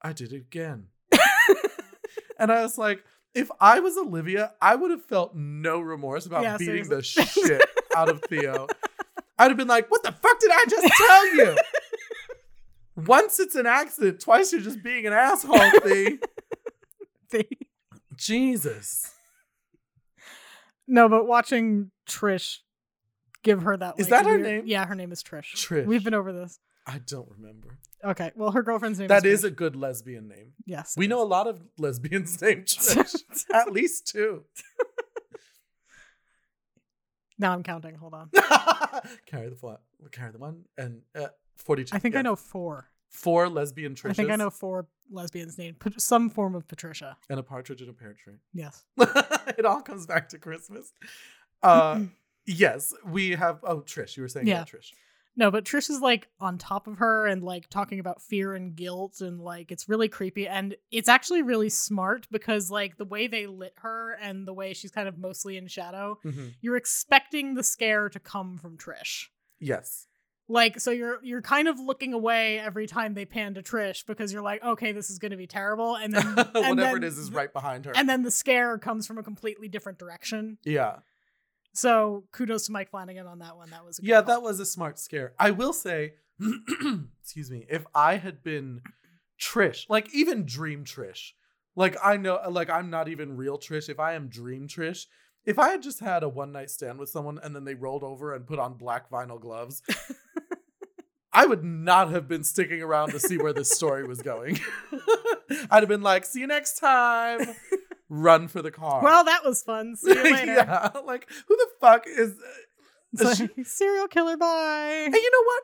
I 0.00 0.12
did 0.12 0.32
it 0.32 0.36
again. 0.36 0.86
and 2.38 2.52
I 2.52 2.62
was 2.62 2.78
like, 2.78 3.04
if 3.34 3.50
I 3.60 3.80
was 3.80 3.96
Olivia, 3.98 4.52
I 4.62 4.76
would 4.76 4.92
have 4.92 5.04
felt 5.04 5.34
no 5.34 5.80
remorse 5.80 6.24
about 6.26 6.44
Yeah, 6.44 6.56
beating 6.56 6.88
the 6.88 7.02
shit 7.02 7.62
out 7.96 8.08
of 8.08 8.22
Theo. 8.22 8.68
I'd 9.36 9.50
have 9.50 9.56
been 9.56 9.66
like, 9.66 9.90
what 9.90 10.04
the 10.04 10.12
fuck 10.12 10.38
did 10.38 10.50
I 10.52 10.64
just 10.70 10.86
tell 10.96 11.34
you? 11.34 11.56
Once 12.96 13.40
it's 13.40 13.56
an 13.56 13.66
accident, 13.66 14.20
twice 14.20 14.52
you're 14.52 14.60
just 14.60 14.82
being 14.84 15.04
an 15.06 15.12
asshole, 15.12 15.58
Thea. 15.80 16.18
They- 17.30 17.48
Jesus. 18.16 19.10
no, 20.86 21.08
but 21.08 21.26
watching 21.26 21.90
Trish 22.08 22.58
give 23.42 23.62
her 23.62 23.76
that 23.76 23.94
Is 23.98 24.10
like, 24.10 24.22
that 24.22 24.26
her 24.28 24.36
weird- 24.38 24.42
name? 24.46 24.62
Yeah, 24.66 24.86
her 24.86 24.94
name 24.94 25.12
is 25.12 25.22
Trish. 25.22 25.54
Trish. 25.54 25.86
We've 25.86 26.04
been 26.04 26.14
over 26.14 26.32
this. 26.32 26.58
I 26.86 26.98
don't 27.06 27.28
remember. 27.30 27.78
Okay, 28.04 28.30
well, 28.36 28.50
her 28.50 28.62
girlfriend's 28.62 28.98
name 28.98 29.08
That 29.08 29.24
is 29.24 29.40
is 29.40 29.44
a 29.44 29.50
good 29.50 29.74
lesbian 29.74 30.28
name. 30.28 30.52
yes. 30.66 30.94
We 30.98 31.06
know 31.06 31.22
a 31.22 31.24
lot 31.24 31.46
of 31.46 31.62
lesbians 31.78 32.40
named 32.42 32.66
Trish. 32.66 33.22
At 33.52 33.72
least 33.72 34.06
two. 34.06 34.44
now 37.38 37.52
I'm 37.52 37.62
counting. 37.62 37.94
Hold 37.96 38.14
on. 38.14 38.30
carry 39.26 39.48
the 39.48 39.56
flat, 39.56 39.80
carry 40.12 40.32
the 40.32 40.38
one, 40.38 40.64
and 40.76 41.02
uh, 41.18 41.28
forty-two. 41.56 41.94
I 41.96 41.98
think 41.98 42.16
I 42.16 42.22
know 42.22 42.36
four. 42.36 42.88
Four 43.14 43.48
lesbian 43.48 43.94
Trishas. 43.94 44.10
I 44.10 44.12
think 44.14 44.30
I 44.30 44.36
know 44.36 44.50
four 44.50 44.86
lesbians 45.10 45.56
named 45.56 45.78
Pat- 45.78 46.00
some 46.00 46.28
form 46.28 46.54
of 46.54 46.66
Patricia. 46.68 47.16
and 47.30 47.38
a 47.38 47.42
partridge 47.42 47.80
in 47.80 47.88
a 47.88 47.92
pear 47.92 48.12
tree. 48.14 48.34
Yes. 48.52 48.84
it 48.98 49.64
all 49.64 49.80
comes 49.80 50.06
back 50.06 50.28
to 50.30 50.38
Christmas. 50.38 50.92
Uh, 51.62 52.00
yes, 52.46 52.92
we 53.06 53.30
have. 53.30 53.60
Oh, 53.62 53.80
Trish, 53.80 54.16
you 54.16 54.22
were 54.22 54.28
saying 54.28 54.46
Yeah. 54.46 54.56
about 54.62 54.68
Trish. 54.68 54.90
No, 55.36 55.50
but 55.50 55.64
Trish 55.64 55.90
is 55.90 56.00
like 56.00 56.28
on 56.38 56.58
top 56.58 56.86
of 56.86 56.98
her 56.98 57.26
and 57.26 57.42
like 57.42 57.68
talking 57.68 57.98
about 57.98 58.22
fear 58.22 58.54
and 58.54 58.76
guilt 58.76 59.20
and 59.20 59.40
like 59.40 59.72
it's 59.72 59.88
really 59.88 60.08
creepy 60.08 60.46
and 60.46 60.76
it's 60.92 61.08
actually 61.08 61.42
really 61.42 61.68
smart 61.70 62.28
because 62.30 62.70
like 62.70 62.98
the 62.98 63.04
way 63.04 63.26
they 63.26 63.48
lit 63.48 63.72
her 63.78 64.12
and 64.20 64.46
the 64.46 64.52
way 64.52 64.74
she's 64.74 64.92
kind 64.92 65.08
of 65.08 65.18
mostly 65.18 65.56
in 65.56 65.66
shadow, 65.66 66.18
Mhm. 66.24 66.54
you're 66.60 66.76
expecting 66.76 67.54
the 67.54 67.64
scare 67.64 68.08
to 68.10 68.20
come 68.20 68.58
from 68.58 68.76
Trish. 68.78 69.26
Yes. 69.58 70.06
Like 70.46 70.78
so 70.78 70.90
you're 70.90 71.20
you're 71.22 71.40
kind 71.42 71.68
of 71.68 71.78
looking 71.80 72.12
away 72.12 72.58
every 72.58 72.86
time 72.86 73.14
they 73.14 73.24
pan 73.24 73.54
to 73.54 73.62
Trish 73.62 74.04
because 74.06 74.32
you're 74.32 74.42
like, 74.42 74.62
okay, 74.62 74.92
this 74.92 75.08
is 75.08 75.18
going 75.18 75.30
to 75.30 75.38
be 75.38 75.46
terrible 75.46 75.96
and 75.96 76.12
then 76.12 76.26
Whatever 76.36 76.58
and 76.66 76.78
then, 76.78 76.96
it 76.96 77.04
is 77.04 77.16
is 77.16 77.30
right 77.32 77.50
behind 77.52 77.86
her. 77.86 77.92
And 77.96 78.06
then 78.08 78.22
the 78.22 78.30
scare 78.30 78.76
comes 78.76 79.06
from 79.06 79.16
a 79.18 79.22
completely 79.22 79.68
different 79.68 79.98
direction. 79.98 80.58
yeah. 80.64 80.96
So 81.72 82.24
kudos 82.30 82.66
to 82.66 82.72
Mike 82.72 82.90
Flanagan 82.90 83.26
on 83.26 83.38
that 83.40 83.56
one. 83.56 83.70
That 83.70 83.84
was 83.84 83.98
Yeah, 84.02 84.16
call. 84.16 84.24
that 84.26 84.42
was 84.42 84.60
a 84.60 84.66
smart 84.66 84.98
scare. 84.98 85.32
I 85.40 85.50
will 85.50 85.72
say, 85.72 86.14
excuse 87.20 87.50
me, 87.50 87.66
if 87.70 87.84
I 87.94 88.16
had 88.16 88.42
been 88.42 88.80
Trish, 89.40 89.86
like 89.88 90.14
even 90.14 90.44
Dream 90.44 90.84
Trish, 90.84 91.32
like 91.74 91.96
I 92.02 92.16
know, 92.16 92.38
like 92.50 92.70
I'm 92.70 92.90
not 92.90 93.08
even 93.08 93.36
real 93.36 93.58
Trish. 93.58 93.88
If 93.88 93.98
I 93.98 94.12
am 94.14 94.28
Dream 94.28 94.68
Trish, 94.68 95.06
if 95.44 95.58
I 95.58 95.70
had 95.70 95.82
just 95.82 96.00
had 96.00 96.22
a 96.22 96.28
one 96.28 96.52
night 96.52 96.70
stand 96.70 96.98
with 96.98 97.08
someone 97.08 97.38
and 97.42 97.54
then 97.56 97.64
they 97.64 97.74
rolled 97.74 98.04
over 98.04 98.34
and 98.34 98.46
put 98.46 98.58
on 98.60 98.74
black 98.74 99.10
vinyl 99.10 99.40
gloves, 99.40 99.82
I 101.34 101.46
would 101.46 101.64
not 101.64 102.10
have 102.12 102.28
been 102.28 102.44
sticking 102.44 102.80
around 102.80 103.10
to 103.10 103.20
see 103.20 103.36
where 103.38 103.52
this 103.52 103.70
story 103.70 104.06
was 104.06 104.22
going. 104.22 104.60
I'd 105.70 105.80
have 105.82 105.88
been 105.88 106.02
like, 106.02 106.24
see 106.24 106.40
you 106.40 106.46
next 106.46 106.78
time. 106.78 107.40
Run 108.08 108.48
for 108.48 108.62
the 108.62 108.70
car. 108.70 109.02
Well, 109.02 109.24
that 109.24 109.44
was 109.44 109.62
fun. 109.62 109.96
See 109.96 110.10
you 110.14 110.22
later. 110.22 110.54
yeah, 110.54 110.90
like 111.04 111.28
who 111.48 111.56
the 111.56 111.68
fuck 111.80 112.04
is? 112.06 112.34
It's 113.12 113.36
she- 113.38 113.64
serial 113.64 114.08
killer 114.08 114.36
bye. 114.36 115.02
And 115.06 115.14
you 115.14 115.30
know 115.30 115.44
what? 115.44 115.62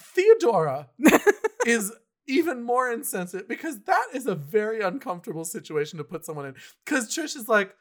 Theodora 0.00 0.88
is 1.66 1.92
even 2.26 2.62
more 2.62 2.90
insensitive 2.90 3.48
because 3.48 3.80
that 3.82 4.06
is 4.14 4.26
a 4.26 4.34
very 4.34 4.80
uncomfortable 4.80 5.44
situation 5.44 5.98
to 5.98 6.04
put 6.04 6.24
someone 6.24 6.46
in. 6.46 6.54
Because 6.84 7.14
Trish 7.14 7.36
is 7.36 7.48
like, 7.48 7.74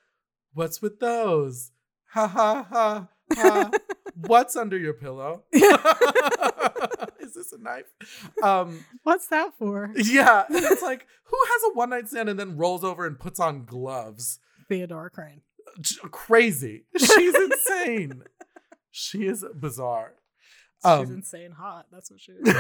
What's 0.54 0.82
with 0.82 1.00
those? 1.00 1.72
Ha 2.12 2.28
ha 2.28 2.68
ha 2.70 3.08
ha. 3.34 3.72
What's 4.28 4.56
under 4.56 4.78
your 4.78 4.94
pillow? 4.94 5.44
is 5.54 5.64
this 7.34 7.52
a 7.52 7.58
knife? 7.60 7.86
Um, 8.44 8.86
What's 9.04 9.28
that 9.28 9.54
for? 9.58 9.92
yeah. 9.96 10.44
And 10.50 10.64
it's 10.66 10.82
like, 10.84 11.08
who 11.26 11.38
has 11.52 11.62
a 11.72 11.74
one 11.74 11.90
night 11.90 12.08
stand 12.10 12.30
and 12.30 12.40
then 12.40 12.56
rolls 12.58 12.84
over 12.84 13.06
and 13.08 13.20
puts 13.20 13.40
on 13.40 13.66
gloves? 13.66 14.40
Theodore 14.70 15.10
Crain. 15.10 15.42
Crazy. 16.12 16.86
She's 16.98 17.36
insane. 17.36 18.24
she 18.92 19.26
is 19.26 19.44
bizarre. 19.56 20.14
She's 20.78 20.86
Um, 20.92 21.12
insane 21.12 21.52
hot. 21.52 21.88
That's 21.92 22.12
what 22.12 22.20
she 22.20 22.34
is. 22.34 22.56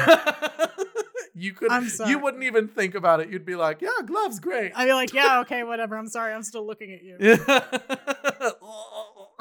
you 1.35 1.53
could 1.53 1.71
I'm 1.71 1.87
sorry. 1.87 2.09
you 2.09 2.19
wouldn't 2.19 2.43
even 2.43 2.67
think 2.67 2.95
about 2.95 3.19
it. 3.19 3.29
You'd 3.29 3.45
be 3.45 3.55
like, 3.55 3.81
yeah, 3.81 3.89
gloves, 4.05 4.39
great. 4.39 4.71
I'd 4.75 4.85
be 4.85 4.93
like, 4.93 5.13
yeah, 5.13 5.41
okay, 5.41 5.63
whatever. 5.63 5.95
I'm 5.97 6.07
sorry. 6.07 6.33
I'm 6.33 6.43
still 6.43 6.65
looking 6.65 6.91
at 6.93 7.03
you. 7.03 7.37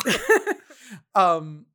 um 1.14 1.66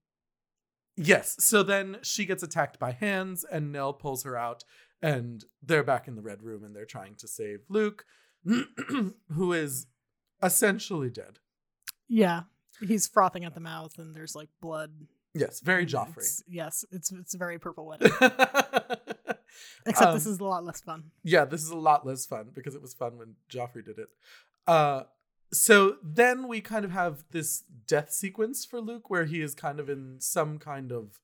yes, 0.95 1.36
so 1.39 1.63
then 1.63 1.97
she 2.01 2.25
gets 2.25 2.43
attacked 2.43 2.80
by 2.80 2.91
hands 2.91 3.45
and 3.51 3.71
Nell 3.71 3.93
pulls 3.93 4.23
her 4.23 4.36
out 4.38 4.63
and 5.01 5.43
they're 5.61 5.84
back 5.84 6.07
in 6.07 6.15
the 6.15 6.21
red 6.21 6.41
room 6.43 6.63
and 6.63 6.75
they're 6.75 6.86
trying 6.86 7.15
to 7.15 7.28
save 7.28 7.59
Luke 7.69 8.05
who 8.45 9.53
is 9.53 9.88
essentially 10.41 11.09
dead. 11.09 11.39
yeah. 12.07 12.41
He's 12.88 13.07
frothing 13.07 13.43
at 13.43 13.55
the 13.55 13.59
mouth 13.59 13.97
and 13.97 14.15
there's 14.15 14.36
like 14.36 14.49
blood. 14.61 14.91
Yes, 15.34 15.61
very 15.61 15.84
Joffrey. 15.88 16.17
it's- 16.17 16.43
yes, 16.47 16.86
it's 16.91 17.11
it's 17.11 17.34
very 17.34 17.57
purple 17.57 17.88
wedding. 17.88 18.11
Except 19.88 20.13
this 20.13 20.28
Um, 20.28 20.32
is 20.34 20.39
a 20.39 20.43
lot 20.43 20.63
less 20.63 20.82
fun. 20.82 21.05
Yeah, 21.23 21.45
this 21.45 21.63
is 21.63 21.69
a 21.71 21.75
lot 21.78 22.05
less 22.05 22.25
fun 22.28 22.49
because 22.53 22.75
it 22.75 22.82
was 22.84 22.93
fun 22.93 23.17
when 23.17 23.36
Joffrey 23.51 23.84
did 23.84 23.97
it. 23.97 24.09
Uh 24.67 25.03
so 25.54 25.98
then 26.04 26.48
we 26.48 26.62
kind 26.62 26.84
of 26.86 26.91
have 26.91 27.24
this 27.32 27.64
death 27.88 28.12
sequence 28.12 28.66
for 28.66 28.82
Luke 28.82 29.10
where 29.10 29.26
he 29.26 29.41
is 29.41 29.56
kind 29.56 29.80
of 29.80 29.89
in 29.89 30.18
some 30.20 30.60
kind 30.60 30.91
of 30.91 31.20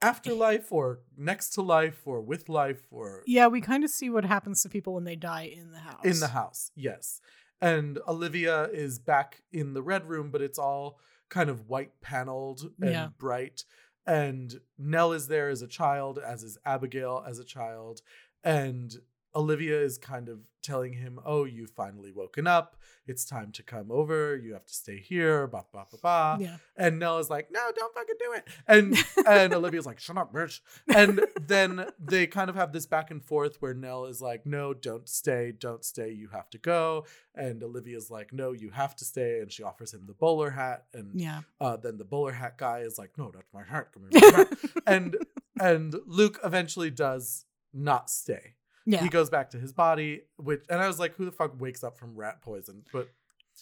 afterlife 0.00 0.72
or 0.72 1.00
next 1.16 1.50
to 1.50 1.62
life 1.62 2.02
or 2.06 2.20
with 2.20 2.48
life 2.48 2.82
or 2.90 3.22
Yeah, 3.26 3.46
we 3.46 3.60
kind 3.60 3.84
of 3.84 3.90
see 3.90 4.10
what 4.10 4.24
happens 4.24 4.62
to 4.62 4.68
people 4.68 4.94
when 4.94 5.04
they 5.04 5.16
die 5.16 5.44
in 5.44 5.70
the 5.70 5.78
house. 5.78 6.04
in 6.04 6.18
the 6.20 6.28
house. 6.28 6.70
Yes. 6.74 7.20
And 7.60 7.98
Olivia 8.08 8.64
is 8.64 8.98
back 8.98 9.42
in 9.52 9.74
the 9.74 9.82
red 9.82 10.08
room, 10.08 10.30
but 10.30 10.42
it's 10.42 10.58
all 10.58 10.98
kind 11.28 11.48
of 11.48 11.68
white 11.68 12.00
paneled 12.00 12.72
and 12.80 12.90
Yeah. 12.90 13.08
bright. 13.16 13.64
And 14.04 14.60
Nell 14.76 15.12
is 15.12 15.28
there 15.28 15.48
as 15.48 15.62
a 15.62 15.68
child, 15.68 16.18
as 16.18 16.42
is 16.42 16.58
Abigail 16.66 17.24
as 17.26 17.38
a 17.38 17.44
child. 17.44 18.02
And 18.42 18.92
Olivia 19.34 19.80
is 19.80 19.98
kind 19.98 20.28
of 20.28 20.40
telling 20.62 20.92
him, 20.92 21.18
Oh, 21.24 21.44
you've 21.44 21.70
finally 21.70 22.12
woken 22.12 22.46
up. 22.46 22.76
It's 23.04 23.24
time 23.24 23.50
to 23.52 23.64
come 23.64 23.90
over. 23.90 24.36
You 24.36 24.52
have 24.52 24.64
to 24.66 24.72
stay 24.74 24.98
here. 25.00 25.48
Ba 25.48 25.64
ba 25.72 25.86
ba 25.90 25.96
ba. 26.00 26.36
Yeah. 26.40 26.56
And 26.76 27.00
Nell 27.00 27.18
is 27.18 27.28
like, 27.28 27.48
no, 27.50 27.60
don't 27.74 27.92
fucking 27.92 28.14
do 28.20 28.32
it. 28.34 28.46
And 28.68 28.96
and 29.26 29.52
Olivia's 29.58 29.86
like, 29.86 29.98
shut 29.98 30.16
up, 30.16 30.32
bitch. 30.32 30.60
And 30.94 31.20
then 31.40 31.86
they 31.98 32.28
kind 32.28 32.48
of 32.48 32.54
have 32.54 32.72
this 32.72 32.86
back 32.86 33.10
and 33.10 33.24
forth 33.24 33.60
where 33.60 33.74
Nell 33.74 34.04
is 34.04 34.20
like, 34.22 34.46
no, 34.46 34.72
don't 34.72 35.08
stay, 35.08 35.52
don't 35.58 35.84
stay, 35.84 36.12
you 36.12 36.28
have 36.28 36.48
to 36.50 36.58
go. 36.58 37.06
And 37.34 37.60
Olivia's 37.64 38.08
like, 38.08 38.32
no, 38.32 38.52
you 38.52 38.70
have 38.70 38.94
to 38.96 39.04
stay. 39.04 39.40
And 39.40 39.50
she 39.50 39.64
offers 39.64 39.92
him 39.92 40.04
the 40.06 40.14
bowler 40.14 40.50
hat. 40.50 40.84
And 40.94 41.18
Yeah. 41.20 41.40
uh, 41.60 41.76
then 41.78 41.98
the 41.98 42.04
bowler 42.04 42.32
hat 42.32 42.56
guy 42.56 42.80
is 42.80 42.98
like, 42.98 43.18
no, 43.18 43.32
that's 43.32 43.52
my 43.52 43.64
hat. 43.64 43.88
Come 43.92 44.04
here, 44.12 44.48
and 44.86 45.16
and 45.60 45.96
Luke 46.06 46.38
eventually 46.44 46.90
does 46.90 47.46
not 47.74 48.10
stay. 48.10 48.54
Yeah. 48.84 49.02
He 49.02 49.08
goes 49.08 49.30
back 49.30 49.50
to 49.50 49.58
his 49.58 49.72
body, 49.72 50.22
which 50.36 50.64
and 50.68 50.80
I 50.80 50.86
was 50.86 50.98
like, 50.98 51.14
who 51.14 51.24
the 51.24 51.32
fuck 51.32 51.60
wakes 51.60 51.84
up 51.84 51.96
from 51.96 52.16
rat 52.16 52.42
poison? 52.42 52.82
But 52.92 53.08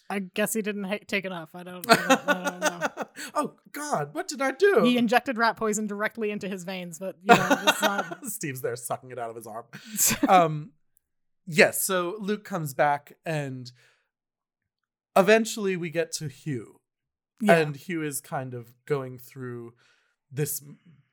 I 0.08 0.20
guess 0.20 0.52
he 0.52 0.62
didn't 0.62 0.84
ha- 0.84 0.98
take 1.06 1.24
enough. 1.24 1.54
I 1.54 1.62
don't, 1.62 1.84
I 1.90 1.94
don't, 1.94 2.28
I 2.28 2.50
don't 2.50 2.60
know. 2.60 3.04
oh 3.34 3.54
God, 3.72 4.14
what 4.14 4.28
did 4.28 4.40
I 4.40 4.52
do? 4.52 4.82
He 4.84 4.96
injected 4.96 5.38
rat 5.38 5.56
poison 5.56 5.86
directly 5.86 6.30
into 6.30 6.48
his 6.48 6.64
veins, 6.64 6.98
but 6.98 7.16
you 7.22 7.34
know, 7.34 7.58
it's 7.66 7.82
not. 7.82 8.24
Steve's 8.26 8.60
there 8.60 8.76
sucking 8.76 9.10
it 9.10 9.18
out 9.18 9.30
of 9.30 9.36
his 9.36 9.46
arm. 9.46 9.64
Um, 10.28 10.72
yes. 11.46 11.82
So 11.82 12.16
Luke 12.18 12.44
comes 12.44 12.74
back, 12.74 13.14
and 13.24 13.70
eventually 15.16 15.76
we 15.76 15.90
get 15.90 16.12
to 16.12 16.28
Hugh, 16.28 16.80
yeah. 17.40 17.58
and 17.58 17.76
Hugh 17.76 18.02
is 18.02 18.20
kind 18.20 18.54
of 18.54 18.72
going 18.86 19.18
through 19.18 19.74
this 20.30 20.62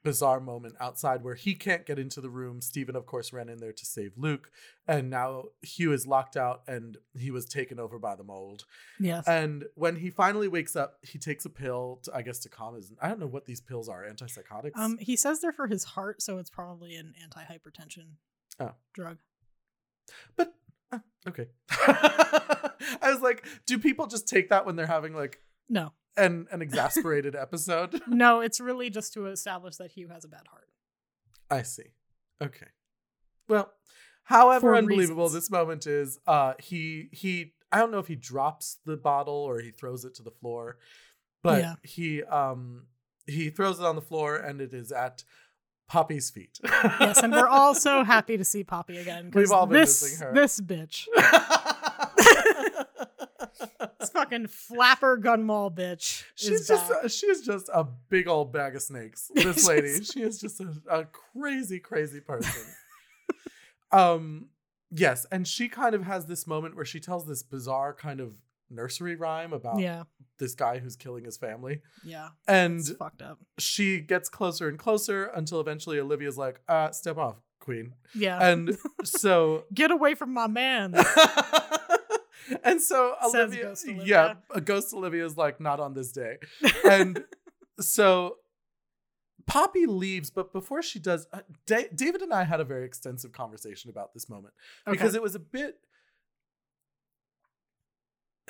bizarre 0.08 0.40
moment 0.40 0.74
outside 0.80 1.22
where 1.24 1.36
he 1.36 1.54
can't 1.54 1.86
get 1.86 2.00
into 2.00 2.22
the 2.22 2.30
room. 2.30 2.62
Steven, 2.62 2.96
of 2.96 3.06
course, 3.06 3.34
ran 3.34 3.50
in 3.50 3.58
there 3.58 3.74
to 3.74 3.86
save 3.86 4.14
Luke, 4.18 4.50
and 4.88 5.10
now 5.10 5.44
Hugh 5.62 5.92
is 5.92 6.08
locked 6.08 6.38
out, 6.38 6.62
and 6.68 6.98
he 7.18 7.30
was 7.30 7.46
taken 7.46 7.78
over 7.80 8.00
by 8.00 8.16
the 8.16 8.24
mold. 8.24 8.64
yes. 9.00 9.28
And 9.28 9.66
when 9.76 9.98
he 9.98 10.10
finally 10.10 10.48
wakes 10.48 10.76
up, 10.76 11.00
he 11.04 11.20
takes 11.20 11.44
a 11.46 11.50
pill, 11.50 12.00
to, 12.04 12.16
I 12.16 12.22
guess, 12.22 12.40
to 12.40 12.50
calm 12.50 12.76
his. 12.76 12.94
I 13.02 13.10
don't 13.10 13.20
know 13.20 13.28
what 13.28 13.46
these 13.46 13.60
pills 13.60 13.90
are. 13.90 14.04
Antipsychotics. 14.06 14.78
Um, 14.78 14.98
he 15.00 15.16
says 15.18 15.42
they're 15.42 15.52
for 15.52 15.68
his 15.68 15.84
heart, 15.84 16.22
so 16.22 16.38
it's 16.38 16.50
probably 16.50 16.96
an 16.96 17.14
anti-hypertension 17.22 18.12
Oh. 18.60 18.72
drug. 18.94 19.18
But 20.38 20.54
uh, 20.92 21.00
okay. 21.28 21.48
I 21.70 23.12
was 23.12 23.22
like, 23.22 23.46
do 23.66 23.78
people 23.78 24.08
just 24.08 24.28
take 24.28 24.50
that 24.50 24.66
when 24.66 24.76
they're 24.78 24.86
having 24.88 25.14
like 25.14 25.42
No, 25.70 25.92
an 26.18 26.48
an 26.52 26.62
exasperated 26.68 27.36
episode? 27.36 28.02
no, 28.08 28.40
it's 28.42 28.60
really 28.60 28.90
just 28.90 29.14
to 29.14 29.28
establish 29.28 29.78
that 29.78 29.92
Hugh 29.92 30.10
has 30.10 30.26
a 30.26 30.28
bad 30.28 30.48
heart. 30.50 30.68
I 31.50 31.62
see. 31.62 31.94
Okay. 32.42 32.68
Well, 33.48 33.72
however 34.24 34.60
For 34.72 34.76
unbelievable 34.76 35.24
reasons. 35.26 35.44
this 35.44 35.52
moment 35.52 35.88
is, 35.88 36.20
uh 36.28 36.54
he 36.60 37.10
he 37.12 37.54
I 37.72 37.80
don't 37.80 37.92
know 37.92 38.00
if 38.00 38.08
he 38.08 38.16
drops 38.16 38.78
the 38.86 38.98
bottle 38.98 39.34
or 39.36 39.60
he 39.60 39.72
throws 39.72 40.06
it 40.06 40.16
to 40.16 40.24
the 40.24 40.32
floor, 40.32 40.78
but 41.44 41.62
Yeah. 41.62 41.76
he 41.84 42.24
um 42.24 42.88
he 43.26 43.50
throws 43.50 43.80
it 43.80 43.86
on 43.86 43.96
the 43.96 44.02
floor 44.02 44.36
and 44.38 44.62
it 44.62 44.74
is 44.74 44.92
at 44.92 45.24
Poppy's 45.90 46.30
feet. 46.30 46.60
Yes, 46.66 47.24
and 47.24 47.32
we're 47.32 47.48
all 47.48 47.74
so 47.74 48.04
happy 48.16 48.36
to 48.36 48.44
see 48.44 48.64
Poppy 48.66 48.98
again. 48.98 49.32
We've 49.34 49.52
all 49.54 49.66
been 49.66 49.80
this, 49.80 50.04
missing 50.04 50.28
her. 50.28 50.34
This 50.34 50.60
bitch, 50.60 51.08
this 54.00 54.10
fucking 54.10 54.48
flapper 54.48 55.18
gun 55.18 55.44
gunmall 55.44 55.76
bitch, 55.76 56.24
She's 56.36 56.68
just 56.68 56.90
back. 56.90 57.04
a, 57.06 57.10
she 57.10 57.28
is 57.28 57.42
just 57.42 57.70
a 57.74 57.84
big 58.10 58.28
old 58.28 58.52
bag 58.54 58.76
of 58.76 58.82
snakes. 58.82 59.32
This 59.36 59.68
lady, 59.68 60.04
she 60.04 60.22
is 60.22 60.40
just 60.40 60.60
a, 60.60 60.74
a 60.90 61.06
crazy, 61.06 61.80
crazy 61.80 62.20
person. 62.20 62.64
um, 63.92 64.48
yes, 64.92 65.26
and 65.32 65.48
she 65.48 65.70
kind 65.70 65.96
of 65.96 66.04
has 66.04 66.26
this 66.26 66.48
moment 66.48 66.76
where 66.76 66.86
she 66.86 67.00
tells 67.00 67.28
this 67.28 67.44
bizarre 67.44 67.94
kind 67.94 68.20
of 68.20 68.34
nursery 68.70 69.16
rhyme 69.16 69.54
about 69.54 69.80
yeah, 69.80 70.04
this 70.40 70.54
guy 70.56 70.80
who's 70.80 70.96
killing 70.96 71.24
his 71.24 71.38
family, 71.38 71.82
yeah, 72.04 72.30
and 72.48 72.86
fucked 73.00 73.22
up. 73.22 73.40
she 73.58 74.00
gets 74.00 74.30
closer 74.30 74.68
and 74.68 74.78
closer 74.78 75.26
until 75.26 75.60
eventually 75.60 76.00
Olivia's 76.00 76.38
like, 76.38 76.62
"Uh, 76.68 76.92
step 76.92 77.18
off, 77.18 77.36
queen," 77.60 77.94
Yeah, 78.14 78.38
and 78.42 78.78
so. 79.04 79.66
get 79.74 79.92
away 79.92 80.16
from 80.16 80.34
my 80.34 80.48
man. 80.48 80.94
and 82.64 82.82
so 82.82 83.16
Olivia, 83.24 83.74
Olivia. 83.88 84.04
yeah, 84.06 84.34
a 84.54 84.62
ghost 84.62 84.94
Olivia 84.94 85.26
is 85.26 85.38
like 85.38 85.60
not 85.60 85.80
on 85.80 85.94
this 85.94 86.12
day, 86.12 86.38
and 86.90 87.24
so 87.80 88.38
Poppy 89.46 89.86
leaves, 89.86 90.30
but 90.30 90.52
before 90.52 90.82
she 90.82 91.00
does, 91.00 91.26
uh, 91.32 91.40
Da- 91.66 91.88
David 91.96 92.22
and 92.22 92.34
I 92.34 92.44
had 92.44 92.60
a 92.60 92.66
very 92.66 92.86
extensive 92.86 93.32
conversation 93.32 93.90
about 93.90 94.14
this 94.14 94.28
moment 94.30 94.54
because 94.86 95.16
it 95.16 95.22
was 95.22 95.36
a 95.36 95.40
bit. 95.40 95.80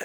uh, 0.00 0.04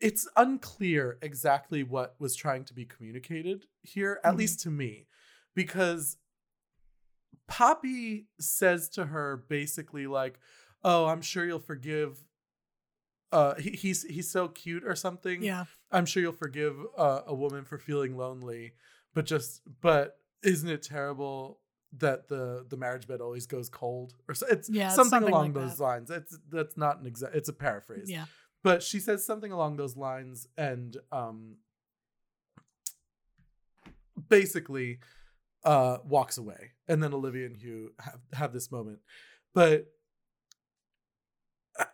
It's 0.00 0.26
unclear 0.36 1.18
exactly 1.22 1.82
what 1.82 2.16
was 2.18 2.34
trying 2.34 2.64
to 2.64 2.74
be 2.74 2.84
communicated 2.84 3.66
here, 3.82 4.20
at 4.24 4.34
Mhm. 4.34 4.38
least 4.38 4.60
to 4.60 4.70
me, 4.70 5.06
because 5.54 6.16
Poppy 7.46 8.28
says 8.40 8.88
to 8.90 9.06
her 9.06 9.36
basically 9.48 10.06
like, 10.06 10.38
"Oh, 10.82 11.06
I'm 11.06 11.20
sure 11.22 11.44
you'll 11.44 11.58
forgive." 11.60 12.24
Uh, 13.32 13.54
he, 13.54 13.70
he's 13.70 14.02
he's 14.04 14.30
so 14.30 14.46
cute 14.48 14.84
or 14.86 14.94
something. 14.94 15.42
yeah. 15.42 15.64
I'm 15.90 16.06
sure 16.06 16.22
you'll 16.22 16.32
forgive 16.32 16.76
uh, 16.96 17.22
a 17.26 17.34
woman 17.34 17.64
for 17.64 17.78
feeling 17.78 18.16
lonely, 18.16 18.74
but 19.14 19.24
just 19.26 19.62
but 19.80 20.18
isn't 20.44 20.68
it 20.68 20.82
terrible 20.82 21.60
that 21.98 22.28
the 22.28 22.64
the 22.68 22.76
marriage 22.76 23.06
bed 23.06 23.20
always 23.20 23.46
goes 23.46 23.68
cold 23.68 24.14
or 24.28 24.34
so, 24.34 24.46
it's 24.50 24.68
Yeah, 24.70 24.88
something, 24.90 25.10
something 25.10 25.32
along 25.32 25.52
like 25.52 25.54
those 25.54 25.76
that. 25.78 25.82
lines. 25.82 26.10
It's 26.10 26.38
that's 26.50 26.76
not 26.76 27.00
an 27.00 27.06
exact. 27.06 27.34
It's 27.34 27.48
a 27.48 27.52
paraphrase. 27.52 28.10
Yeah. 28.10 28.26
But 28.62 28.82
she 28.82 29.00
says 29.00 29.24
something 29.26 29.50
along 29.50 29.76
those 29.76 29.96
lines, 29.96 30.46
and 30.56 30.96
um, 31.10 31.56
basically 34.28 34.98
uh 35.64 35.98
walks 36.04 36.38
away, 36.38 36.72
and 36.88 37.02
then 37.02 37.12
Olivia 37.14 37.46
and 37.46 37.56
Hugh 37.56 37.92
have 38.00 38.20
have 38.32 38.52
this 38.52 38.70
moment, 38.72 38.98
but 39.54 39.86
uh, 41.78 41.84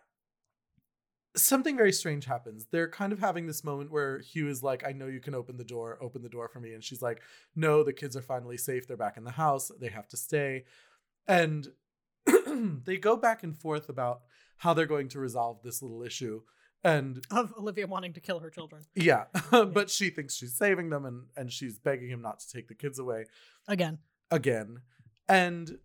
something 1.35 1.77
very 1.77 1.91
strange 1.91 2.25
happens. 2.25 2.67
They're 2.71 2.89
kind 2.89 3.13
of 3.13 3.19
having 3.19 3.45
this 3.45 3.63
moment 3.63 3.91
where 3.91 4.19
Hugh 4.19 4.49
is 4.49 4.63
like, 4.63 4.85
I 4.85 4.91
know 4.91 5.07
you 5.07 5.19
can 5.19 5.35
open 5.35 5.57
the 5.57 5.63
door, 5.63 5.97
open 6.01 6.21
the 6.21 6.29
door 6.29 6.47
for 6.47 6.59
me. 6.59 6.73
And 6.73 6.83
she's 6.83 7.01
like, 7.01 7.21
No, 7.55 7.83
the 7.83 7.93
kids 7.93 8.15
are 8.15 8.21
finally 8.21 8.57
safe. 8.57 8.87
They're 8.87 8.97
back 8.97 9.17
in 9.17 9.23
the 9.23 9.31
house. 9.31 9.71
They 9.79 9.89
have 9.89 10.07
to 10.09 10.17
stay. 10.17 10.65
And 11.27 11.67
they 12.85 12.97
go 12.97 13.15
back 13.15 13.43
and 13.43 13.57
forth 13.57 13.89
about 13.89 14.21
how 14.57 14.73
they're 14.73 14.85
going 14.85 15.09
to 15.09 15.19
resolve 15.19 15.61
this 15.63 15.81
little 15.81 16.03
issue. 16.03 16.41
And 16.83 17.23
Of 17.29 17.53
Olivia 17.57 17.87
wanting 17.87 18.13
to 18.13 18.21
kill 18.21 18.39
her 18.39 18.49
children 18.49 18.83
yeah, 18.95 19.25
but 19.51 19.89
she 19.89 20.09
thinks 20.09 20.35
she's 20.35 20.55
saving 20.55 20.89
them 20.89 21.05
and, 21.05 21.25
and 21.35 21.51
she's 21.51 21.77
begging 21.77 22.09
him 22.09 22.21
not 22.21 22.39
to 22.39 22.49
take 22.49 22.69
the 22.69 22.75
kids 22.75 22.99
away 22.99 23.25
again. 23.67 23.99
again. 24.31 24.77
And 25.27 25.79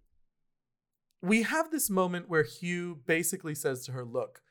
we 1.20 1.42
have 1.42 1.70
this 1.72 1.90
moment 1.90 2.28
where 2.28 2.45
Hugh 2.45 3.01
basically 3.07 3.57
says 3.57 3.84
to 3.86 3.92
her, 3.92 4.05
"Look, 4.05 4.42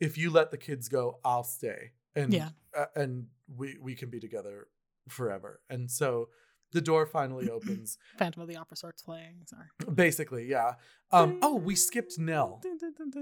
if 0.00 0.16
you 0.18 0.30
let 0.30 0.50
the 0.50 0.58
kids 0.58 0.88
go, 0.88 1.18
I'll 1.24 1.44
stay, 1.44 1.92
and 2.14 2.32
Yeah. 2.32 2.50
uh, 2.76 2.86
and 2.94 3.26
we 3.56 3.76
we 3.80 3.94
can 3.94 4.10
be 4.10 4.20
together 4.20 4.68
forever." 5.08 5.60
And 5.70 5.90
so 5.90 6.28
the 6.72 6.80
door 6.80 7.06
finally 7.06 7.48
opens. 7.56 7.98
Phantom 8.18 8.42
of 8.42 8.48
the 8.48 8.56
Opera 8.56 8.76
starts 8.76 9.02
playing. 9.02 9.36
Sorry. 9.46 9.66
basically, 9.94 10.46
yeah. 10.46 10.74
Um. 11.10 11.38
Oh, 11.42 11.54
we 11.56 11.74
skipped 11.74 12.18
Nell. 12.18 12.60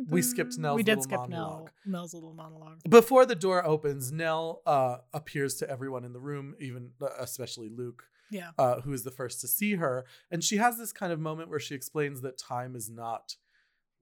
We 0.09 0.20
skipped 0.22 0.59
Nell's 0.59 0.77
We 0.77 0.83
did 0.83 0.99
little 0.99 1.03
skip 1.05 1.29
Nell. 1.29 1.68
Nell's 1.85 2.12
little 2.14 2.35
monologue. 2.35 2.81
Before 2.89 3.24
the 3.24 3.37
door 3.37 3.64
opens, 3.64 4.11
Nell 4.12 4.62
uh, 4.66 4.99
appears 5.14 5.55
to 5.57 5.70
everyone 5.70 6.05
in 6.05 6.12
the 6.12 6.20
room, 6.20 6.55
even 6.61 6.91
uh, 7.01 7.09
especially 7.20 7.68
Luke. 7.68 8.05
Yeah. 8.29 8.51
uh, 8.59 8.81
who 8.81 8.93
is 8.93 9.05
the 9.05 9.12
first 9.12 9.41
to 9.43 9.47
see 9.47 9.77
her. 9.77 10.05
And 10.33 10.43
she 10.43 10.57
has 10.57 10.77
this 10.79 10.93
kind 10.93 11.12
of 11.12 11.20
moment 11.20 11.49
where 11.49 11.61
she 11.61 11.77
explains 11.77 12.22
that 12.22 12.37
time 12.37 12.74
is 12.74 12.91
not 12.91 13.37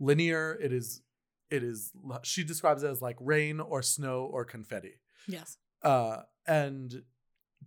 linear. 0.01 0.59
It 0.63 0.73
is, 0.73 1.03
it 1.51 1.63
is, 1.63 1.93
she 2.23 2.45
describes 2.45 2.83
it 2.83 2.89
as 2.89 3.03
like 3.03 3.17
rain 3.21 3.61
or 3.61 3.83
snow 3.83 4.29
or 4.31 4.45
confetti. 4.45 5.01
Yes. 5.27 5.57
Uh, 5.83 6.23
and 6.47 7.03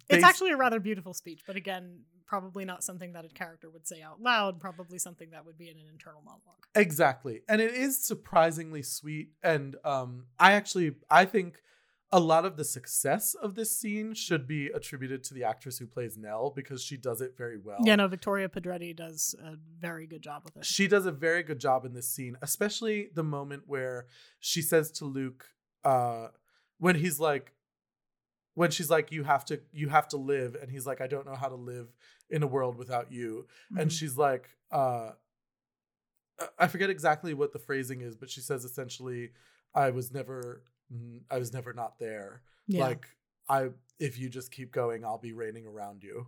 It's 0.10 0.24
actually 0.24 0.52
a 0.52 0.58
rather 0.58 0.80
beautiful 0.80 1.14
speech, 1.14 1.42
but 1.46 1.56
again, 1.56 2.02
probably 2.26 2.66
not 2.66 2.84
something 2.84 3.14
that 3.14 3.26
a 3.26 3.30
character 3.30 3.70
would 3.70 3.88
say 3.88 4.02
out 4.02 4.22
loud. 4.22 4.60
Probably 4.60 5.00
something 5.00 5.30
that 5.32 5.46
would 5.46 5.58
be 5.58 5.70
in 5.70 5.78
an 5.78 5.86
internal 5.92 6.22
monologue. 6.22 6.66
Exactly. 6.76 7.42
And 7.48 7.62
it 7.62 7.74
is 7.74 8.04
surprisingly 8.04 8.84
sweet. 8.84 9.30
And 9.42 9.78
um, 9.84 10.26
I 10.38 10.52
actually, 10.54 10.96
I 11.10 11.26
think 11.26 11.62
a 12.12 12.20
lot 12.20 12.46
of 12.46 12.56
the 12.56 12.64
success 12.64 13.34
of 13.34 13.56
this 13.56 13.76
scene 13.76 14.14
should 14.14 14.48
be 14.48 14.68
attributed 14.68 15.24
to 15.26 15.34
the 15.34 15.44
actress 15.44 15.78
who 15.78 15.86
plays 15.86 16.18
Nell 16.18 16.52
because 16.56 16.82
she 16.82 16.96
does 16.96 17.20
it 17.20 17.36
very 17.38 17.58
well. 17.58 17.82
Yeah, 17.86 17.96
no, 17.98 18.08
Victoria 18.08 18.48
Pedretti 18.48 18.96
does 18.96 19.36
a 19.44 19.56
very 19.80 20.08
good 20.08 20.22
job 20.22 20.44
with 20.46 20.56
it. 20.56 20.66
She 20.66 20.88
does 20.88 21.06
a 21.06 21.12
very 21.12 21.44
good 21.44 21.60
job 21.60 21.84
in 21.86 21.94
this 21.94 22.10
scene, 22.10 22.38
especially 22.42 23.10
the 23.14 23.24
moment 23.24 23.64
where 23.68 24.08
she 24.40 24.62
says 24.62 24.90
to 24.92 25.06
Luke, 25.06 25.48
uh, 25.84 26.30
when 26.80 26.96
he's 26.96 27.20
like, 27.20 27.52
when 28.54 28.72
she's 28.72 28.90
like, 28.90 29.12
"You 29.12 29.24
have 29.24 29.46
to, 29.46 29.60
you 29.72 29.90
have 29.90 30.08
to 30.10 30.18
live," 30.18 30.56
and 30.56 30.72
he's 30.72 30.88
like, 30.88 31.00
"I 31.02 31.08
don't 31.08 31.26
know 31.28 31.36
how 31.36 31.48
to 31.50 31.56
live 31.56 31.94
in 32.30 32.42
a 32.42 32.48
world 32.48 32.76
without 32.78 33.12
you," 33.12 33.48
and 33.78 33.90
Mhm. 33.92 34.00
she's 34.00 34.18
like, 34.18 34.50
uh, 34.72 35.12
I 36.58 36.68
forget 36.68 36.90
exactly 36.90 37.34
what 37.34 37.52
the 37.54 37.60
phrasing 37.60 38.02
is, 38.02 38.16
but 38.16 38.30
she 38.30 38.42
says 38.42 38.64
essentially, 38.64 39.32
"I 39.76 39.90
was 39.92 40.12
never, 40.12 40.64
I 41.30 41.38
was 41.38 41.54
never 41.54 41.74
not 41.74 42.00
there." 42.00 42.42
yeah. 42.68 42.84
like 42.84 43.08
i 43.50 43.70
if 44.00 44.20
you 44.20 44.30
just 44.30 44.52
keep 44.52 44.72
going 44.72 45.06
i'll 45.06 45.18
be 45.18 45.32
raining 45.32 45.66
around 45.66 46.04
you 46.04 46.28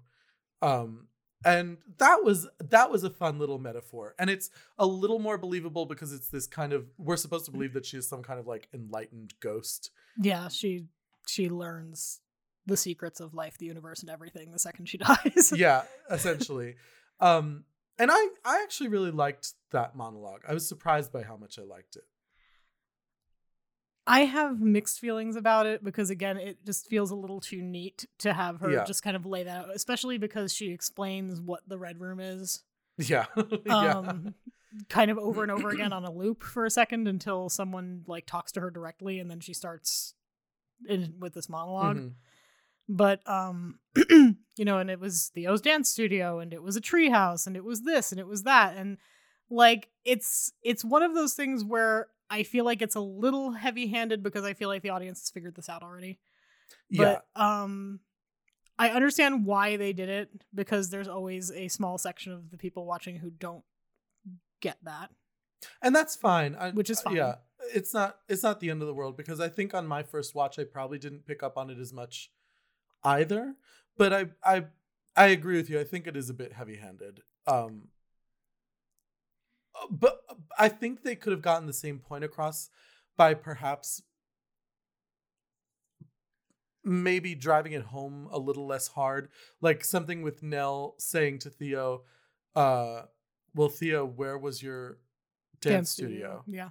um 0.62 1.08
and 1.46 1.78
that 2.00 2.24
was 2.24 2.48
that 2.60 2.92
was 2.92 3.04
a 3.04 3.10
fun 3.10 3.40
little 3.40 3.60
metaphor 3.60 4.14
and 4.20 4.30
it's 4.30 4.50
a 4.78 4.86
little 4.86 5.20
more 5.20 5.38
believable 5.38 5.86
because 5.86 6.12
it's 6.12 6.30
this 6.30 6.48
kind 6.48 6.74
of 6.74 6.86
we're 6.98 7.16
supposed 7.16 7.46
to 7.46 7.52
believe 7.52 7.74
that 7.74 7.86
she 7.86 7.98
is 7.98 8.08
some 8.08 8.22
kind 8.24 8.40
of 8.40 8.48
like 8.48 8.68
enlightened 8.74 9.34
ghost 9.40 9.92
yeah, 10.22 10.50
she 10.50 10.86
she 11.28 11.48
learns 11.50 12.20
the 12.66 12.76
secrets 12.76 13.20
of 13.20 13.34
life, 13.34 13.58
the 13.58 13.66
universe, 13.68 14.02
and 14.02 14.10
everything 14.10 14.52
the 14.52 14.60
second 14.60 14.88
she 14.88 14.98
dies. 14.98 15.54
yeah 15.56 15.84
essentially 16.12 16.76
um 17.22 17.64
and 17.98 18.12
i 18.12 18.28
i 18.46 18.62
actually 18.64 18.90
really 18.90 19.12
liked 19.12 19.54
that 19.72 19.96
monologue 19.96 20.42
i 20.48 20.54
was 20.54 20.68
surprised 20.68 21.12
by 21.12 21.22
how 21.24 21.38
much 21.38 21.58
i 21.60 21.64
liked 21.64 21.96
it 21.96 22.04
I 24.10 24.22
have 24.22 24.60
mixed 24.60 25.00
feelings 25.00 25.36
about 25.36 25.66
it 25.68 25.84
because 25.84 26.10
again, 26.10 26.38
it 26.38 26.66
just 26.66 26.88
feels 26.88 27.12
a 27.12 27.16
little 27.16 27.40
too 27.40 27.62
neat 27.62 28.06
to 28.20 28.34
have 28.34 28.60
her 28.62 28.72
Yeah. 28.72 28.84
just 28.84 29.04
kind 29.04 29.16
of 29.16 29.26
lay 29.26 29.44
that 29.44 29.66
out, 29.66 29.76
especially 29.76 30.18
because 30.18 30.54
she 30.54 30.72
explains 30.72 31.40
what 31.40 31.62
the 31.68 31.78
red 31.78 32.00
room 32.00 32.20
is. 32.20 32.64
yeah 32.98 33.26
yeah 33.66 33.98
Um 33.98 34.34
kind 34.90 35.10
of 35.10 35.18
over 35.18 35.42
and 35.44 35.52
over 35.52 35.70
again 35.70 35.94
on 36.00 36.06
a 36.06 36.12
loop 36.12 36.44
for 36.44 36.66
a 36.66 36.70
second 36.70 37.08
until 37.08 37.50
someone 37.50 38.04
like 38.08 38.26
talks 38.26 38.52
to 38.54 38.62
her 38.62 38.70
directly 38.70 39.20
and 39.20 39.30
then 39.32 39.40
she 39.40 39.54
starts 39.54 40.14
in 40.88 41.16
with 41.20 41.34
this 41.34 41.48
monolog 41.48 41.96
Mhm. 41.96 42.14
But 42.88 43.22
um 43.30 43.80
you 44.10 44.66
know, 44.66 44.80
and 44.80 44.90
it 44.90 45.00
was 45.00 45.32
Theo's 45.34 45.62
dance 45.62 45.90
studio 45.90 46.40
and 46.40 46.54
it 46.54 46.62
was 46.64 46.76
a 46.76 46.82
treehouse 46.82 47.46
and 47.48 47.56
it 47.56 47.64
was 47.64 47.84
this 47.84 48.12
and 48.12 48.20
it 48.20 48.28
was 48.28 48.44
that 48.44 48.76
and 48.76 48.98
like 49.50 49.90
it's 50.06 50.52
it's 50.64 50.84
one 50.84 51.04
of 51.04 51.14
those 51.14 51.34
things 51.36 51.64
where 51.64 52.08
I 52.30 52.44
feel 52.44 52.66
like 52.66 52.82
it's 52.82 52.96
a 52.96 53.00
little 53.02 53.52
heavy-handed 53.52 54.22
because 54.24 54.44
I 54.44 54.54
feel 54.54 54.70
like 54.70 54.82
the 54.84 54.90
audience 54.90 55.20
has 55.22 55.30
figured 55.30 55.56
this 55.56 55.70
out 55.70 55.82
already. 55.84 56.20
yeah 56.90 57.20
But 57.36 57.42
um 57.42 58.00
I 58.78 58.90
understand 58.92 59.46
why 59.46 59.76
they 59.76 59.92
did 59.92 60.08
it 60.10 60.30
because 60.56 60.90
there's 60.90 61.08
always 61.10 61.52
a 61.52 61.68
small 61.68 61.98
section 61.98 62.32
of 62.32 62.50
the 62.52 62.58
people 62.58 62.86
watching 62.86 63.18
who 63.18 63.30
don't 63.30 63.64
get 64.62 64.78
that. 64.84 65.10
and 65.82 65.94
that's 65.96 66.16
fine 66.16 66.56
I, 66.56 66.72
Which 66.72 66.90
is 66.90 67.02
fine. 67.02 67.16
yeah 67.16 67.36
it's 67.74 67.94
not 67.94 68.18
it's 68.30 68.44
not 68.44 68.60
the 68.62 68.70
end 68.70 68.82
of 68.82 68.88
the 68.88 68.94
world 68.94 69.18
because 69.18 69.40
i 69.42 69.50
think 69.50 69.74
on 69.74 69.86
my 69.86 70.02
first 70.04 70.34
watch 70.34 70.58
i 70.58 70.64
probably 70.64 70.98
didn't 70.98 71.26
pick 71.26 71.44
up 71.44 71.58
on 71.58 71.70
it 71.70 71.78
as 71.78 71.92
much 71.92 72.32
either 73.04 73.56
but 73.98 74.14
i 74.14 74.26
i 74.44 74.66
i 75.18 75.28
agree 75.28 75.58
with 75.58 75.70
you 75.70 75.78
i 75.80 75.84
think 75.84 76.08
it 76.08 76.16
is 76.16 76.30
a 76.30 76.34
bit 76.34 76.54
heavy 76.54 76.78
handed 76.78 77.20
um 77.48 77.90
but 79.90 80.22
i 80.58 80.68
think 80.68 81.04
they 81.04 81.16
could 81.16 81.32
have 81.32 81.42
gotten 81.42 81.68
the 81.68 81.74
same 81.74 82.00
point 82.00 82.24
across 82.24 82.70
by 83.18 83.34
perhaps 83.34 84.02
maybe 86.84 87.36
driving 87.36 87.74
it 87.74 87.84
home 87.84 88.28
a 88.32 88.40
little 88.40 88.66
less 88.66 88.88
hard 88.90 89.30
like 89.62 89.84
something 89.84 90.22
with 90.22 90.42
nell 90.42 90.96
saying 90.98 91.38
to 91.38 91.50
theo 91.50 92.02
uh 92.56 93.02
well 93.54 93.70
theo 93.70 94.06
where 94.06 94.38
was 94.38 94.64
your 94.64 94.98
dance, 95.62 95.90
studio 95.90 96.44
Yeah. 96.48 96.70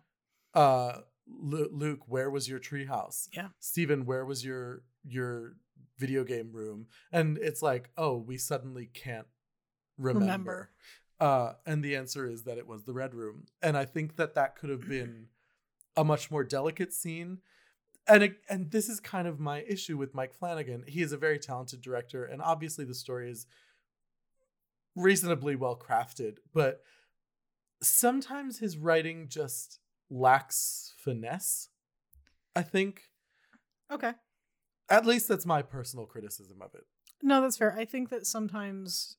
uh 0.54 1.00
Lu- 1.30 1.68
Luke, 1.70 2.00
where 2.06 2.30
was 2.30 2.48
your 2.48 2.58
treehouse? 2.58 3.28
Yeah. 3.34 3.48
Steven, 3.60 4.06
where 4.06 4.24
was 4.24 4.46
your 4.46 4.82
your 5.06 5.56
video 5.98 6.24
game 6.24 6.52
room? 6.52 6.86
And 7.12 7.36
it's 7.36 7.60
like, 7.60 7.90
oh, 7.98 8.16
we 8.16 8.38
suddenly 8.38 8.86
can't 8.94 9.26
remember. 9.98 10.20
Remember. 10.24 10.70
Uh, 11.20 11.54
and 11.66 11.82
the 11.82 11.96
answer 11.96 12.28
is 12.28 12.44
that 12.44 12.58
it 12.58 12.66
was 12.66 12.84
the 12.84 12.92
red 12.92 13.14
room. 13.14 13.46
And 13.60 13.76
I 13.76 13.84
think 13.84 14.16
that 14.16 14.34
that 14.34 14.56
could 14.56 14.70
have 14.70 14.88
been 14.88 15.26
a 15.96 16.04
much 16.04 16.30
more 16.30 16.44
delicate 16.44 16.92
scene. 16.92 17.38
And 18.06 18.22
it, 18.22 18.36
and 18.48 18.70
this 18.70 18.88
is 18.88 19.00
kind 19.00 19.26
of 19.28 19.40
my 19.40 19.62
issue 19.62 19.96
with 19.96 20.14
Mike 20.14 20.32
Flanagan. 20.32 20.84
He 20.86 21.02
is 21.02 21.12
a 21.12 21.18
very 21.18 21.38
talented 21.38 21.80
director, 21.82 22.24
and 22.24 22.40
obviously 22.40 22.84
the 22.84 22.94
story 22.94 23.30
is 23.30 23.46
reasonably 24.96 25.56
well 25.56 25.76
crafted, 25.76 26.38
but 26.54 26.80
sometimes 27.82 28.58
his 28.58 28.76
writing 28.76 29.28
just 29.28 29.78
lacks 30.10 30.94
finesse. 30.96 31.68
I 32.56 32.62
think. 32.62 33.02
Okay. 33.90 34.12
At 34.90 35.06
least 35.06 35.28
that's 35.28 35.46
my 35.46 35.62
personal 35.62 36.06
criticism 36.06 36.62
of 36.62 36.74
it. 36.74 36.86
No, 37.22 37.40
that's 37.40 37.56
fair. 37.56 37.74
I 37.76 37.84
think 37.84 38.08
that 38.10 38.26
sometimes 38.26 39.16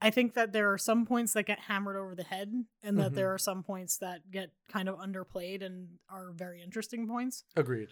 I 0.00 0.10
think 0.10 0.34
that 0.34 0.52
there 0.52 0.72
are 0.72 0.78
some 0.78 1.06
points 1.06 1.32
that 1.32 1.46
get 1.46 1.58
hammered 1.60 1.96
over 1.96 2.14
the 2.14 2.22
head, 2.24 2.52
and 2.82 2.98
that 2.98 3.12
Mhm. 3.12 3.14
there 3.14 3.32
are 3.32 3.38
some 3.38 3.62
points 3.62 3.96
that 3.98 4.30
get 4.30 4.50
kind 4.68 4.88
of 4.88 4.98
underplayed 4.98 5.62
and 5.62 5.98
are 6.08 6.32
very 6.32 6.62
interesting 6.62 7.08
points. 7.08 7.44
Agreed. 7.56 7.88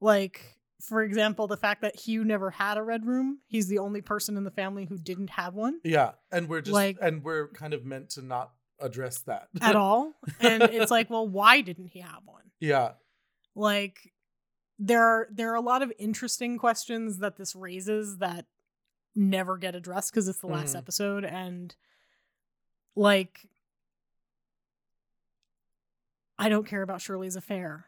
Like, 0.00 0.58
for 0.80 1.02
example, 1.02 1.46
the 1.46 1.56
fact 1.56 1.82
that 1.82 1.96
Hugh 1.96 2.24
never 2.24 2.50
had 2.52 2.78
a 2.78 2.82
red 2.82 3.04
room. 3.04 3.40
He's 3.46 3.68
the 3.68 3.78
only 3.78 4.00
person 4.00 4.36
in 4.36 4.44
the 4.44 4.50
family 4.50 4.86
who 4.86 4.96
didn't 4.96 5.30
have 5.30 5.54
one 5.54 5.80
Yeah, 5.84 6.12
and 6.30 6.48
we're 6.48 6.60
just 6.62 6.72
Like- 6.72 6.98
and 7.00 7.22
we're 7.24 7.48
kind 7.48 7.74
of 7.74 7.84
meant 7.84 8.10
to 8.10 8.22
not 8.22 8.54
address 8.78 9.18
that 9.22 9.48
at 9.60 9.74
all. 9.76 10.14
And 10.40 10.62
it's 10.62 10.90
like, 10.90 11.10
well, 11.10 11.28
why 11.28 11.60
didn't 11.62 11.88
he 11.88 11.98
have 12.00 12.22
one? 12.24 12.52
yeah, 12.60 12.94
Like, 13.54 14.14
there 14.78 15.02
are 15.04 15.28
there 15.32 15.50
are 15.50 15.56
a 15.56 15.60
lot 15.60 15.82
of 15.82 15.92
interesting 15.98 16.56
questions 16.58 17.18
that 17.18 17.36
this 17.36 17.56
raises 17.56 18.18
that 18.18 18.46
never 19.18 19.56
get 19.58 19.74
addressed 19.74 20.12
because 20.12 20.28
it's 20.28 20.40
the 20.40 20.46
last 20.46 20.74
Mhm. 20.74 20.78
episode 20.78 21.24
and 21.24 21.74
like 22.94 23.46
I 26.38 26.48
don't 26.48 26.66
care 26.66 26.82
about 26.82 27.00
Shirley's 27.00 27.36
affair. 27.36 27.86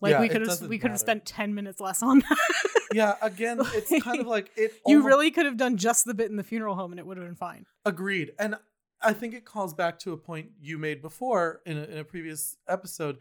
Like 0.00 0.12
Yeah, 0.12 0.20
we 0.20 0.28
could 0.28 0.40
have 0.46 0.60
we 0.62 0.78
could 0.78 0.90
have 0.90 1.00
spent 1.00 1.26
10 1.26 1.54
minutes 1.54 1.80
less 1.80 2.02
on 2.02 2.20
that. 2.20 2.38
yeah. 2.94 3.16
Again, 3.20 3.58
it's 3.74 3.92
kind 4.02 4.20
of 4.20 4.26
like 4.26 4.50
it. 4.56 4.72
you 4.86 5.02
really 5.02 5.30
could 5.30 5.44
have 5.44 5.58
done 5.58 5.76
just 5.76 6.06
the 6.06 6.14
bit 6.14 6.30
in 6.30 6.36
the 6.36 6.42
funeral 6.42 6.74
home 6.74 6.92
and 6.92 6.98
it 6.98 7.06
would 7.06 7.18
have 7.18 7.26
been 7.26 7.34
fine. 7.36 7.66
agreed, 7.84 8.32
and 8.38 8.56
I 9.02 9.12
think 9.14 9.32
it 9.34 9.44
calls 9.46 9.72
back 9.74 9.98
to 10.00 10.12
a 10.12 10.16
point 10.16 10.50
you 10.60 10.76
made 10.78 11.00
before 11.00 11.60
in 11.64 11.78
a, 11.78 11.82
in 11.84 11.98
a 11.98 12.04
previous 12.04 12.56
episode. 12.68 13.18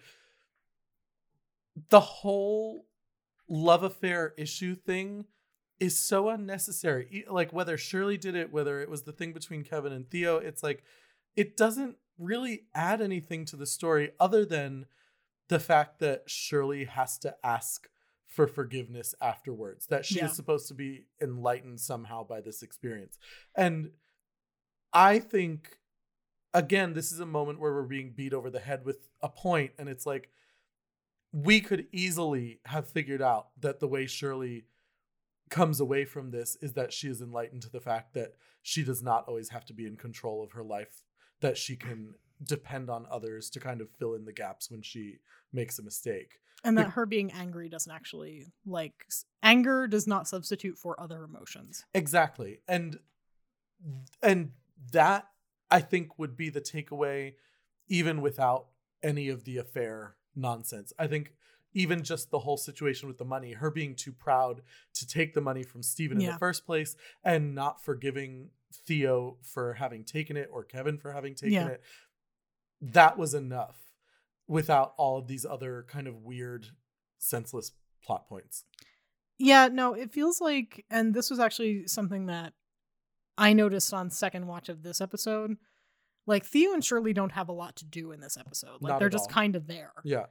The 1.90 2.00
whole 2.02 2.86
love 3.50 3.84
affair 3.84 4.34
issue 4.38 4.76
thing 4.76 5.26
is 5.80 5.98
so 5.98 6.30
unnecessary. 6.30 7.26
Like 7.30 7.54
whether 7.54 7.78
Shirley 7.78 8.18
did 8.18 8.36
it, 8.36 8.52
whether 8.52 8.82
it 8.82 8.90
was 8.90 9.04
the 9.04 9.12
thing 9.12 9.34
between 9.34 9.64
Kevin 9.64 9.94
and 9.94 10.10
Theo, 10.10 10.38
it's 10.38 10.64
like 10.64 10.84
it 11.36 11.56
doesn't 11.56 11.96
really 12.18 12.64
add 12.76 13.02
anything 13.02 13.46
to 13.46 13.56
the 13.56 13.66
story 13.66 14.12
other 14.20 14.44
than 14.46 14.86
the 15.48 15.60
fact 15.60 16.00
that 16.00 16.30
Shirley 16.30 16.86
has 16.86 17.18
to 17.20 17.36
ask 17.44 17.90
for 18.26 18.46
forgiveness 18.46 19.16
afterwards, 19.22 19.88
that 19.88 20.06
she 20.06 20.18
Yeah. 20.20 20.26
is 20.26 20.36
supposed 20.36 20.68
to 20.68 20.74
be 20.76 21.06
enlightened 21.20 21.80
somehow 21.80 22.24
by 22.24 22.42
this 22.42 22.62
experience. 22.62 23.18
And 23.56 23.92
I 24.94 25.18
think, 25.20 25.80
again, 26.54 26.94
this 26.94 27.12
is 27.12 27.20
a 27.20 27.26
moment 27.26 27.60
where 27.60 27.74
we're 27.74 27.84
being 27.84 28.12
beat 28.12 28.34
over 28.34 28.50
the 28.52 28.60
head 28.60 28.86
with 28.86 29.10
a 29.22 29.30
point, 29.30 29.72
and 29.80 29.90
it's 29.90 30.06
like 30.06 30.30
we 31.32 31.62
could 31.62 31.88
easily 31.92 32.60
have 32.66 32.88
figured 32.88 33.22
out 33.22 33.50
that 33.60 33.80
the 33.80 33.88
way 33.88 34.06
Shirley 34.06 34.66
comes 35.50 35.80
away 35.80 36.06
from 36.06 36.32
this 36.32 36.58
is 36.62 36.74
that 36.74 36.94
she 36.94 37.08
is 37.08 37.22
enlightened 37.22 37.62
to 37.64 37.70
the 37.70 37.80
fact 37.80 38.14
that 38.14 38.34
she 38.62 38.84
does 38.84 39.02
not 39.02 39.26
always 39.28 39.50
have 39.50 39.66
to 39.66 39.74
be 39.74 39.86
in 39.86 39.96
control 39.96 40.44
of 40.44 40.52
her 40.52 40.64
life, 40.64 41.04
that 41.42 41.58
she 41.58 41.76
can 41.76 42.14
depend 42.44 42.90
on 42.90 43.06
others 43.12 43.50
to 43.50 43.60
kind 43.60 43.82
of 43.82 43.90
fill 43.90 44.14
in 44.14 44.26
the 44.26 44.34
gaps 44.34 44.72
when 44.72 44.82
she 44.82 45.18
makes 45.52 45.80
a 45.80 45.84
mistake. 45.84 46.40
And 46.64 46.78
that 46.78 46.92
her 46.92 47.06
being 47.06 47.32
angry 47.32 47.70
doesn't 47.70 47.92
actually 47.92 48.48
like 48.66 49.06
anger 49.42 49.88
does 49.88 50.08
not 50.08 50.28
substitute 50.28 50.78
for 50.78 51.00
other 51.00 51.24
emotions. 51.24 51.86
Exactly. 51.94 52.60
And 52.68 53.00
and 54.22 54.52
that 54.92 55.28
I 55.72 55.80
think 55.80 56.20
would 56.20 56.36
be 56.36 56.50
the 56.50 56.60
takeaway 56.60 57.36
even 57.88 58.22
without 58.22 58.68
any 59.02 59.30
of 59.30 59.46
the 59.46 59.58
affair 59.58 60.16
nonsense. 60.36 60.92
I 61.00 61.08
think 61.08 61.34
even 61.74 62.04
just 62.04 62.32
the 62.32 62.40
whole 62.40 62.58
situation 62.58 63.08
with 63.08 63.18
the 63.18 63.26
money, 63.26 63.54
her 63.54 63.70
being 63.72 63.96
too 63.96 64.12
proud 64.12 64.62
to 64.96 65.08
take 65.08 65.34
the 65.34 65.42
money 65.42 65.64
from 65.64 65.84
Steven 65.84 66.20
in 66.20 66.32
the 66.32 66.38
first 66.38 66.66
place 66.66 66.96
and 67.24 67.54
not 67.54 67.84
forgiving 67.84 68.50
Theo 68.74 69.38
for 69.42 69.74
having 69.74 70.04
taken 70.04 70.36
it 70.38 70.50
or 70.52 70.64
Kevin 70.64 70.98
for 70.98 71.12
having 71.12 71.36
taken 71.36 71.54
Yeah. 71.54 71.68
it. 71.68 71.84
That 72.82 73.18
was 73.18 73.34
enough 73.34 73.78
without 74.48 74.94
all 74.98 75.20
of 75.20 75.28
these 75.28 75.46
other 75.46 75.86
kind 75.88 76.08
of 76.08 76.24
weird 76.24 76.68
senseless 77.18 77.72
plot 78.04 78.28
points. 78.28 78.64
Yeah, 79.38 79.68
no, 79.72 79.94
it 79.94 80.12
feels 80.12 80.42
like, 80.42 80.86
and 80.90 81.14
this 81.14 81.30
was 81.30 81.40
actually 81.40 81.88
something 81.88 82.26
that 82.26 82.54
I 83.38 83.54
noticed 83.54 83.94
on 83.94 84.10
second 84.10 84.48
watch 84.48 84.70
of 84.70 84.84
this 84.84 85.00
episode. 85.02 85.58
Like 86.26 86.46
Theo 86.46 86.74
and 86.74 86.84
Shirley 86.84 87.14
don't 87.14 87.32
have 87.32 87.48
a 87.50 87.54
lot 87.54 87.76
to 87.78 87.86
do 87.86 88.12
in 88.12 88.20
this 88.20 88.38
episode. 88.38 88.82
Like 88.82 88.92
Not 88.92 89.00
they're 89.00 89.10
just 89.10 89.30
all. 89.30 89.34
kind 89.34 89.56
of 89.56 89.68
there. 89.68 89.94
Yeah. 90.04 90.26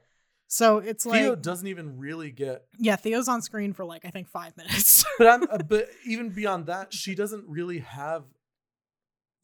So 0.51 0.79
it's 0.79 1.05
like, 1.05 1.21
Theo 1.21 1.35
doesn't 1.35 1.67
even 1.67 1.99
really 1.99 2.31
get 2.31 2.65
yeah, 2.79 2.95
Theo's 2.95 3.27
on 3.27 3.41
screen 3.43 3.71
for 3.71 3.85
like 3.85 4.03
I 4.03 4.09
think 4.09 4.27
five 4.27 4.57
minutes. 4.57 5.05
but 5.19 5.27
I'm 5.27 5.43
uh, 5.43 5.57
but 5.67 5.87
even 6.05 6.29
beyond 6.29 6.65
that, 6.65 6.91
she 6.93 7.13
doesn't 7.15 7.45
really 7.47 7.79
have 7.79 8.23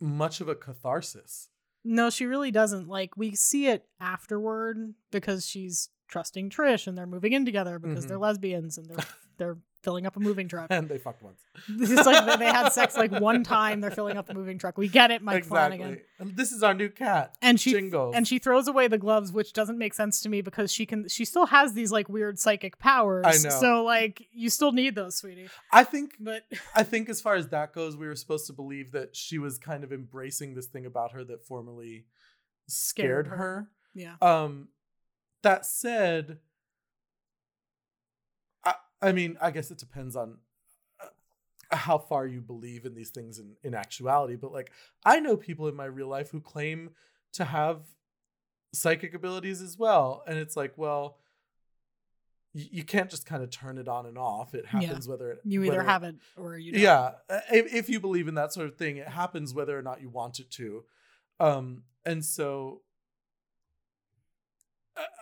much 0.01 0.41
of 0.41 0.47
a 0.49 0.55
catharsis. 0.55 1.49
no, 1.83 2.09
she 2.09 2.25
really 2.25 2.51
doesn't. 2.51 2.87
Like 2.87 3.15
we 3.15 3.35
see 3.35 3.67
it 3.67 3.85
afterward 4.01 4.95
because 5.11 5.45
she's 5.47 5.89
trusting 6.07 6.49
Trish 6.49 6.87
and 6.87 6.97
they're 6.97 7.05
moving 7.07 7.33
in 7.33 7.45
together 7.45 7.77
because 7.79 8.05
Mhm. 8.05 8.07
they're 8.09 8.17
lesbians 8.19 8.77
and 8.77 8.87
they're 8.89 9.05
they're 9.37 9.57
filling 9.86 10.05
up 10.05 10.17
a 10.17 10.19
moving 10.19 10.49
truck. 10.49 10.67
And 10.75 10.89
they 10.89 10.97
fucked 10.97 11.23
once. 11.23 11.39
This 11.69 11.89
is 11.91 12.05
like 12.05 12.38
they- 12.39 12.45
had 12.45 12.69
sex 12.73 12.97
like 12.97 13.11
one 13.29 13.43
time. 13.43 13.79
They're 13.79 13.91
filling 13.91 14.17
up 14.17 14.25
the 14.27 14.33
moving 14.33 14.57
truck. 14.57 14.77
We 14.77 14.89
get 14.89 15.11
it, 15.11 15.21
Mike 15.21 15.45
Flanagan. 15.45 16.01
And 16.19 16.36
this 16.36 16.51
is 16.51 16.63
our 16.63 16.73
new 16.73 16.89
cat. 16.89 17.36
And 17.41 17.57
she 17.59 17.71
Jingles. 17.71 18.15
and 18.15 18.27
she 18.27 18.39
throws 18.39 18.67
away 18.67 18.88
the 18.89 18.97
gloves, 18.97 19.31
which 19.31 19.53
doesn't 19.53 19.77
make 19.77 19.93
sense 19.93 20.21
to 20.23 20.29
me 20.29 20.41
because 20.41 20.73
she 20.73 20.86
can. 20.86 21.07
She 21.07 21.23
still 21.23 21.45
has 21.45 21.71
these 21.73 21.91
like 21.91 22.09
weird 22.09 22.38
psychic 22.39 22.77
powers. 22.79 23.23
I 23.25 23.31
know. 23.47 23.55
So 23.61 23.83
like 23.83 24.27
you 24.33 24.49
still 24.49 24.71
need 24.73 24.95
those, 24.95 25.15
sweetie. 25.15 25.47
I 25.71 25.83
think 25.86 26.15
But 26.19 26.43
I 26.75 26.83
think 26.83 27.07
as 27.07 27.21
far 27.21 27.36
as 27.36 27.47
that 27.49 27.71
goes, 27.73 27.95
we 27.95 28.07
were 28.07 28.15
supposed 28.15 28.47
to 28.47 28.53
believe 28.53 28.91
that 28.91 29.15
she 29.15 29.38
was 29.38 29.57
kind 29.57 29.83
of 29.86 29.93
embracing 29.93 30.55
this 30.55 30.65
thing 30.67 30.86
about 30.86 31.11
her 31.13 31.23
that 31.25 31.45
formerly 31.45 32.05
scared, 32.67 33.25
Scared 33.25 33.27
her. 33.27 33.36
her. 33.38 33.69
yeah, 33.93 34.15
Um, 34.21 34.69
that 35.43 35.65
said, 35.65 36.39
I, 39.05 39.11
mean, 39.11 39.37
I 39.41 39.51
guess 39.51 39.71
it 39.71 39.77
depends 39.77 40.15
on 40.15 40.37
uh, 41.01 41.75
how 41.75 41.97
far 41.97 42.25
you 42.25 42.41
believe 42.41 42.85
in 42.85 42.95
these 42.95 43.09
things 43.09 43.39
in, 43.39 43.55
in 43.63 43.73
actuality. 43.73 44.35
But 44.35 44.51
like, 44.51 44.71
I 45.05 45.19
know 45.19 45.37
people 45.37 45.67
in 45.67 45.75
my 45.75 45.85
real 45.85 46.07
life 46.07 46.31
who 46.31 46.41
claim 46.41 46.91
to 47.33 47.45
have 47.45 47.81
psychic 48.73 49.13
abilities 49.13 49.61
as 49.61 49.77
well. 49.77 50.23
And 50.27 50.37
it's 50.37 50.55
like, 50.57 50.73
well, 50.77 51.17
you 52.53 52.83
can't 52.85 53.09
just 53.09 53.25
kind 53.25 53.43
of 53.43 53.49
turn 53.49 53.77
it 53.77 53.87
on 53.89 54.05
and 54.05 54.17
off. 54.17 54.53
It 54.55 54.63
Yeah. 54.65 54.79
happens 54.79 55.07
whether 55.09 55.31
it, 55.31 55.41
you 55.43 55.63
either 55.63 55.83
have 55.83 56.03
it 56.03 56.15
or 56.37 56.57
you 56.57 56.71
don't. 56.71 56.81
yeah 56.81 57.11
uh, 57.29 57.41
if, 57.51 57.73
if 57.73 57.89
you 57.89 57.99
believe 57.99 58.29
in 58.29 58.35
that 58.35 58.53
sort 58.53 58.67
of 58.67 58.77
thing 58.77 58.95
it 58.97 59.09
happens 59.09 59.53
whether 59.53 59.77
or 59.77 59.81
not 59.81 60.01
you 60.01 60.09
want 60.09 60.39
it 60.39 60.49
to 60.51 60.85
um 61.41 61.83
and 62.05 62.23
so 62.23 62.81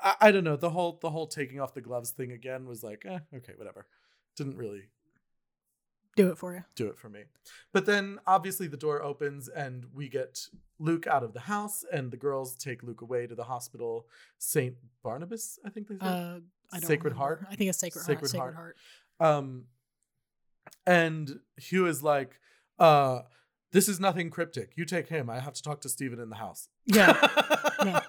I, 0.04 0.16
I- 0.22 0.32
don't 0.32 0.44
know 0.44 0.56
the 0.56 0.70
whole 0.70 1.00
the 1.02 1.10
whole 1.10 1.28
taking 1.28 1.60
off 1.60 1.74
the 1.74 1.82
gloves 1.82 2.12
thing 2.12 2.32
again 2.32 2.66
was 2.68 2.84
like 2.84 3.04
eh, 3.08 3.20
okay 3.36 3.54
whatever 3.56 3.88
didn't 4.36 4.58
really 4.58 4.90
do 6.16 6.30
it 6.30 6.38
for 6.38 6.54
you. 6.54 6.64
do 6.76 6.88
it 6.88 6.98
for 6.98 7.10
me 7.10 7.22
but 7.72 7.86
then 7.88 8.20
obviously 8.28 8.68
the 8.68 8.78
door 8.78 9.02
opens 9.02 9.48
and 9.50 9.86
we 9.96 10.08
get 10.08 10.48
luke 10.80 11.08
out 11.08 11.24
of 11.24 11.34
the 11.34 11.40
house 11.40 11.84
and 11.92 12.12
the 12.12 12.18
girls 12.18 12.56
take 12.56 12.84
luke 12.84 13.02
away 13.02 13.26
to 13.26 13.34
the 13.34 13.44
hospital 13.46 14.06
saint 14.38 14.76
barnabas 15.04 15.58
i 15.66 15.70
think 15.70 15.88
they 15.88 15.96
said 15.96 16.06
Uh, 16.08 16.40
I 16.72 16.80
don't 16.80 16.88
Sacred 16.88 17.14
remember. 17.14 17.18
Heart? 17.20 17.46
I 17.52 17.56
think 17.56 17.70
it's 17.70 17.80
Sacred, 17.80 18.02
Sacred 18.04 18.32
Heart. 18.36 18.56
Heart. 18.56 18.76
Sacred 19.20 19.26
Heart. 19.28 19.38
Um, 19.38 19.66
and 20.88 21.40
Hugh 21.58 21.86
is 21.86 22.02
like, 22.02 22.40
uh, 22.80 23.20
this 23.72 23.88
is 23.88 24.00
nothing 24.00 24.32
cryptic. 24.32 24.72
You 24.76 24.86
take 24.86 25.08
him. 25.08 25.30
I 25.30 25.40
have 25.40 25.54
to 25.54 25.62
talk 25.62 25.82
to 25.82 25.90
steven 25.90 26.20
in 26.20 26.30
the 26.30 26.36
house. 26.38 26.70
Yeah, 26.86 27.16
Yeah. 27.86 28.00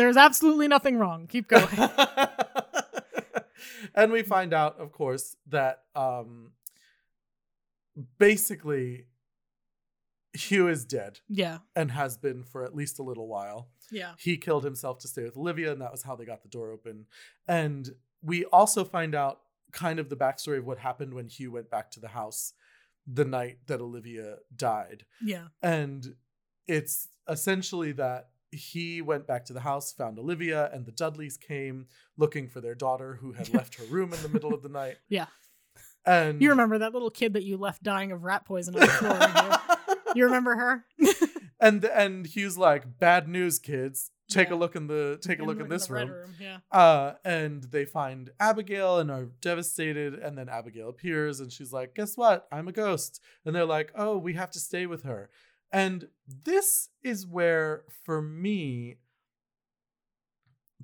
There's 0.00 0.16
absolutely 0.16 0.66
nothing 0.66 0.96
wrong. 0.96 1.26
Keep 1.26 1.48
going. 1.48 1.68
and 3.94 4.10
we 4.10 4.22
find 4.22 4.54
out, 4.54 4.80
of 4.80 4.92
course, 4.92 5.36
that 5.48 5.82
um, 5.94 6.52
basically 8.18 9.06
Hugh 10.32 10.68
is 10.68 10.84
dead 10.84 11.20
yeah, 11.28 11.58
and 11.76 11.90
has 11.90 12.16
been 12.16 12.44
for 12.44 12.64
at 12.64 12.74
least 12.74 12.98
a 12.98 13.02
little 13.02 13.28
while. 13.28 13.68
yeah, 13.90 14.12
he 14.18 14.36
killed 14.36 14.64
himself 14.64 14.98
to 15.00 15.08
stay 15.08 15.24
with 15.24 15.36
Olivia, 15.36 15.72
and 15.72 15.80
that 15.82 15.92
was 15.92 16.02
how 16.02 16.16
they 16.16 16.24
got 16.24 16.42
the 16.42 16.48
door 16.48 16.72
open. 16.72 17.06
And 17.46 17.90
we 18.22 18.44
also 18.46 18.84
find 18.84 19.14
out 19.14 19.40
kind 19.72 19.98
of 19.98 20.08
the 20.08 20.16
backstory 20.16 20.58
of 20.58 20.66
what 20.66 20.78
happened 20.78 21.12
when 21.14 21.28
Hugh 21.28 21.52
went 21.52 21.70
back 21.70 21.90
to 21.92 22.00
the 22.00 22.08
house 22.08 22.54
the 23.06 23.24
night 23.24 23.58
that 23.66 23.80
Olivia 23.80 24.36
died. 24.54 25.04
yeah, 25.22 25.48
And 25.62 26.14
it's 26.66 27.08
essentially 27.28 27.92
that 27.92 28.28
he 28.52 29.00
went 29.02 29.26
back 29.26 29.44
to 29.46 29.52
the 29.52 29.60
house, 29.60 29.92
found 29.92 30.18
Olivia, 30.18 30.70
and 30.72 30.84
the 30.86 30.92
Dudleys 30.92 31.36
came 31.36 31.86
looking 32.16 32.48
for 32.48 32.60
their 32.60 32.74
daughter 32.74 33.14
who 33.20 33.32
had 33.32 33.52
left 33.54 33.76
her 33.76 33.84
room 33.84 34.12
in 34.12 34.20
the 34.22 34.28
middle 34.28 34.52
of 34.54 34.62
the 34.62 34.68
night. 34.68 34.96
Yeah. 35.08 35.26
And 36.06 36.40
You 36.40 36.50
remember 36.50 36.78
that 36.78 36.92
little 36.94 37.10
kid 37.10 37.34
that 37.34 37.44
you 37.44 37.56
left 37.58 37.82
dying 37.82 38.10
of 38.10 38.22
rat 38.24 38.44
poison 38.46 38.74
on 38.74 38.80
the 38.80 38.86
floor? 38.86 39.18
you? 40.06 40.12
you 40.16 40.24
remember 40.24 40.56
her? 40.56 40.84
and 41.60 41.84
and 41.84 42.26
Hugh's 42.26 42.56
like, 42.56 42.98
bad 42.98 43.28
news, 43.28 43.58
kids. 43.58 44.10
take 44.30 44.48
Yeah. 44.48 44.54
a 44.54 44.56
look 44.56 44.74
in 44.76 44.86
the 44.86 45.18
take 45.20 45.38
a 45.38 45.42
In 45.42 45.48
look 45.48 45.58
the- 45.58 45.64
in 45.64 45.70
this 45.70 45.90
room. 45.90 46.10
red 46.10 46.28
Yeah. 46.40 46.58
Uh, 46.72 47.14
and 47.24 47.64
they 47.64 47.84
find 47.84 48.30
Abigail 48.40 48.98
and 48.98 49.10
are 49.10 49.26
devastated. 49.42 50.14
And 50.14 50.38
then 50.38 50.48
Abigail 50.48 50.88
appears 50.88 51.38
and 51.40 51.52
she's 51.52 51.72
like, 51.72 51.94
Guess 51.94 52.16
what? 52.16 52.48
I'm 52.50 52.66
a 52.68 52.72
ghost. 52.72 53.20
And 53.44 53.54
they're 53.54 53.64
like, 53.66 53.92
Oh, 53.94 54.16
we 54.16 54.32
have 54.34 54.50
to 54.52 54.58
stay 54.58 54.86
with 54.86 55.02
her. 55.02 55.28
And 55.72 56.08
this 56.26 56.88
is 57.02 57.26
where, 57.26 57.84
for 58.04 58.20
me, 58.20 58.96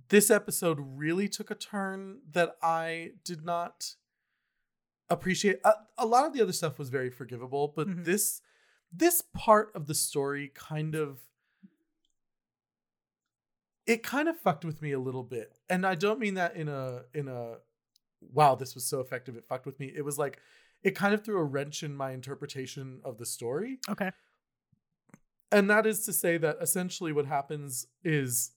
this 0.09 0.31
episode 0.31 0.79
really 0.81 1.29
took 1.29 1.51
a 1.51 1.55
turn 1.57 2.21
that 2.31 2.57
I 2.63 3.13
did 3.25 3.45
not 3.45 3.97
appreciate. 5.11 5.59
A, 5.65 5.73
a 5.99 6.07
lot 6.07 6.27
of 6.27 6.33
the 6.33 6.43
other 6.43 6.53
stuff 6.53 6.79
was 6.79 6.89
very 6.91 7.11
forgivable, 7.11 7.69
but 7.75 7.89
Mhm. 7.89 8.05
this 8.05 8.43
this 8.93 9.21
part 9.35 9.75
of 9.75 9.87
the 9.89 9.95
story 9.95 10.49
kind 10.55 10.95
of 10.95 11.21
it 13.87 14.03
kind 14.03 14.29
of 14.29 14.39
fucked 14.39 14.65
with 14.65 14.81
me 14.83 14.93
a 14.93 14.99
little 14.99 15.23
bit. 15.23 15.59
And 15.69 15.87
I 15.87 15.95
don't 15.95 16.19
mean 16.19 16.35
that 16.35 16.57
in 16.57 16.69
a 16.69 17.05
in 17.15 17.29
a 17.29 17.59
wow, 18.21 18.55
this 18.55 18.75
was 18.75 18.85
so 18.87 19.01
effective 19.01 19.37
it 19.37 19.47
fucked 19.47 19.67
with 19.67 19.79
me. 19.81 19.93
It 19.95 20.03
was 20.03 20.19
like 20.19 20.41
it 20.83 20.95
kind 20.95 21.15
of 21.15 21.25
threw 21.25 21.39
a 21.39 21.45
wrench 21.45 21.83
in 21.83 21.95
my 21.97 22.13
interpretation 22.13 23.01
of 23.05 23.19
the 23.19 23.27
story. 23.27 23.79
Okay. 23.89 24.11
And 25.53 25.71
that 25.71 25.87
is 25.87 26.05
to 26.07 26.13
say 26.13 26.39
that 26.39 26.57
essentially 26.61 27.13
what 27.13 27.27
happens 27.27 27.87
is 28.03 28.53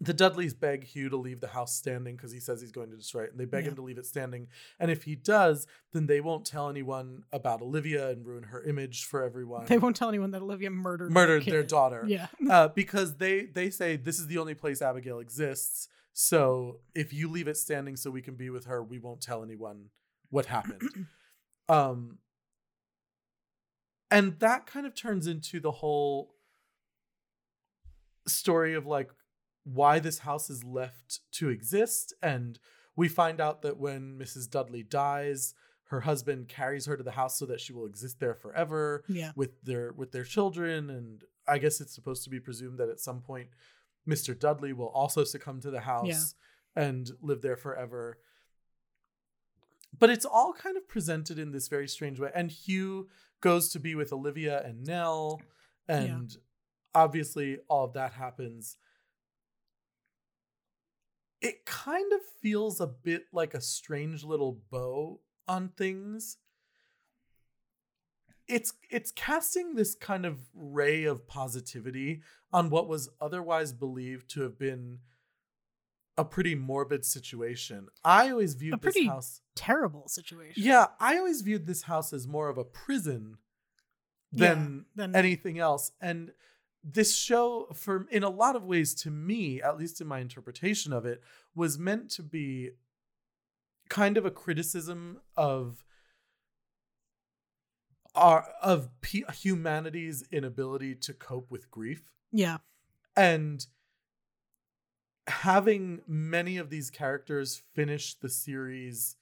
the 0.00 0.14
Dudleys 0.14 0.54
beg 0.54 0.84
Hugh 0.84 1.08
to 1.10 1.16
leave 1.16 1.40
the 1.40 1.48
house 1.48 1.74
standing 1.74 2.16
because 2.16 2.32
he 2.32 2.40
says 2.40 2.60
he's 2.60 2.72
going 2.72 2.90
to 2.90 2.96
destroy 2.96 3.24
it. 3.24 3.30
And 3.32 3.38
they 3.40 3.44
beg 3.44 3.64
Yeah. 3.64 3.70
him 3.70 3.76
to 3.76 3.82
leave 3.82 3.98
it 3.98 4.06
standing. 4.06 4.48
And 4.80 4.90
if 4.90 5.04
he 5.04 5.14
does, 5.14 5.66
then 5.92 6.06
they 6.06 6.20
won't 6.20 6.46
tell 6.46 6.68
anyone 6.70 7.24
about 7.32 7.60
Olivia 7.62 8.08
and 8.10 8.24
ruin 8.26 8.44
her 8.44 8.62
image 8.62 9.04
for 9.04 9.22
everyone. 9.22 9.66
They 9.66 9.78
won't 9.78 9.94
tell 9.96 10.08
anyone 10.08 10.30
that 10.32 10.42
Olivia 10.42 10.70
murdered 10.70 11.10
Murdered 11.12 11.44
their 11.44 11.62
kid. 11.62 11.68
daughter. 11.70 12.04
Yeah. 12.06 12.26
Uh, 12.50 12.68
because 12.68 13.16
they 13.16 13.46
they 13.46 13.70
say 13.70 13.96
this 13.96 14.18
is 14.18 14.26
the 14.26 14.38
only 14.38 14.54
place 14.54 14.80
Abigail 14.82 15.18
exists. 15.20 15.88
So 16.12 16.80
if 16.94 17.12
you 17.12 17.28
leave 17.30 17.48
it 17.48 17.56
standing 17.56 17.96
so 17.96 18.10
we 18.10 18.22
can 18.22 18.34
be 18.36 18.48
with 18.50 18.66
her, 18.66 18.82
we 18.82 18.98
won't 18.98 19.20
tell 19.20 19.42
anyone 19.42 19.90
what 20.30 20.46
happened. 20.46 20.82
um 21.68 22.18
and 24.14 24.38
that 24.40 24.66
kind 24.66 24.86
of 24.86 24.94
turns 24.94 25.26
into 25.26 25.60
the 25.60 25.70
whole 25.72 26.34
story 28.26 28.74
of 28.74 28.86
like 28.86 29.10
why 29.64 29.98
this 29.98 30.20
house 30.20 30.48
is 30.50 30.62
left 30.64 31.20
to 31.32 31.48
exist 31.48 32.14
and 32.22 32.58
we 32.96 33.08
find 33.08 33.40
out 33.40 33.62
that 33.62 33.76
when 33.78 34.16
Mrs. 34.18 34.48
Dudley 34.48 34.82
dies, 34.84 35.54
her 35.88 36.00
husband 36.02 36.48
carries 36.48 36.86
her 36.86 36.96
to 36.96 37.02
the 37.02 37.10
house 37.12 37.38
so 37.38 37.46
that 37.46 37.60
she 37.60 37.72
will 37.72 37.86
exist 37.86 38.20
there 38.20 38.34
forever 38.34 39.04
Yeah. 39.08 39.32
with 39.34 39.60
their 39.62 39.92
with 39.92 40.12
their 40.12 40.24
children 40.24 40.90
and 40.90 41.24
I 41.46 41.58
guess 41.58 41.80
it's 41.80 41.94
supposed 41.94 42.24
to 42.24 42.30
be 42.30 42.40
presumed 42.40 42.78
that 42.78 42.88
at 42.88 43.00
some 43.00 43.20
point 43.20 43.48
Mr. 44.08 44.38
Dudley 44.38 44.72
will 44.72 44.88
also 44.88 45.24
succumb 45.24 45.60
to 45.62 45.70
the 45.70 45.80
house 45.80 46.34
and 46.76 47.10
live 47.22 47.40
there 47.42 47.56
forever. 47.56 48.18
But 49.98 50.10
it's 50.10 50.24
all 50.24 50.52
kind 50.52 50.76
of 50.76 50.88
presented 50.88 51.38
in 51.38 51.52
this 51.52 51.68
very 51.68 51.86
strange 51.88 52.18
way. 52.20 52.30
And 52.34 52.50
Hugh 52.50 53.08
goes 53.44 53.68
to 53.68 53.78
be 53.78 53.94
with 53.94 54.10
Olivia 54.10 54.62
and 54.64 54.84
Nell, 54.86 55.42
and 55.86 56.34
obviously 56.94 57.58
all 57.68 57.84
of 57.84 57.92
that 57.92 58.14
happens. 58.14 58.78
It 61.42 61.66
kind 61.66 62.10
of 62.14 62.20
feels 62.40 62.80
a 62.80 62.86
bit 62.86 63.26
like 63.34 63.52
a 63.52 63.60
strange 63.60 64.24
little 64.24 64.62
bow 64.70 65.20
on 65.46 65.68
things. 65.76 66.38
It's 68.48 68.72
it's 68.90 69.10
casting 69.10 69.74
this 69.74 69.94
kind 69.94 70.24
of 70.24 70.38
ray 70.54 71.04
of 71.04 71.26
positivity 71.26 72.22
on 72.50 72.70
what 72.70 72.88
was 72.88 73.10
otherwise 73.20 73.74
believed 73.74 74.30
to 74.30 74.40
have 74.40 74.58
been 74.58 75.00
a 76.16 76.24
pretty 76.24 76.54
morbid 76.54 77.04
situation. 77.04 77.88
I 78.02 78.30
always 78.30 78.54
viewed 78.54 78.74
A 78.74 78.76
this 78.78 78.94
pretty- 78.94 79.06
house 79.06 79.42
Terrible 79.56 80.08
situation. 80.08 80.62
yeah, 80.62 80.86
I 80.98 81.18
always 81.18 81.42
viewed 81.42 81.66
this 81.66 81.82
house 81.82 82.12
as 82.12 82.26
more 82.26 82.48
of 82.48 82.58
a 82.58 82.64
prison 82.64 83.38
than 84.32 84.86
Yeah, 84.96 85.06
than- 85.06 85.16
anything 85.16 85.58
else. 85.58 85.92
And 86.00 86.32
this 86.82 87.16
show, 87.16 87.68
for 87.74 88.06
in 88.10 88.22
a 88.24 88.28
lot 88.28 88.56
of 88.56 88.64
ways, 88.64 88.94
to 88.96 89.10
me, 89.10 89.62
at 89.62 89.78
least 89.78 90.00
in 90.00 90.06
my 90.06 90.18
interpretation 90.18 90.92
of 90.92 91.06
it, 91.06 91.22
was 91.54 91.78
meant 91.78 92.10
to 92.12 92.22
be 92.22 92.70
kind 93.88 94.16
of 94.16 94.24
a 94.26 94.30
criticism 94.30 95.20
of 95.36 95.84
our 98.14 98.42
of 98.62 98.88
p- 99.00 99.24
humanity's 99.32 100.22
inability 100.30 100.94
to 100.94 101.12
cope 101.12 101.50
with 101.50 101.70
grief 101.70 102.12
Yeah. 102.32 102.58
and 103.16 103.66
having 105.26 106.02
many 106.06 106.56
of 106.58 106.70
these 106.70 106.90
characters 106.90 107.62
finish 107.74 108.14
the 108.14 108.28
series 108.28 109.16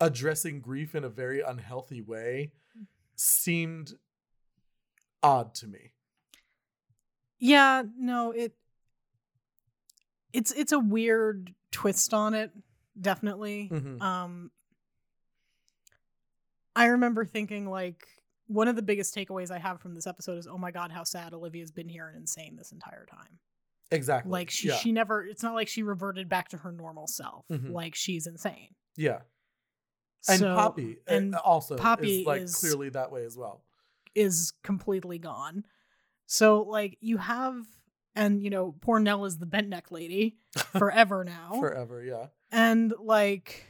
addressing 0.00 0.60
grief 0.60 0.94
in 0.94 1.04
a 1.04 1.08
very 1.08 1.40
unhealthy 1.40 2.00
way 2.00 2.52
seemed 3.16 3.92
odd 5.22 5.54
to 5.56 5.66
me. 5.66 5.92
Yeah, 7.38 7.82
no, 7.98 8.32
it 8.32 8.54
it's 10.32 10.52
it's 10.52 10.72
a 10.72 10.78
weird 10.78 11.54
twist 11.70 12.14
on 12.14 12.34
it, 12.34 12.50
definitely. 13.00 13.68
Mhm. 13.72 14.00
Um 14.00 14.50
I 16.76 16.86
remember 16.86 17.24
thinking 17.24 17.68
like 17.68 18.06
one 18.46 18.68
of 18.68 18.76
the 18.76 18.82
biggest 18.82 19.14
takeaways 19.14 19.50
I 19.50 19.58
have 19.58 19.80
from 19.80 19.94
this 19.94 20.06
episode 20.06 20.38
is 20.38 20.46
oh 20.46 20.58
my 20.58 20.70
god, 20.70 20.90
how 20.90 21.04
sad 21.04 21.34
Olivia's 21.34 21.70
been 21.70 21.88
here 21.88 22.08
and 22.08 22.16
insane 22.16 22.56
this 22.56 22.72
entire 22.72 23.06
time. 23.06 23.38
Exactly. 23.90 24.30
Like 24.30 24.50
she 24.50 24.68
yeah. 24.68 24.76
she 24.76 24.92
never 24.92 25.24
it's 25.24 25.42
not 25.42 25.54
like 25.54 25.68
she 25.68 25.82
reverted 25.82 26.28
back 26.28 26.48
to 26.50 26.58
her 26.58 26.72
normal 26.72 27.06
self. 27.06 27.44
Mhm. 27.50 27.72
Like 27.72 27.94
she's 27.94 28.26
insane. 28.26 28.74
yeah. 28.96 29.20
And 30.28 30.38
So- 30.40 30.54
Poppy 30.54 30.98
uh, 31.08 31.14
and 31.14 31.34
also 31.34 31.76
Poppy 31.76 32.20
is 32.20 32.26
like 32.26 32.42
is- 32.42 32.56
clearly 32.56 32.88
that 32.90 33.10
way 33.12 33.24
as 33.24 33.36
well. 33.36 33.62
is 34.14 34.52
completely 34.62 35.18
gone. 35.18 35.64
So 36.26 36.62
like 36.62 36.98
you 37.00 37.16
have 37.18 37.64
and 38.14 38.42
you 38.42 38.50
know, 38.50 38.74
poor 38.80 38.98
Nell 39.00 39.24
is 39.24 39.38
the 39.38 39.46
bent 39.46 39.68
neck 39.68 39.90
lady 39.90 40.36
forever 40.56 41.24
now. 41.24 41.58
Forever, 41.60 42.02
yeah. 42.02 42.26
And 42.52 42.92
like 43.00 43.66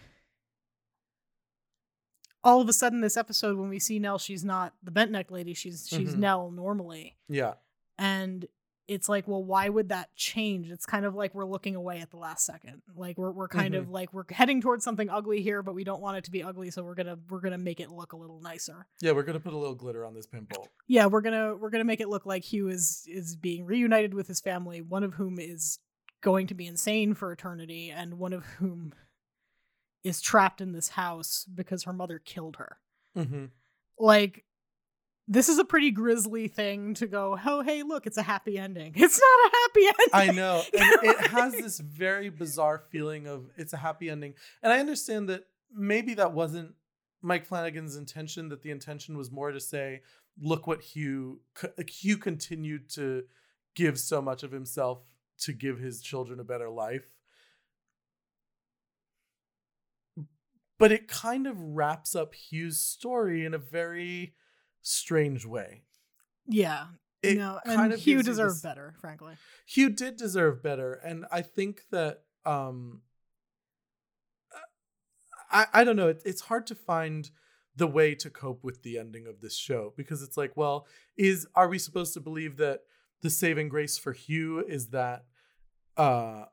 all 2.42 2.60
of 2.60 2.68
a 2.68 2.72
sudden 2.72 3.00
this 3.02 3.16
episode 3.16 3.58
when 3.58 3.68
we 3.68 3.78
see 3.78 3.98
Nell, 3.98 4.18
she's 4.18 4.44
not 4.44 4.72
the 4.82 4.90
bent 4.90 5.10
neck 5.10 5.30
lady, 5.30 5.54
she's 5.54 5.86
she's 5.88 6.14
Mhm. 6.14 6.18
Nell 6.18 6.50
normally. 6.50 7.16
Yeah. 7.28 7.54
And 7.98 8.46
it's 8.90 9.08
like, 9.08 9.28
well, 9.28 9.44
why 9.44 9.68
would 9.68 9.90
that 9.90 10.12
change? 10.16 10.68
It's 10.68 10.84
kind 10.84 11.04
of 11.04 11.14
like 11.14 11.32
we're 11.32 11.44
looking 11.44 11.76
away 11.76 12.00
at 12.00 12.10
the 12.10 12.16
last 12.16 12.44
second. 12.44 12.82
Like 12.96 13.16
we're 13.16 13.30
we're 13.30 13.46
kind 13.46 13.76
of 13.76 13.88
like 13.88 14.12
we're 14.12 14.24
heading 14.28 14.60
towards 14.60 14.82
something 14.82 15.08
ugly 15.08 15.42
here, 15.42 15.62
but 15.62 15.76
we 15.76 15.84
don't 15.84 16.02
want 16.02 16.16
it 16.16 16.24
to 16.24 16.32
be 16.32 16.42
ugly, 16.42 16.72
so 16.72 16.82
we're 16.82 16.96
gonna 16.96 17.16
we're 17.28 17.40
gonna 17.40 17.56
make 17.56 17.78
it 17.78 17.92
look 17.92 18.14
a 18.14 18.16
little 18.16 18.40
nicer. 18.40 18.88
Yeah, 19.00 19.12
we're 19.12 19.22
gonna 19.22 19.38
put 19.38 19.52
a 19.52 19.56
little 19.56 19.76
glitter 19.76 20.04
on 20.04 20.12
this 20.12 20.26
pimple. 20.26 20.66
Yeah, 20.88 21.06
we're 21.06 21.20
gonna 21.20 21.54
we're 21.54 21.70
gonna 21.70 21.84
make 21.84 22.00
it 22.00 22.08
look 22.08 22.26
like 22.26 22.42
Hugh 22.42 22.66
is 22.66 23.04
is 23.06 23.36
being 23.36 23.64
reunited 23.64 24.12
with 24.12 24.26
his 24.26 24.40
family, 24.40 24.82
one 24.82 25.04
of 25.04 25.14
whom 25.14 25.38
is 25.38 25.78
going 26.20 26.48
to 26.48 26.54
be 26.54 26.66
insane 26.66 27.14
for 27.14 27.30
eternity, 27.30 27.90
and 27.90 28.18
one 28.18 28.32
of 28.32 28.44
whom 28.44 28.92
is 30.02 30.20
trapped 30.20 30.60
in 30.60 30.72
this 30.72 30.88
house 30.88 31.46
because 31.54 31.84
her 31.84 31.92
mother 31.92 32.18
killed 32.18 32.56
her. 32.56 32.78
Mm-hmm. 33.16 33.44
Like, 34.00 34.44
this 35.30 35.48
is 35.48 35.60
a 35.60 35.64
pretty 35.64 35.92
grisly 35.92 36.48
thing 36.48 36.92
to 36.94 37.06
go, 37.06 37.38
oh 37.46 37.62
hey, 37.62 37.84
look, 37.84 38.04
it's 38.04 38.16
a 38.18 38.22
happy 38.22 38.58
ending. 38.58 38.92
It's 38.96 39.20
not 39.20 39.46
a 39.46 39.56
happy 39.62 39.86
ending. 39.86 40.34
I 40.34 40.36
know. 40.36 40.62
And 40.74 41.04
it 41.04 41.26
has 41.28 41.52
this 41.52 41.78
very 41.78 42.28
bizarre 42.28 42.82
feeling 42.90 43.28
of 43.28 43.48
it's 43.56 43.72
a 43.72 43.76
happy 43.76 44.10
ending. 44.10 44.34
And 44.60 44.72
I 44.72 44.80
understand 44.80 45.28
that 45.28 45.44
maybe 45.72 46.14
that 46.14 46.32
wasn't 46.32 46.74
Mike 47.22 47.46
Flanagan's 47.46 47.94
intention, 47.96 48.48
that 48.48 48.62
the 48.62 48.72
intention 48.72 49.16
was 49.16 49.30
more 49.30 49.52
to 49.52 49.60
say, 49.60 50.02
look 50.40 50.66
what 50.66 50.82
Hugh 50.82 51.40
Hugh 51.86 52.18
continued 52.18 52.90
to 52.90 53.22
give 53.76 54.00
so 54.00 54.20
much 54.20 54.42
of 54.42 54.50
himself 54.50 55.04
to 55.42 55.52
give 55.52 55.78
his 55.78 56.02
children 56.02 56.40
a 56.40 56.44
better 56.44 56.68
life. 56.68 57.08
But 60.76 60.90
it 60.90 61.06
kind 61.06 61.46
of 61.46 61.56
wraps 61.60 62.16
up 62.16 62.34
Hugh's 62.34 62.80
story 62.80 63.44
in 63.44 63.54
a 63.54 63.58
very 63.58 64.34
strange 64.82 65.44
way. 65.46 65.82
Yeah. 66.46 66.86
It 67.22 67.36
no, 67.36 67.60
kind 67.66 67.80
and 67.80 67.92
of 67.92 68.00
Hugh 68.00 68.22
deserved 68.22 68.56
this- 68.56 68.62
better, 68.62 68.94
frankly. 69.00 69.34
Hugh 69.66 69.90
did 69.90 70.16
deserve 70.16 70.62
better, 70.62 70.94
and 70.94 71.26
I 71.30 71.42
think 71.42 71.82
that 71.90 72.22
um, 72.46 73.02
I 75.50 75.66
I 75.72 75.84
don't 75.84 75.96
know. 75.96 76.08
It, 76.08 76.22
it's 76.24 76.42
hard 76.42 76.66
to 76.68 76.74
find 76.74 77.30
the 77.76 77.86
way 77.86 78.14
to 78.14 78.30
cope 78.30 78.64
with 78.64 78.82
the 78.82 78.98
ending 78.98 79.26
of 79.26 79.40
this 79.40 79.56
show 79.56 79.92
because 79.96 80.22
it's 80.22 80.36
like, 80.36 80.56
well, 80.56 80.86
is 81.16 81.46
are 81.54 81.68
we 81.68 81.78
supposed 81.78 82.14
to 82.14 82.20
believe 82.20 82.56
that 82.56 82.80
the 83.22 83.30
saving 83.30 83.68
grace 83.68 83.98
for 83.98 84.12
Hugh 84.12 84.64
is 84.66 84.88
that 84.88 85.24
uh 85.96 86.44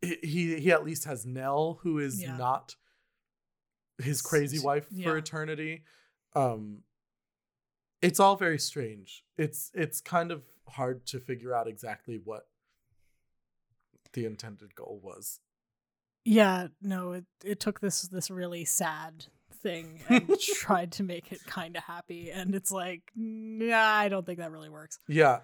he 0.00 0.18
he, 0.22 0.60
he 0.60 0.72
at 0.72 0.84
least 0.84 1.04
has 1.04 1.26
Nell, 1.26 1.80
who 1.82 1.98
is 1.98 2.22
Yeah. 2.22 2.36
not 2.36 2.76
his 3.98 4.22
crazy 4.22 4.58
wife 4.58 4.86
yeah. 4.92 5.08
for 5.08 5.16
eternity. 5.16 5.82
Um 6.36 6.82
it's 8.02 8.20
all 8.20 8.36
very 8.36 8.58
strange. 8.58 9.24
It's 9.36 9.70
it's 9.74 10.00
kind 10.00 10.30
of 10.30 10.42
hard 10.68 11.06
to 11.06 11.18
figure 11.18 11.54
out 11.54 11.66
exactly 11.66 12.20
what 12.22 12.46
the 14.12 14.26
intended 14.26 14.74
goal 14.74 15.00
was. 15.02 15.40
Yeah, 16.24 16.68
no, 16.82 17.12
it 17.12 17.24
it 17.44 17.60
took 17.60 17.80
this 17.80 18.02
this 18.02 18.30
really 18.30 18.64
sad 18.64 19.26
thing 19.62 20.00
and 20.08 20.38
tried 20.54 20.92
to 20.92 21.02
make 21.02 21.32
it 21.32 21.44
kind 21.46 21.76
of 21.76 21.84
happy, 21.84 22.30
and 22.30 22.54
it's 22.54 22.70
like, 22.70 23.10
nah, 23.14 23.76
I 23.76 24.08
don't 24.08 24.26
think 24.26 24.38
that 24.38 24.50
really 24.52 24.68
works. 24.68 24.98
Yeah. 25.08 25.40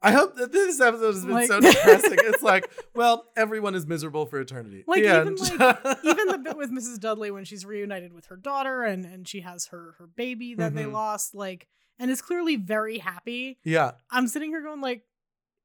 I 0.00 0.12
hope 0.12 0.36
that 0.36 0.52
this 0.52 0.80
episode 0.80 1.14
has 1.14 1.24
been 1.24 1.34
Like- 1.34 1.48
so 1.48 1.60
depressing. 1.60 2.18
it's 2.20 2.42
like, 2.42 2.70
well, 2.94 3.26
everyone 3.36 3.74
is 3.74 3.86
miserable 3.86 4.26
for 4.26 4.40
eternity. 4.40 4.84
Like 4.86 5.02
The 5.02 5.20
even 5.20 5.34
like 5.58 5.78
even 6.04 6.26
the 6.28 6.38
bit 6.38 6.56
with 6.56 6.70
Mrs. 6.70 7.00
Dudley 7.00 7.30
when 7.30 7.44
she's 7.44 7.64
reunited 7.66 8.12
with 8.12 8.26
her 8.26 8.36
daughter 8.36 8.82
and 8.84 9.04
and 9.04 9.26
she 9.26 9.40
has 9.40 9.66
her 9.66 9.94
her 9.98 10.06
baby 10.06 10.54
that 10.54 10.74
they 10.74 10.84
Mhm. 10.84 10.92
lost, 10.92 11.34
like, 11.34 11.66
and 11.98 12.10
is 12.10 12.22
clearly 12.22 12.54
very 12.56 12.98
happy. 12.98 13.58
yeah, 13.64 13.92
I'm 14.10 14.28
sitting 14.28 14.50
here 14.50 14.62
going 14.62 14.80
like, 14.80 15.02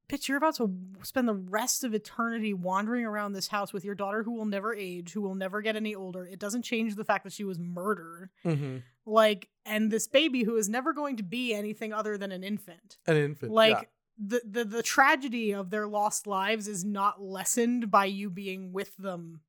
bitch, 0.08 0.26
you're 0.28 0.36
about 0.36 0.56
to 0.56 0.68
spend 1.02 1.28
the 1.28 1.34
rest 1.34 1.84
of 1.84 1.94
eternity 1.94 2.52
wandering 2.52 3.04
around 3.06 3.32
this 3.34 3.48
house 3.48 3.72
with 3.72 3.84
your 3.84 3.94
daughter 3.94 4.22
who 4.24 4.32
will 4.32 4.44
never 4.46 4.74
age, 4.74 5.12
who 5.12 5.20
will 5.22 5.34
never 5.36 5.62
get 5.62 5.76
any 5.76 5.94
older. 5.94 6.26
It 6.26 6.38
doesn't 6.40 6.62
change 6.62 6.96
the 6.96 7.04
fact 7.04 7.22
that 7.24 7.32
she 7.32 7.44
was 7.44 7.58
murdered. 7.60 8.30
hmm 8.42 8.78
Like, 9.06 9.48
and 9.64 9.90
this 9.90 10.06
baby 10.08 10.42
who 10.42 10.56
is 10.56 10.68
never 10.68 10.92
going 10.92 11.16
to 11.18 11.22
be 11.22 11.54
anything 11.54 11.92
other 11.92 12.18
than 12.18 12.32
an 12.32 12.42
infant. 12.44 12.98
an 13.06 13.16
infant. 13.16 13.52
Like 13.52 13.76
yeah. 13.76 13.82
The, 14.18 14.40
the 14.48 14.64
the 14.64 14.82
tragedy 14.82 15.52
of 15.52 15.70
their 15.70 15.86
lost 15.86 16.26
lives 16.26 16.68
is 16.68 16.84
not 16.84 17.20
lessened 17.20 17.90
by 17.90 18.04
you 18.04 18.30
being 18.30 18.72
with 18.72 18.96
them 18.96 19.40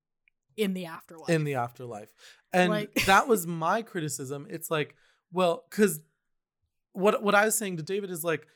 in 0.58 0.74
the 0.74 0.86
afterlife. 0.86 1.30
in 1.30 1.44
the 1.44 1.56
afterlife. 1.56 2.10
And 2.52 2.72
Like- 2.72 2.94
that 3.06 3.28
was 3.28 3.46
my 3.46 3.82
criticism. 3.82 4.48
It's 4.50 4.72
like, 4.72 4.96
well, 5.32 5.66
because 5.70 6.02
what 6.94 7.22
what 7.22 7.36
I 7.36 7.46
was 7.46 7.56
saying 7.58 7.78
to 7.78 7.84
David 7.84 8.10
is 8.10 8.24
like, 8.24 8.48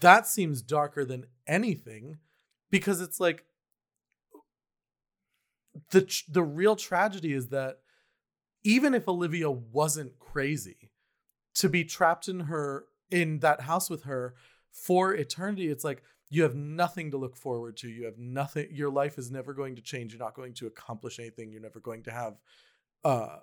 that 0.00 0.26
seems 0.26 0.62
darker 0.62 1.04
than 1.04 1.26
anything, 1.46 2.18
because 2.70 3.00
it's 3.00 3.20
like 3.20 3.44
the 5.90 6.22
the 6.28 6.42
real 6.42 6.76
tragedy 6.76 7.32
is 7.32 7.48
that 7.48 7.78
even 8.62 8.94
if 8.94 9.08
Olivia 9.08 9.50
wasn't 9.50 10.18
crazy, 10.18 10.90
to 11.54 11.68
be 11.68 11.84
trapped 11.84 12.28
in 12.28 12.40
her 12.40 12.86
in 13.10 13.40
that 13.40 13.62
house 13.62 13.90
with 13.90 14.04
her 14.04 14.34
for 14.74 15.14
eternity, 15.14 15.68
it's 15.68 15.84
like 15.84 16.02
you 16.30 16.42
have 16.42 16.54
nothing 16.54 17.10
to 17.12 17.16
look 17.16 17.36
forward 17.36 17.76
to. 17.78 17.88
You 17.88 18.04
have 18.04 18.18
nothing. 18.18 18.68
Your 18.70 18.90
life 18.90 19.16
is 19.18 19.30
never 19.30 19.54
going 19.54 19.76
to 19.76 19.82
change. 19.82 20.12
You're 20.12 20.18
not 20.22 20.34
going 20.34 20.52
to 20.54 20.66
accomplish 20.66 21.18
anything. 21.18 21.50
You're 21.50 21.62
never 21.62 21.80
going 21.80 22.02
to 22.02 22.10
have. 22.10 22.34
Uh, 23.04 23.36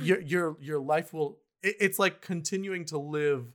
your 0.00 0.20
your 0.20 0.56
your 0.60 0.80
life 0.80 1.12
will. 1.12 1.38
it- 1.62 1.76
It's 1.78 1.98
like 1.98 2.20
continuing 2.22 2.84
to 2.86 2.98
live 2.98 3.52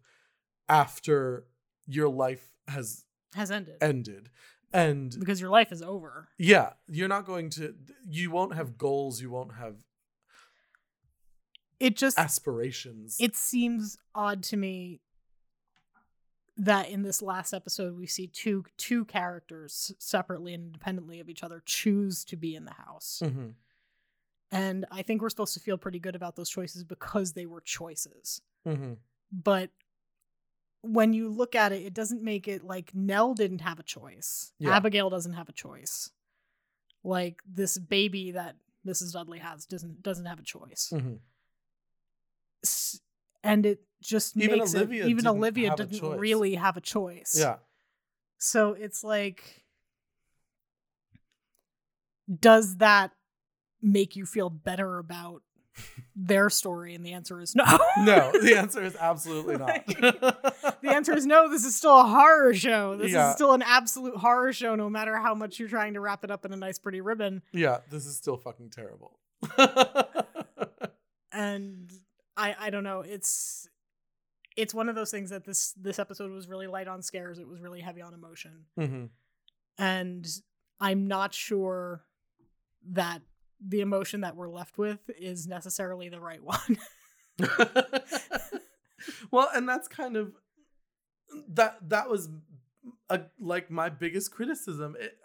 after 0.69 1.47
your 1.87 2.07
life 2.09 2.51
has 2.67 3.03
has 3.33 3.49
ended 3.49 3.77
ended, 3.81 4.29
and 4.71 5.15
because 5.19 5.41
your 5.41 5.49
life 5.49 5.71
is 5.71 5.81
over. 5.81 6.27
yeah, 6.37 6.73
you're 6.87 7.07
not 7.07 7.25
going 7.25 7.49
to. 7.51 7.73
You 8.09 8.29
won't 8.31 8.53
have 8.53 8.77
goals. 8.77 9.21
You 9.21 9.31
won't 9.31 9.53
have 9.53 9.75
It 11.79 11.95
just 11.95 12.17
aspirations. 12.19 13.17
it 13.19 13.35
seems 13.35 13.97
odd 14.13 14.43
to 14.43 14.57
me 14.57 14.99
that 16.57 16.89
in 16.89 17.03
this 17.03 17.21
last 17.21 17.53
episode 17.53 17.95
we 17.97 18.07
see 18.07 18.27
two 18.27 18.65
two 18.77 19.05
characters 19.05 19.93
separately 19.99 20.53
and 20.53 20.65
independently 20.65 21.19
of 21.19 21.29
each 21.29 21.43
other 21.43 21.61
choose 21.65 22.25
to 22.25 22.35
be 22.35 22.55
in 22.55 22.65
the 22.65 22.73
house. 22.73 23.21
Mhm. 23.23 23.53
And 24.51 24.85
I 24.89 25.01
think 25.03 25.21
we're 25.21 25.29
supposed 25.29 25.53
to 25.55 25.59
feel 25.59 25.77
pretty 25.77 25.99
good 25.99 26.15
about 26.15 26.35
those 26.35 26.49
choices 26.49 26.83
because 26.83 27.33
they 27.33 27.45
were 27.45 27.61
choices. 27.61 28.41
Mhm. 28.65 28.97
But 29.31 29.71
when 30.81 31.11
you 31.13 31.27
look 31.29 31.53
at 31.53 31.71
it, 31.73 31.81
it 31.83 31.93
doesn't 31.93 32.23
make 32.23 32.47
it 32.47 32.63
like 32.63 32.95
Nell 32.95 33.33
didn't 33.33 33.59
have 33.61 33.77
a 33.79 33.83
choice. 33.83 34.53
Yeah. 34.57 34.75
Abigail 34.75 35.09
doesn't 35.09 35.33
have 35.33 35.49
a 35.49 35.53
choice. 35.53 36.11
Like 37.03 37.41
this 37.45 37.77
baby 37.77 38.31
that 38.31 38.55
Mrs. 38.85 39.13
Dudley 39.13 39.39
has 39.39 39.65
doesn't 39.65 40.01
doesn't 40.01 40.25
have 40.25 40.39
a 40.39 40.43
choice. 40.43 40.89
Mhm. 40.93 41.19
S- 42.63 43.01
And 43.47 43.65
it 43.65 43.81
just 44.01 44.37
Even 44.37 44.59
makes 44.59 44.75
Olivia 44.75 45.05
it 45.05 45.09
even 45.09 45.23
didn't 45.23 45.37
Olivia 45.37 45.75
didn't 45.75 46.03
really 46.19 46.55
have 46.55 46.77
a 46.77 46.81
choice. 46.81 47.35
Yeah. 47.37 47.55
So 48.37 48.73
it's 48.73 49.03
like 49.03 49.63
does 52.39 52.77
that 52.77 53.11
make 53.81 54.15
you 54.15 54.25
feel 54.25 54.49
better 54.49 54.97
about 54.97 55.41
their 56.15 56.49
story? 56.49 56.93
And 56.93 57.05
the 57.05 57.13
answer 57.13 57.39
is 57.39 57.55
no. 57.55 57.63
No, 57.99 58.31
the 58.41 58.55
answer 58.57 58.83
is 58.83 58.95
absolutely 58.99 59.57
not. 59.57 59.85
the 59.87 60.89
answer 60.89 61.15
is 61.15 61.25
no. 61.25 61.49
This 61.49 61.63
is 61.65 61.75
still 61.75 61.99
a 61.99 62.03
horror 62.03 62.53
show. 62.53 62.97
This 62.97 63.11
Yeah. 63.13 63.29
is 63.29 63.35
still 63.35 63.53
an 63.53 63.61
absolute 63.63 64.17
horror 64.17 64.51
show, 64.53 64.75
no 64.75 64.89
matter 64.89 65.15
how 65.17 65.33
much 65.33 65.57
you're 65.59 65.69
trying 65.69 65.93
to 65.93 66.01
wrap 66.01 66.23
it 66.23 66.31
up 66.31 66.43
in 66.45 66.51
a 66.53 66.57
nice, 66.57 66.77
pretty 66.79 67.01
ribbon. 67.01 67.41
yeah, 67.53 67.77
this 67.89 68.05
is 68.05 68.17
still 68.17 68.37
fucking 68.37 68.69
terrible. 68.71 69.17
And 71.31 71.91
I, 72.37 72.55
I 72.59 72.69
don't 72.69 72.83
know. 72.83 73.01
It's, 73.01 73.67
it's 74.55 74.73
one 74.73 74.87
of 74.87 74.95
those 74.95 75.11
things 75.11 75.29
that 75.31 75.45
this 75.45 75.73
this 75.73 75.99
episode 75.99 76.31
was 76.31 76.47
really 76.47 76.67
light 76.67 76.87
on 76.87 77.01
scares. 77.01 77.39
It 77.39 77.47
was 77.47 77.61
really 77.61 77.81
heavy 77.81 78.01
on 78.01 78.13
emotion, 78.13 78.65
hmm 78.75 79.05
and 79.77 80.27
I'm 80.79 81.07
not 81.07 81.33
sure 81.33 82.03
that 82.91 83.21
the 83.65 83.81
emotion 83.81 84.21
that 84.21 84.35
we're 84.35 84.49
left 84.49 84.77
with 84.77 84.99
is 85.19 85.47
necessarily 85.47 86.09
the 86.09 86.19
right 86.19 86.43
one. 86.43 86.77
well, 89.31 89.49
and 89.53 89.67
that's 89.67 89.87
kind 89.87 90.17
of 90.17 90.33
that. 91.49 91.77
That 91.89 92.09
was 92.09 92.29
a, 93.09 93.21
like 93.39 93.69
my 93.69 93.89
biggest 93.89 94.31
criticism. 94.31 94.95
It, 94.99 95.17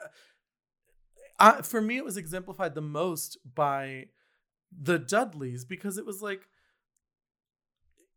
I, 1.39 1.63
for 1.63 1.81
me, 1.81 1.97
it 1.97 2.05
was 2.05 2.17
exemplified 2.17 2.75
the 2.75 2.83
most 2.83 3.39
by 3.55 4.07
the 4.71 4.99
Dudleys 4.99 5.65
because 5.65 5.99
it 5.99 6.07
was 6.07 6.23
like 6.23 6.43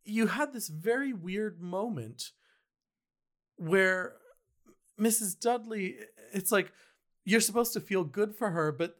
you 0.06 0.28
had 0.28 0.54
this 0.54 0.68
very 0.68 1.14
weird 1.14 1.60
moment 1.60 2.32
where 3.58 4.14
Mrs. 5.00 5.40
Dudley, 5.40 5.98
it's 6.32 6.52
like 6.52 6.72
you're 7.26 7.42
supposed 7.42 7.74
to 7.74 7.80
feel 7.80 8.04
good 8.04 8.36
for 8.36 8.52
her, 8.52 8.72
but 8.72 8.98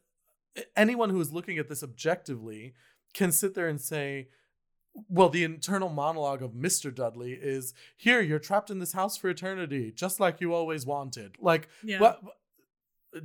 anyone 0.76 1.10
who 1.10 1.22
is 1.22 1.32
looking 1.32 1.58
at 1.58 1.70
this 1.70 1.84
objectively 1.84 2.74
can 3.14 3.32
sit 3.32 3.54
there 3.54 3.68
and 3.68 3.80
say, 3.80 4.30
well, 5.10 5.30
the 5.30 5.44
internal 5.44 5.90
monologue 5.90 6.42
of 6.42 6.52
Mr. 6.52 6.94
Dudley 6.94 7.34
is 7.34 7.74
here, 7.98 8.22
you're 8.22 8.40
trapped 8.40 8.70
in 8.70 8.80
this 8.80 8.94
house 8.94 9.18
for 9.18 9.30
eternity, 9.30 9.92
just 9.92 10.20
like 10.20 10.40
you 10.40 10.54
always 10.54 10.86
wanted. 10.86 11.36
Like, 11.40 11.68
yeah. 11.84 12.00
what 12.00 12.22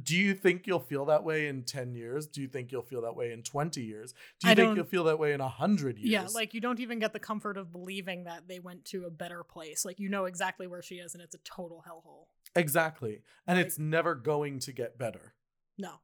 do 0.02 0.16
you 0.16 0.34
think 0.34 0.66
you'll 0.66 0.78
feel 0.80 1.06
that 1.06 1.24
way 1.24 1.48
in 1.48 1.62
10 1.62 1.94
years? 1.94 2.26
Do 2.26 2.40
you 2.40 2.48
think 2.48 2.70
you'll 2.70 2.82
feel 2.82 3.02
that 3.02 3.16
way 3.16 3.32
in 3.32 3.42
20 3.42 3.82
years? 3.82 4.12
Do 4.40 4.46
you 4.48 4.52
I 4.52 4.54
think 4.54 4.76
you'll 4.76 4.84
feel 4.84 5.04
that 5.04 5.18
way 5.18 5.32
in 5.32 5.40
100 5.40 5.98
years? 5.98 6.10
Yeah, 6.10 6.26
like 6.34 6.54
you 6.54 6.60
don't 6.60 6.80
even 6.80 6.98
get 6.98 7.12
the 7.12 7.18
comfort 7.18 7.56
of 7.56 7.72
believing 7.72 8.24
that 8.24 8.48
they 8.48 8.60
went 8.60 8.84
to 8.86 9.04
a 9.04 9.10
better 9.10 9.42
place. 9.42 9.84
Like 9.84 9.98
you 9.98 10.08
know 10.08 10.26
exactly 10.26 10.66
where 10.66 10.82
she 10.82 10.96
is, 10.96 11.14
and 11.14 11.22
it's 11.22 11.34
a 11.34 11.38
total 11.38 11.84
hellhole. 11.88 12.26
Exactly. 12.54 13.22
And 13.46 13.58
Like- 13.58 13.66
it's 13.66 13.78
never 13.78 14.14
going 14.14 14.58
to 14.60 14.72
get 14.72 14.98
better. 14.98 15.34
No, 15.78 16.00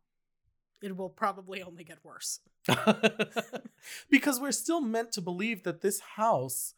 it 0.82 0.96
will 0.96 1.10
probably 1.10 1.62
only 1.62 1.84
get 1.84 1.98
worse. 2.04 2.40
because 4.10 4.40
we're 4.40 4.52
still 4.52 4.80
meant 4.80 5.12
to 5.12 5.20
believe 5.20 5.62
that 5.62 5.80
this 5.80 6.00
house 6.00 6.74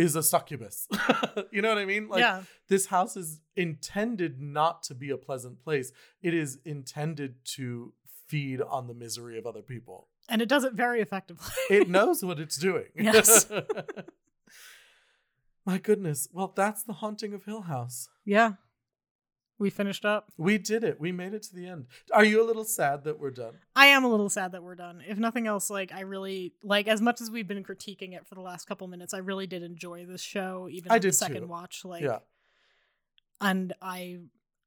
is 0.00 0.16
a 0.16 0.22
succubus. 0.22 0.88
you 1.50 1.60
know 1.60 1.68
what 1.68 1.78
I 1.78 1.84
mean? 1.84 2.08
Like 2.08 2.20
yeah, 2.20 2.42
this 2.68 2.86
house 2.86 3.16
is 3.16 3.40
intended 3.54 4.40
not 4.40 4.82
to 4.84 4.94
be 4.94 5.10
a 5.10 5.18
pleasant 5.18 5.62
place. 5.62 5.92
It 6.22 6.32
is 6.32 6.58
intended 6.64 7.44
to 7.56 7.92
feed 8.26 8.62
on 8.62 8.86
the 8.86 8.94
misery 8.94 9.38
of 9.38 9.46
other 9.46 9.62
people. 9.62 10.08
and 10.28 10.40
it 10.40 10.48
does 10.48 10.64
it 10.64 10.72
very 10.72 11.00
effectively. 11.00 11.52
It 11.68 11.88
knows 11.96 12.24
what 12.24 12.40
it's 12.40 12.56
doing. 12.56 12.86
Yes. 12.94 13.46
My 15.66 15.78
goodness. 15.78 16.28
Well, 16.32 16.52
that's 16.56 16.82
the 16.82 16.94
haunting 16.94 17.34
of 17.34 17.44
Hill 17.44 17.62
House. 17.62 18.08
yeah, 18.24 18.52
we 19.60 19.70
finished 19.70 20.04
up. 20.04 20.32
We 20.36 20.58
did 20.58 20.82
it. 20.82 20.98
We 20.98 21.12
made 21.12 21.34
it 21.34 21.42
to 21.44 21.54
the 21.54 21.66
end. 21.68 21.86
Are 22.12 22.24
you 22.24 22.42
a 22.42 22.46
little 22.46 22.64
sad 22.64 23.04
that 23.04 23.20
we're 23.20 23.30
done? 23.30 23.54
I 23.76 23.86
am 23.86 24.02
a 24.04 24.08
little 24.08 24.28
sad 24.30 24.52
that 24.52 24.62
we're 24.62 24.74
done. 24.74 25.02
If 25.06 25.18
nothing 25.18 25.46
else, 25.46 25.70
like 25.70 25.92
I 25.92 26.00
really 26.00 26.54
like 26.64 26.88
as 26.88 27.00
much 27.00 27.20
as 27.20 27.30
we've 27.30 27.46
been 27.46 27.62
critiquing 27.62 28.14
it 28.14 28.26
for 28.26 28.34
the 28.34 28.40
last 28.40 28.66
couple 28.66 28.88
minutes. 28.88 29.14
I 29.14 29.18
really 29.18 29.46
did 29.46 29.62
enjoy 29.62 30.06
this 30.06 30.22
show, 30.22 30.66
even 30.70 30.90
I 30.90 30.94
on 30.94 31.00
the 31.00 31.08
did 31.08 31.14
second 31.14 31.42
too. 31.42 31.46
watch. 31.46 31.84
Like, 31.84 32.02
yeah. 32.02 32.18
and 33.40 33.72
I, 33.80 34.18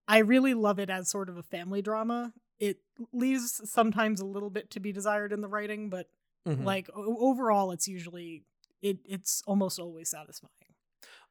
I 0.07 0.19
really 0.19 0.53
love 0.53 0.79
it 0.79 0.89
as 0.89 1.09
sort 1.09 1.29
of 1.29 1.37
a 1.37 1.43
family 1.43 1.81
drama. 1.81 2.33
It 2.59 2.77
leaves 3.11 3.61
sometimes 3.69 4.21
a 4.21 4.25
little 4.25 4.49
bit 4.49 4.69
to 4.71 4.79
be 4.79 4.91
desired 4.91 5.33
in 5.33 5.41
the 5.41 5.47
writing, 5.47 5.89
but 5.89 6.07
Mhm. 6.47 6.63
like 6.65 6.89
o- 6.95 7.17
overall, 7.29 7.71
it's 7.71 7.87
usually 7.87 8.43
it. 8.81 8.99
It's 9.05 9.41
almost 9.47 9.79
always 9.79 10.09
satisfying. 10.09 10.51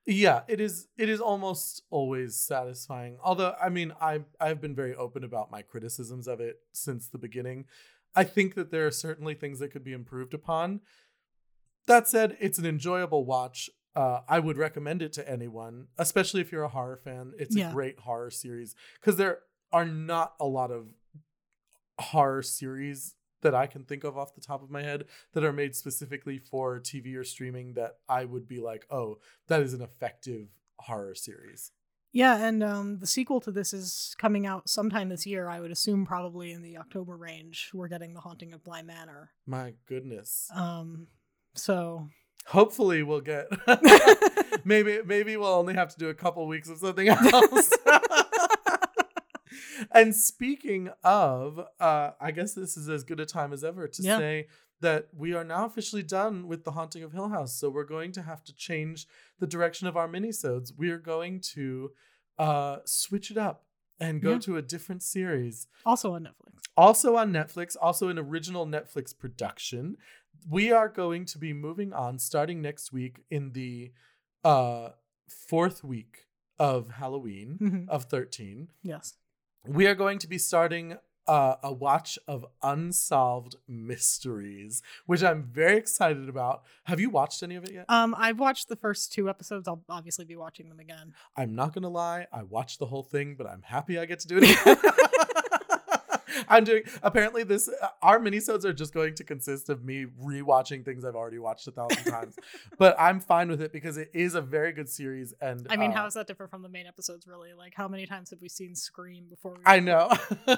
Yeah, 0.07 0.43
it 0.49 0.61
is 0.61 0.89
it 0.99 1.09
is 1.09 1.21
almost 1.21 1.83
always 1.91 2.37
satisfying. 2.37 3.19
Although 3.23 3.55
I 3.63 3.69
mean, 3.69 3.93
I 4.01 4.21
I've 4.41 4.61
been 4.61 4.75
very 4.75 4.95
open 4.95 5.23
about 5.25 5.51
my 5.51 5.63
criticisms 5.63 6.27
of 6.27 6.41
it 6.41 6.57
since 6.73 7.07
the 7.09 7.19
beginning. 7.19 7.67
I 8.15 8.25
think 8.25 8.55
that 8.57 8.71
there 8.71 8.87
are 8.87 8.91
certainly 8.91 9.35
things 9.35 9.59
that 9.61 9.71
could 9.73 9.85
be 9.85 9.93
improved 9.93 10.35
upon. 10.35 10.81
that 11.87 12.07
said, 12.09 12.37
it's 12.41 12.59
an 12.59 12.67
enjoyable 12.67 13.25
watch. 13.25 13.71
Uh, 13.95 14.21
I 14.29 14.39
would 14.39 14.57
recommend 14.59 15.03
it 15.03 15.13
to 15.15 15.29
anyone, 15.29 15.89
especially 15.99 16.41
if 16.41 16.51
you're 16.53 16.63
a 16.63 16.69
horror 16.69 16.97
fan. 17.03 17.33
It's 17.39 17.55
Yeah. 17.57 17.71
a 17.71 17.73
great 17.73 18.01
horror 18.01 18.31
series 18.31 18.75
because 19.01 19.17
there 19.17 19.41
are 19.73 19.85
not 19.87 20.35
a 20.41 20.47
lot 20.47 20.71
of 20.71 20.95
horror 21.99 22.43
series 22.43 23.15
that 23.43 23.55
I 23.55 23.67
can 23.67 23.85
think 23.85 24.05
of 24.05 24.17
off 24.17 24.35
the 24.35 24.41
top 24.41 24.63
of 24.63 24.71
my 24.71 24.83
head 24.83 25.05
that 25.35 25.45
are 25.45 25.53
made 25.53 25.77
specifically 25.77 26.39
for 26.39 26.81
TV 26.81 27.17
or 27.17 27.25
streaming 27.25 27.75
that 27.75 27.97
I 28.09 28.25
would 28.25 28.49
be 28.49 28.61
like, 28.61 28.87
oh, 28.91 29.19
that 29.49 29.61
is 29.61 29.75
an 29.75 29.83
effective 29.83 30.49
horror 30.79 31.15
series. 31.15 31.73
Yeah, 32.15 32.45
and 32.45 32.63
um, 32.63 32.99
the 32.99 33.07
sequel 33.07 33.41
to 33.41 33.51
this 33.51 33.73
is 33.73 34.15
coming 34.19 34.47
out 34.47 34.69
sometime 34.69 35.09
this 35.09 35.27
year. 35.27 35.49
I 35.49 35.61
would 35.61 35.71
assume 35.71 36.05
probably 36.05 36.53
in 36.53 36.63
the 36.63 36.77
October 36.77 37.17
range. 37.17 37.71
We're 37.73 37.89
getting 37.89 38.13
the 38.13 38.21
Haunting 38.21 38.53
of 38.53 38.63
Bly 38.63 38.83
Manor. 38.83 39.31
My 39.47 39.73
goodness. 39.87 40.51
Um, 40.55 41.07
so 41.55 42.09
Hopefully, 42.47 43.03
we'll 43.03 43.21
get 43.21 43.47
maybe 44.65 45.01
maybe 45.07 45.37
we'll 45.37 45.49
only 45.49 45.75
have 45.75 45.91
to 45.91 45.99
do 45.99 46.09
a 46.09 46.15
couple 46.15 46.47
weeks 46.47 46.69
of 46.69 46.79
something 46.79 47.09
else. 47.09 47.73
And 49.95 50.15
speaking 50.15 50.91
of, 51.05 51.59
uh, 51.81 52.11
I 52.21 52.31
guess 52.31 52.55
this 52.55 52.77
is 52.77 52.89
as 52.89 53.05
good 53.05 53.21
a 53.21 53.27
time 53.27 53.53
as 53.53 53.63
ever 53.65 53.87
to 53.89 54.03
Yeah. 54.03 54.19
say 54.19 54.49
that 54.81 55.09
we 55.15 55.33
are 55.35 55.45
now 55.45 55.65
officially 55.65 56.03
done 56.03 56.49
with 56.49 56.65
the 56.65 56.73
Haunting 56.73 57.03
of 57.05 57.13
Hill 57.13 57.29
House. 57.29 57.55
So 57.55 57.71
we're 57.71 57.85
going 57.85 58.11
to 58.13 58.23
have 58.23 58.43
to 58.45 58.53
change 58.55 59.07
the 59.39 59.47
direction 59.47 59.87
of 59.87 59.97
our 59.97 60.09
minisodes. 60.09 60.73
We 60.77 60.91
are 60.91 60.99
going 60.99 61.41
to 61.55 61.93
uh, 62.39 62.79
switch 62.85 63.31
it 63.31 63.37
up 63.39 63.67
and 64.01 64.21
go 64.21 64.33
Yeah. 64.33 64.39
to 64.41 64.57
a 64.57 64.63
different 64.63 65.03
series 65.03 65.69
also 65.87 66.15
on 66.15 66.25
Netflix. 66.25 66.59
also 66.77 67.15
on 67.17 67.31
Netflix, 67.33 67.77
also 67.81 68.09
an 68.09 68.19
original 68.19 68.67
Netflix 68.67 69.17
production. 69.17 69.97
We 70.49 70.73
are 70.73 70.89
going 70.89 71.27
to 71.27 71.39
be 71.39 71.53
moving 71.53 71.93
on 71.93 72.19
starting 72.19 72.61
next 72.61 72.93
week 72.93 73.23
in 73.31 73.53
the 73.53 73.93
uh 74.43 74.91
fourth 75.29 75.85
week 75.85 76.27
of 76.59 76.91
Halloween 76.93 77.59
Mhm. 77.61 77.89
of 77.89 78.05
13. 78.07 78.71
Yes. 78.83 79.15
We 79.67 79.87
are 79.87 79.95
going 79.95 80.19
to 80.19 80.29
be 80.29 80.39
starting 80.39 80.97
uh, 81.29 81.55
a 81.63 81.73
watch 81.73 82.19
of 82.27 82.45
unsolved 82.63 83.57
mysteries, 83.69 84.83
which 85.07 85.23
I'm 85.23 85.45
very 85.45 85.77
excited 85.77 86.29
about. 86.29 86.63
Have 86.85 86.99
you 86.99 87.11
watched 87.11 87.43
any 87.45 87.55
of 87.55 87.65
it 87.65 87.73
yet? 87.73 87.85
Um, 87.89 88.15
I've 88.19 88.41
watched 88.41 88.69
the 88.69 88.75
first 88.77 89.13
two 89.13 89.29
episodes. 89.29 89.69
I'll 89.69 89.85
obviously 89.89 90.25
be 90.25 90.35
watching 90.35 90.69
them 90.69 90.81
again. 90.81 91.15
I'm 91.37 91.55
not 91.55 91.75
gonna 91.75 91.89
lie, 91.89 92.27
I 92.33 92.43
watched 92.43 92.81
the 92.81 92.87
whole 92.87 93.05
thing, 93.05 93.37
but 93.37 93.47
I'm 93.47 93.63
happy 93.63 93.99
I 93.99 94.05
get 94.07 94.19
to 94.21 94.29
do 94.29 94.39
it 94.43 94.51
again. 94.63 94.77
I'm 96.49 96.65
doing 96.65 96.83
apparently 97.03 97.45
this 97.45 97.69
uh, 97.69 97.89
our 98.03 98.19
minisodes 98.19 98.65
are 98.65 98.73
just 98.73 98.95
going 98.95 99.15
to 99.17 99.25
consist 99.25 99.69
of 99.69 99.85
me 99.85 100.07
rewatching 100.23 100.85
things 100.85 101.05
I've 101.05 101.15
already 101.15 101.39
watched 101.39 101.67
a 101.69 101.71
thousand 101.71 102.05
times. 102.05 102.37
But 102.79 102.97
I'm 102.99 103.21
fine 103.21 103.49
with 103.49 103.61
it 103.61 103.73
because 103.73 103.97
it 103.97 104.11
is 104.13 104.35
a 104.35 104.41
very 104.41 104.73
good 104.73 104.89
series 104.89 105.35
and 105.41 105.67
I 105.71 105.77
mean, 105.77 105.91
uh, 105.91 105.95
how 105.95 106.07
is 106.07 106.15
that 106.15 106.27
different 106.27 106.51
from 106.51 106.63
the 106.63 106.69
main 106.69 106.87
episodes? 106.87 107.27
Really, 107.27 107.53
like 107.53 107.75
how 107.75 107.89
many 107.89 108.07
times 108.07 108.31
have 108.31 108.41
we 108.41 108.49
seen 108.49 108.75
Scream 108.75 109.27
before? 109.29 109.55
We 109.55 109.63
I 109.65 109.81
know. 109.81 110.11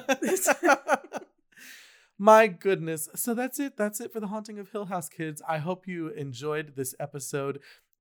My 2.19 2.47
goodness. 2.47 3.09
So 3.17 3.35
that's 3.35 3.59
it. 3.59 3.77
That's 3.77 4.01
it 4.01 4.13
for 4.13 4.21
the 4.21 4.29
Haunting 4.29 4.59
of 4.59 4.71
Hill 4.71 4.87
House 4.87 5.09
kids. 5.09 5.43
I 5.49 5.59
hope 5.59 5.89
you 5.89 6.09
enjoyed 6.09 6.77
this 6.77 6.95
episode. 7.01 7.59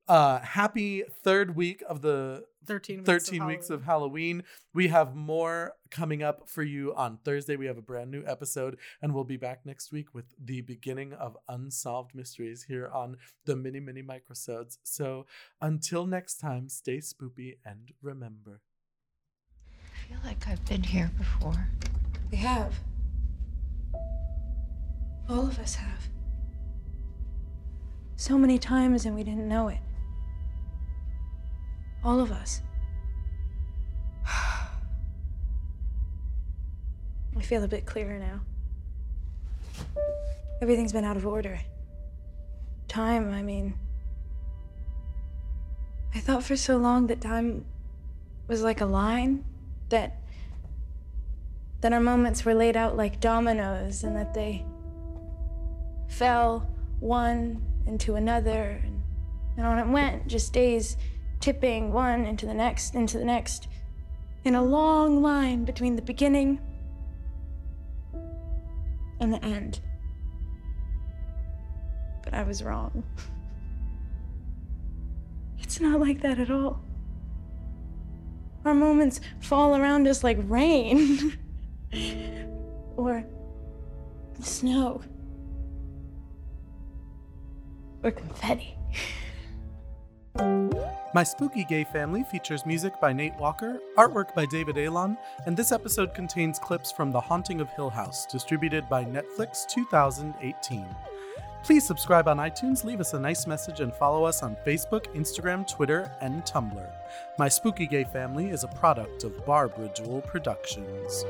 Uh 0.07 0.39
happy 0.39 1.03
third 1.23 1.55
week 1.55 1.83
of 1.87 2.01
the 2.01 2.45
Thirteen. 2.65 2.99
Weeks 2.99 3.07
13 3.07 3.41
of 3.41 3.47
weeks 3.47 3.69
of 3.69 3.83
Halloween. 3.83 4.37
Halloween. 4.37 4.43
We 4.73 4.87
have 4.87 5.15
more 5.15 5.73
coming 5.91 6.23
up 6.23 6.49
for 6.49 6.63
you 6.63 6.93
on 6.95 7.17
Thursday. 7.25 7.55
We 7.55 7.65
have 7.65 7.77
a 7.77 7.81
brand 7.81 8.09
new 8.09 8.23
episode, 8.25 8.77
and 9.01 9.13
we'll 9.13 9.25
be 9.25 9.37
back 9.37 9.65
next 9.65 9.91
week 9.91 10.13
with 10.13 10.25
the 10.39 10.61
beginning 10.61 11.13
of 11.13 11.37
Unsolved 11.49 12.15
Mysteries 12.15 12.63
here 12.63 12.87
on 12.87 13.17
the 13.45 13.55
Mini 13.55 13.79
Mini 13.79 14.01
Microsodes. 14.01 14.77
So 14.83 15.25
until 15.61 16.05
next 16.05 16.35
time, 16.35 16.69
stay 16.69 16.97
spoopy 16.99 17.57
and 17.65 17.91
remember. 18.01 18.61
I 19.93 20.07
feel 20.07 20.19
like 20.23 20.47
I've 20.47 20.63
been 20.65 20.83
here 20.83 21.11
before. 21.17 21.67
We 22.31 22.37
have. 22.37 22.73
All 25.29 25.47
of 25.47 25.59
us 25.59 25.75
have. 25.75 26.09
So 28.15 28.37
many 28.37 28.57
times 28.57 29.05
and 29.05 29.15
we 29.15 29.23
didn't 29.23 29.47
know 29.49 29.67
it. 29.67 29.79
All 32.03 32.19
of 32.19 32.31
us. 32.31 32.61
I 34.27 34.67
feel 37.41 37.63
a 37.63 37.67
bit 37.67 37.85
clearer 37.85 38.19
now. 38.19 38.41
Everything's 40.61 40.93
been 40.93 41.05
out 41.05 41.17
of 41.17 41.25
order. 41.25 41.59
Time, 42.87 43.33
I 43.33 43.41
mean. 43.41 43.73
I 46.15 46.19
thought 46.19 46.43
for 46.43 46.55
so 46.55 46.77
long 46.77 47.07
that 47.07 47.21
time 47.21 47.65
was 48.47 48.61
like 48.61 48.81
a 48.81 48.85
line 48.85 49.43
that 49.89 50.19
that 51.81 51.91
our 51.91 51.99
moments 51.99 52.45
were 52.45 52.53
laid 52.53 52.77
out 52.77 52.95
like 52.95 53.19
dominoes 53.19 54.05
and 54.05 54.15
that 54.15 54.33
they 54.33 54.63
fell 56.07 56.69
one 57.01 57.61
into 57.85 58.15
another 58.15 58.79
and, 58.83 59.03
and 59.57 59.65
on 59.65 59.79
it 59.79 59.87
went 59.87 60.27
just 60.27 60.53
days 60.53 60.95
tipping 61.43 61.91
one 61.91 62.23
into 62.23 62.45
the 62.45 62.53
next 62.53 62.95
into 62.95 63.17
the 63.17 63.25
next 63.25 63.67
in 64.45 64.55
a 64.55 64.63
long 64.63 65.21
line 65.21 65.65
between 65.65 65.97
the 65.97 66.01
beginning 66.01 66.57
and 69.19 69.33
the 69.33 69.43
end. 69.43 69.81
But 72.23 72.33
i 72.33 72.43
was 72.43 72.63
wrong. 72.63 73.03
It's 75.59 75.81
not 75.81 75.99
like 75.99 76.21
that 76.21 76.39
at 76.39 76.51
all. 76.51 76.79
Our 78.63 78.75
moments 78.75 79.21
fall 79.39 79.75
around 79.75 80.07
us 80.07 80.23
like 80.23 80.37
rain 80.43 81.35
or 82.95 83.25
snow 84.39 85.01
or 88.03 88.11
confetti. 88.11 88.77
My 91.15 91.21
Spooky 91.21 91.63
Gay 91.63 91.83
Family 91.83 92.23
features 92.23 92.65
music 92.65 92.99
by 92.99 93.13
Nate 93.13 93.35
Walker, 93.35 93.79
artwork 93.99 94.33
by 94.33 94.47
David 94.47 94.79
Alon, 94.79 95.15
and 95.45 95.55
this 95.55 95.71
episode 95.71 96.11
contains 96.15 96.57
clips 96.57 96.91
from 96.91 97.11
The 97.11 97.21
Haunting 97.21 97.61
of 97.61 97.69
Hill 97.69 97.91
House, 97.91 98.25
distributed 98.25 98.89
by 98.89 99.05
Netflix 99.05 99.67
2018. 99.67 100.87
Please 101.63 101.85
subscribe 101.85 102.27
on 102.27 102.37
iTunes, 102.37 102.83
leave 102.83 102.99
us 102.99 103.13
a 103.13 103.19
nice 103.19 103.45
message, 103.45 103.79
and 103.79 103.93
follow 103.93 104.23
us 104.23 104.41
on 104.41 104.57
Facebook, 104.65 105.05
Instagram, 105.13 105.67
Twitter, 105.67 106.11
and 106.19 106.43
Tumblr. 106.45 106.91
My 107.37 107.47
Spooky 107.47 107.85
Gay 107.85 108.05
Family 108.05 108.49
is 108.49 108.63
a 108.63 108.67
product 108.69 109.23
of 109.23 109.45
Barbara 109.45 109.91
Jewel 109.95 110.21
Productions. 110.21 111.25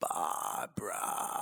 Barbara. 0.00 1.35